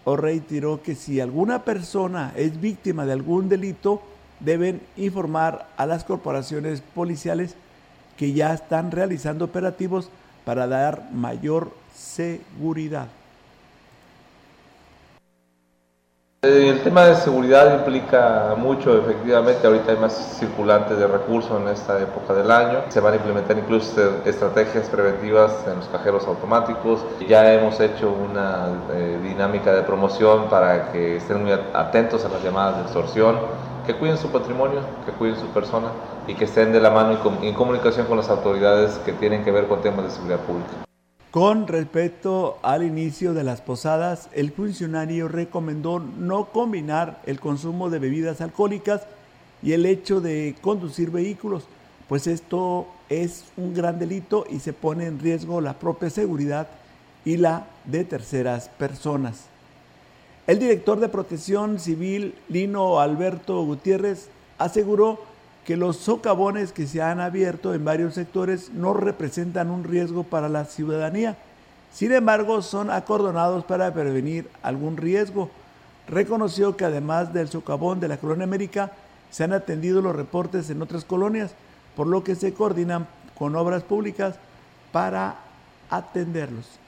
o 0.03 0.15
reiteró 0.15 0.83
que 0.83 0.93
si 0.93 1.19
alguna 1.19 1.65
persona 1.65 2.33
es 2.35 2.61
víctima 2.61 3.07
de 3.07 3.13
algún 3.13 3.49
delito, 3.49 4.03
deben 4.39 4.79
informar 4.95 5.69
a 5.75 5.87
las 5.87 6.03
corporaciones 6.03 6.81
policiales 6.81 7.55
que 8.15 8.33
ya 8.33 8.53
están 8.53 8.91
realizando 8.91 9.45
operativos 9.45 10.11
para 10.45 10.67
dar 10.67 11.09
mayor 11.11 11.71
seguridad. 11.95 13.07
Eh, 16.36 16.36
el 16.47 16.81
tema 16.81 17.05
de 17.05 17.15
seguridad 17.15 17.73
implica 17.77 18.55
mucho, 18.57 18.97
efectivamente, 18.97 19.67
ahorita 19.67 19.91
hay 19.91 19.97
más 19.97 20.37
circulantes 20.39 20.97
de 20.97 21.07
recursos 21.07 21.61
en 21.61 21.67
esta 21.67 21.99
época 21.99 22.33
del 22.33 22.49
año. 22.49 22.83
Se 22.89 22.99
van 22.99 23.13
a 23.13 23.15
implementar 23.17 23.57
incluso 23.57 24.21
estrategias 24.25 24.87
preventivas 24.89 25.53
en 25.67 25.77
los 25.77 25.87
cajeros 25.87 26.25
automáticos. 26.27 27.05
Ya 27.27 27.53
hemos 27.53 27.79
hecho 27.79 28.11
una 28.11 28.67
eh, 28.93 29.19
dinámica 29.21 29.73
de 29.73 29.83
promoción 29.83 30.49
para 30.49 30.91
que 30.91 31.17
estén 31.17 31.43
muy 31.43 31.51
atentos 31.51 32.23
a 32.25 32.29
las 32.29 32.43
llamadas 32.43 32.77
de 32.77 32.81
extorsión, 32.83 33.37
que 33.85 33.95
cuiden 33.95 34.17
su 34.17 34.29
patrimonio, 34.29 34.81
que 35.05 35.11
cuiden 35.11 35.35
su 35.37 35.47
persona 35.47 35.87
y 36.27 36.33
que 36.33 36.45
estén 36.45 36.71
de 36.73 36.79
la 36.79 36.89
mano 36.89 37.17
y 37.41 37.47
en 37.47 37.53
comunicación 37.53 38.05
con 38.07 38.17
las 38.17 38.29
autoridades 38.29 38.99
que 39.05 39.13
tienen 39.13 39.43
que 39.43 39.51
ver 39.51 39.67
con 39.67 39.81
temas 39.81 40.05
de 40.05 40.11
seguridad 40.11 40.39
pública. 40.39 40.86
Con 41.31 41.67
respecto 41.67 42.57
al 42.61 42.83
inicio 42.83 43.33
de 43.33 43.43
las 43.43 43.59
posadas, 43.59 44.29
el 44.33 44.51
funcionario 44.51 45.27
recomendó 45.27 45.99
no 45.99 46.45
combinar 46.45 47.21
el 47.25 47.39
consumo 47.41 47.89
de 47.89 47.99
bebidas 47.99 48.39
alcohólicas 48.39 49.01
y 49.61 49.73
el 49.73 49.85
hecho 49.85 50.21
de 50.21 50.55
conducir 50.61 51.11
vehículos, 51.11 51.63
pues 52.07 52.27
esto 52.27 52.87
es 53.09 53.43
un 53.57 53.73
gran 53.73 53.99
delito 53.99 54.45
y 54.49 54.59
se 54.59 54.71
pone 54.71 55.05
en 55.05 55.19
riesgo 55.19 55.59
la 55.59 55.77
propia 55.77 56.09
seguridad 56.09 56.69
y 57.25 57.35
la 57.35 57.67
de 57.83 58.05
terceras 58.05 58.69
personas. 58.69 59.47
El 60.47 60.59
director 60.59 60.97
de 61.01 61.09
Protección 61.09 61.77
Civil, 61.77 62.35
Lino 62.47 63.01
Alberto 63.01 63.61
Gutiérrez, 63.63 64.29
aseguró 64.57 65.19
que 65.67 65.75
los 65.75 65.97
socavones 65.97 66.71
que 66.71 66.87
se 66.87 67.01
han 67.01 67.19
abierto 67.19 67.73
en 67.73 67.83
varios 67.83 68.13
sectores 68.13 68.71
no 68.71 68.93
representan 68.93 69.69
un 69.69 69.83
riesgo 69.83 70.23
para 70.23 70.47
la 70.47 70.63
ciudadanía. 70.63 71.35
Sin 71.91 72.13
embargo, 72.13 72.61
son 72.61 72.89
acordonados 72.89 73.65
para 73.65 73.93
prevenir 73.93 74.49
algún 74.63 74.95
riesgo. 74.95 75.49
Reconoció 76.07 76.77
que 76.77 76.85
además 76.85 77.33
del 77.33 77.49
socavón 77.49 77.99
de 77.99 78.07
la 78.07 78.15
Colonia 78.15 78.45
América, 78.45 78.93
se 79.29 79.43
han 79.43 79.51
atendido 79.51 80.01
los 80.01 80.15
reportes 80.15 80.69
en 80.69 80.81
otras 80.81 81.03
colonias, 81.03 81.51
por 81.97 82.07
lo 82.07 82.23
que 82.23 82.35
se 82.35 82.53
coordinan 82.53 83.05
con 83.37 83.53
obras 83.57 83.83
públicas 83.83 84.35
para 84.93 85.35
atenderlos. 85.89 86.79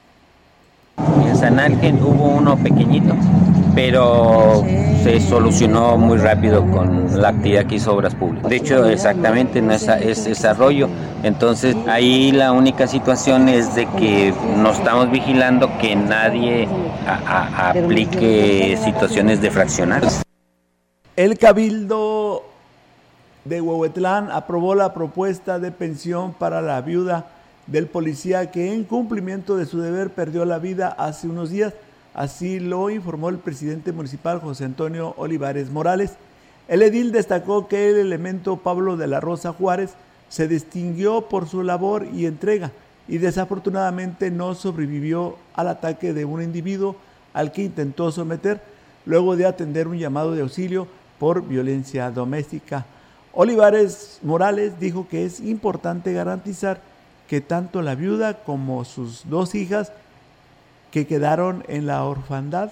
En 1.26 1.36
San 1.36 1.60
Ángel 1.60 1.96
hubo 2.02 2.28
uno 2.28 2.56
pequeñito, 2.56 3.14
pero 3.74 4.64
se 5.02 5.20
solucionó 5.20 5.96
muy 5.96 6.18
rápido 6.18 6.64
con 6.70 7.20
la 7.20 7.28
actividad 7.28 7.66
que 7.66 7.76
hizo 7.76 7.94
Obras 7.94 8.14
Públicas. 8.14 8.48
De 8.50 8.56
hecho, 8.56 8.86
exactamente 8.86 9.62
no 9.62 9.72
es, 9.72 9.88
es 9.88 10.24
desarrollo. 10.24 10.88
Entonces, 11.22 11.74
ahí 11.86 12.32
la 12.32 12.52
única 12.52 12.86
situación 12.86 13.48
es 13.48 13.74
de 13.74 13.86
que 13.86 14.34
no 14.56 14.72
estamos 14.72 15.10
vigilando 15.10 15.70
que 15.78 15.96
nadie 15.96 16.68
aplique 17.06 18.78
situaciones 18.82 19.40
de 19.40 19.50
fraccionar. 19.50 20.02
El 21.16 21.38
Cabildo 21.38 22.44
de 23.44 23.60
Huehuetlán 23.60 24.30
aprobó 24.30 24.74
la 24.74 24.92
propuesta 24.92 25.58
de 25.58 25.72
pensión 25.72 26.34
para 26.34 26.60
la 26.60 26.80
viuda 26.82 27.26
del 27.66 27.86
policía 27.86 28.50
que 28.50 28.72
en 28.72 28.84
cumplimiento 28.84 29.56
de 29.56 29.66
su 29.66 29.80
deber 29.80 30.10
perdió 30.10 30.44
la 30.44 30.58
vida 30.58 30.88
hace 30.88 31.26
unos 31.26 31.50
días. 31.50 31.72
Así 32.14 32.58
lo 32.58 32.90
informó 32.90 33.28
el 33.28 33.38
presidente 33.38 33.92
municipal 33.92 34.40
José 34.40 34.64
Antonio 34.64 35.14
Olivares 35.16 35.70
Morales. 35.70 36.12
El 36.66 36.82
edil 36.82 37.12
destacó 37.12 37.68
que 37.68 37.90
el 37.90 37.96
elemento 37.96 38.56
Pablo 38.56 38.96
de 38.96 39.06
la 39.06 39.20
Rosa 39.20 39.52
Juárez 39.52 39.92
se 40.28 40.48
distinguió 40.48 41.22
por 41.22 41.48
su 41.48 41.62
labor 41.62 42.06
y 42.12 42.26
entrega 42.26 42.72
y 43.08 43.18
desafortunadamente 43.18 44.30
no 44.30 44.54
sobrevivió 44.54 45.36
al 45.54 45.68
ataque 45.68 46.12
de 46.12 46.24
un 46.24 46.42
individuo 46.42 46.96
al 47.32 47.52
que 47.52 47.62
intentó 47.62 48.10
someter 48.12 48.60
luego 49.06 49.36
de 49.36 49.46
atender 49.46 49.88
un 49.88 49.98
llamado 49.98 50.32
de 50.32 50.42
auxilio 50.42 50.86
por 51.18 51.46
violencia 51.46 52.10
doméstica. 52.10 52.86
Olivares 53.32 54.18
Morales 54.22 54.78
dijo 54.80 55.06
que 55.08 55.24
es 55.24 55.40
importante 55.40 56.12
garantizar 56.12 56.80
que 57.28 57.40
tanto 57.40 57.82
la 57.82 57.94
viuda 57.94 58.42
como 58.42 58.84
sus 58.84 59.28
dos 59.28 59.54
hijas 59.54 59.92
que 60.90 61.06
quedaron 61.06 61.64
en 61.68 61.86
la 61.86 62.04
orfandad 62.04 62.70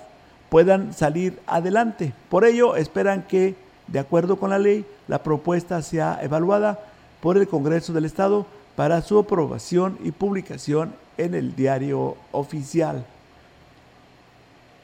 puedan 0.49 0.95
salir 0.95 1.39
adelante. 1.47 2.13
Por 2.29 2.45
ello, 2.45 2.77
esperan 2.77 3.23
que, 3.23 3.55
de 3.87 3.99
acuerdo 3.99 4.39
con 4.39 4.51
la 4.51 4.59
ley, 4.59 4.87
la 5.07 5.23
propuesta 5.23 5.83
sea 5.83 6.19
evaluada 6.23 6.81
por 7.21 7.37
el 7.37 7.49
Congreso 7.49 7.93
del 7.93 8.05
Estado 8.05 8.47
para 8.77 9.03
su 9.03 9.19
aprobación 9.19 9.99
y 10.03 10.13
publicación 10.13 10.95
en 11.17 11.35
el 11.35 11.55
diario 11.57 12.17
oficial. 12.33 13.05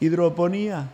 Hidroponía, 0.01 0.89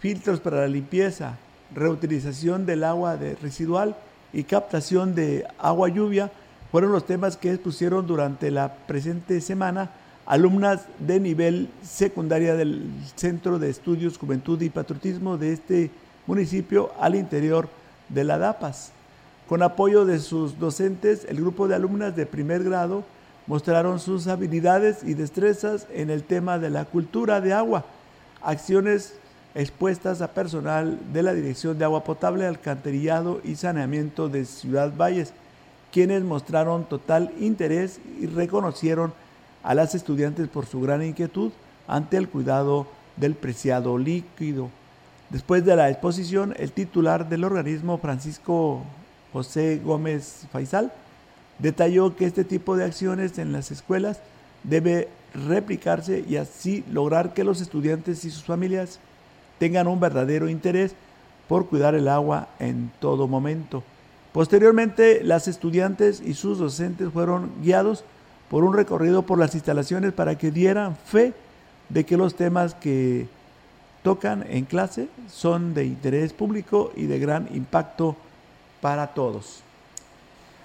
filtros 0.00 0.40
para 0.40 0.58
la 0.58 0.68
limpieza, 0.68 1.36
reutilización 1.74 2.66
del 2.66 2.84
agua 2.84 3.16
de 3.16 3.34
residual 3.36 3.96
y 4.32 4.44
captación 4.44 5.14
de 5.14 5.46
agua 5.58 5.88
lluvia 5.88 6.30
fueron 6.70 6.92
los 6.92 7.06
temas 7.06 7.36
que 7.36 7.52
expusieron 7.52 8.06
durante 8.06 8.50
la 8.50 8.74
presente 8.74 9.40
semana 9.40 9.90
alumnas 10.28 10.82
de 10.98 11.20
nivel 11.20 11.70
secundaria 11.82 12.54
del 12.54 12.90
Centro 13.16 13.58
de 13.58 13.70
Estudios 13.70 14.18
Juventud 14.18 14.60
y 14.60 14.68
Patriotismo 14.68 15.38
de 15.38 15.54
este 15.54 15.90
municipio 16.26 16.92
al 17.00 17.14
interior 17.14 17.70
de 18.10 18.24
la 18.24 18.36
DAPAS. 18.36 18.92
Con 19.48 19.62
apoyo 19.62 20.04
de 20.04 20.18
sus 20.18 20.58
docentes, 20.58 21.24
el 21.30 21.38
grupo 21.38 21.66
de 21.66 21.76
alumnas 21.76 22.14
de 22.14 22.26
primer 22.26 22.62
grado 22.62 23.04
mostraron 23.46 23.98
sus 23.98 24.26
habilidades 24.26 25.02
y 25.02 25.14
destrezas 25.14 25.86
en 25.94 26.10
el 26.10 26.22
tema 26.22 26.58
de 26.58 26.68
la 26.68 26.84
cultura 26.84 27.40
de 27.40 27.54
agua, 27.54 27.86
acciones 28.42 29.14
expuestas 29.54 30.20
a 30.20 30.34
personal 30.34 30.98
de 31.10 31.22
la 31.22 31.32
Dirección 31.32 31.78
de 31.78 31.86
Agua 31.86 32.04
Potable, 32.04 32.44
Alcantarillado 32.44 33.40
y 33.44 33.56
Saneamiento 33.56 34.28
de 34.28 34.44
Ciudad 34.44 34.92
Valles, 34.94 35.32
quienes 35.90 36.22
mostraron 36.22 36.84
total 36.84 37.32
interés 37.40 37.98
y 38.20 38.26
reconocieron 38.26 39.14
a 39.62 39.74
las 39.74 39.94
estudiantes 39.94 40.48
por 40.48 40.66
su 40.66 40.80
gran 40.80 41.02
inquietud 41.02 41.52
ante 41.86 42.16
el 42.16 42.28
cuidado 42.28 42.86
del 43.16 43.34
preciado 43.34 43.98
líquido. 43.98 44.70
Después 45.30 45.64
de 45.64 45.76
la 45.76 45.90
exposición, 45.90 46.54
el 46.58 46.72
titular 46.72 47.28
del 47.28 47.44
organismo, 47.44 47.98
Francisco 47.98 48.82
José 49.32 49.80
Gómez 49.84 50.46
Faisal, 50.52 50.92
detalló 51.58 52.16
que 52.16 52.24
este 52.24 52.44
tipo 52.44 52.76
de 52.76 52.84
acciones 52.84 53.38
en 53.38 53.52
las 53.52 53.70
escuelas 53.70 54.20
debe 54.62 55.08
replicarse 55.34 56.24
y 56.26 56.36
así 56.36 56.84
lograr 56.90 57.34
que 57.34 57.44
los 57.44 57.60
estudiantes 57.60 58.24
y 58.24 58.30
sus 58.30 58.44
familias 58.44 59.00
tengan 59.58 59.86
un 59.86 60.00
verdadero 60.00 60.48
interés 60.48 60.94
por 61.48 61.66
cuidar 61.66 61.94
el 61.94 62.08
agua 62.08 62.48
en 62.58 62.90
todo 63.00 63.26
momento. 63.26 63.82
Posteriormente, 64.32 65.22
las 65.24 65.48
estudiantes 65.48 66.22
y 66.24 66.34
sus 66.34 66.58
docentes 66.58 67.10
fueron 67.12 67.50
guiados 67.62 68.04
por 68.50 68.64
un 68.64 68.74
recorrido 68.74 69.22
por 69.22 69.38
las 69.38 69.54
instalaciones 69.54 70.12
para 70.12 70.36
que 70.36 70.50
dieran 70.50 70.96
fe 70.96 71.34
de 71.88 72.04
que 72.04 72.16
los 72.16 72.34
temas 72.34 72.74
que 72.74 73.28
tocan 74.02 74.44
en 74.48 74.64
clase 74.64 75.08
son 75.30 75.74
de 75.74 75.84
interés 75.84 76.32
público 76.32 76.92
y 76.96 77.06
de 77.06 77.18
gran 77.18 77.48
impacto 77.54 78.16
para 78.80 79.08
todos. 79.08 79.62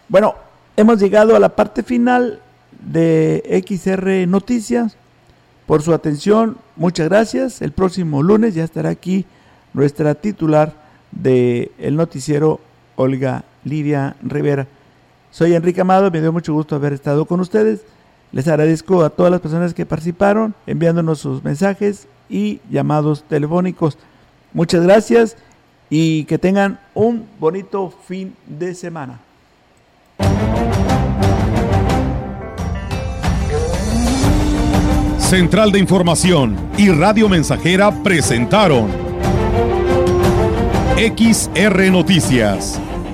Bueno, 0.07 0.35
hemos 0.77 0.99
llegado 0.99 1.35
a 1.35 1.39
la 1.39 1.49
parte 1.49 1.83
final 1.83 2.41
de 2.79 3.63
XR 3.67 4.27
Noticias. 4.27 4.97
Por 5.65 5.81
su 5.81 5.93
atención, 5.93 6.57
muchas 6.75 7.07
gracias. 7.07 7.61
El 7.61 7.71
próximo 7.71 8.21
lunes 8.21 8.53
ya 8.53 8.63
estará 8.63 8.89
aquí 8.89 9.25
nuestra 9.73 10.15
titular 10.15 10.73
del 11.11 11.71
el 11.77 11.95
noticiero, 11.95 12.59
Olga 12.95 13.43
Lidia 13.63 14.15
Rivera. 14.21 14.67
Soy 15.33 15.55
Enrique 15.55 15.81
Amado, 15.81 16.11
me 16.11 16.21
dio 16.21 16.31
mucho 16.31 16.53
gusto 16.53 16.75
haber 16.75 16.93
estado 16.93 17.25
con 17.25 17.39
ustedes. 17.39 17.81
Les 18.31 18.47
agradezco 18.47 19.03
a 19.03 19.09
todas 19.09 19.31
las 19.31 19.41
personas 19.41 19.73
que 19.73 19.83
participaron 19.83 20.53
enviándonos 20.67 21.17
sus 21.17 21.43
mensajes 21.43 22.07
y 22.29 22.61
llamados 22.69 23.23
telefónicos. 23.27 23.97
Muchas 24.53 24.83
gracias 24.83 25.35
y 25.89 26.25
que 26.25 26.37
tengan 26.37 26.79
un 26.93 27.27
bonito 27.39 27.91
fin 28.05 28.35
de 28.45 28.75
semana. 28.75 29.21
Central 35.17 35.71
de 35.71 35.79
Información 35.79 36.55
y 36.77 36.91
Radio 36.91 37.27
Mensajera 37.27 38.03
presentaron 38.03 38.87
XR 40.95 41.91
Noticias. 41.91 42.79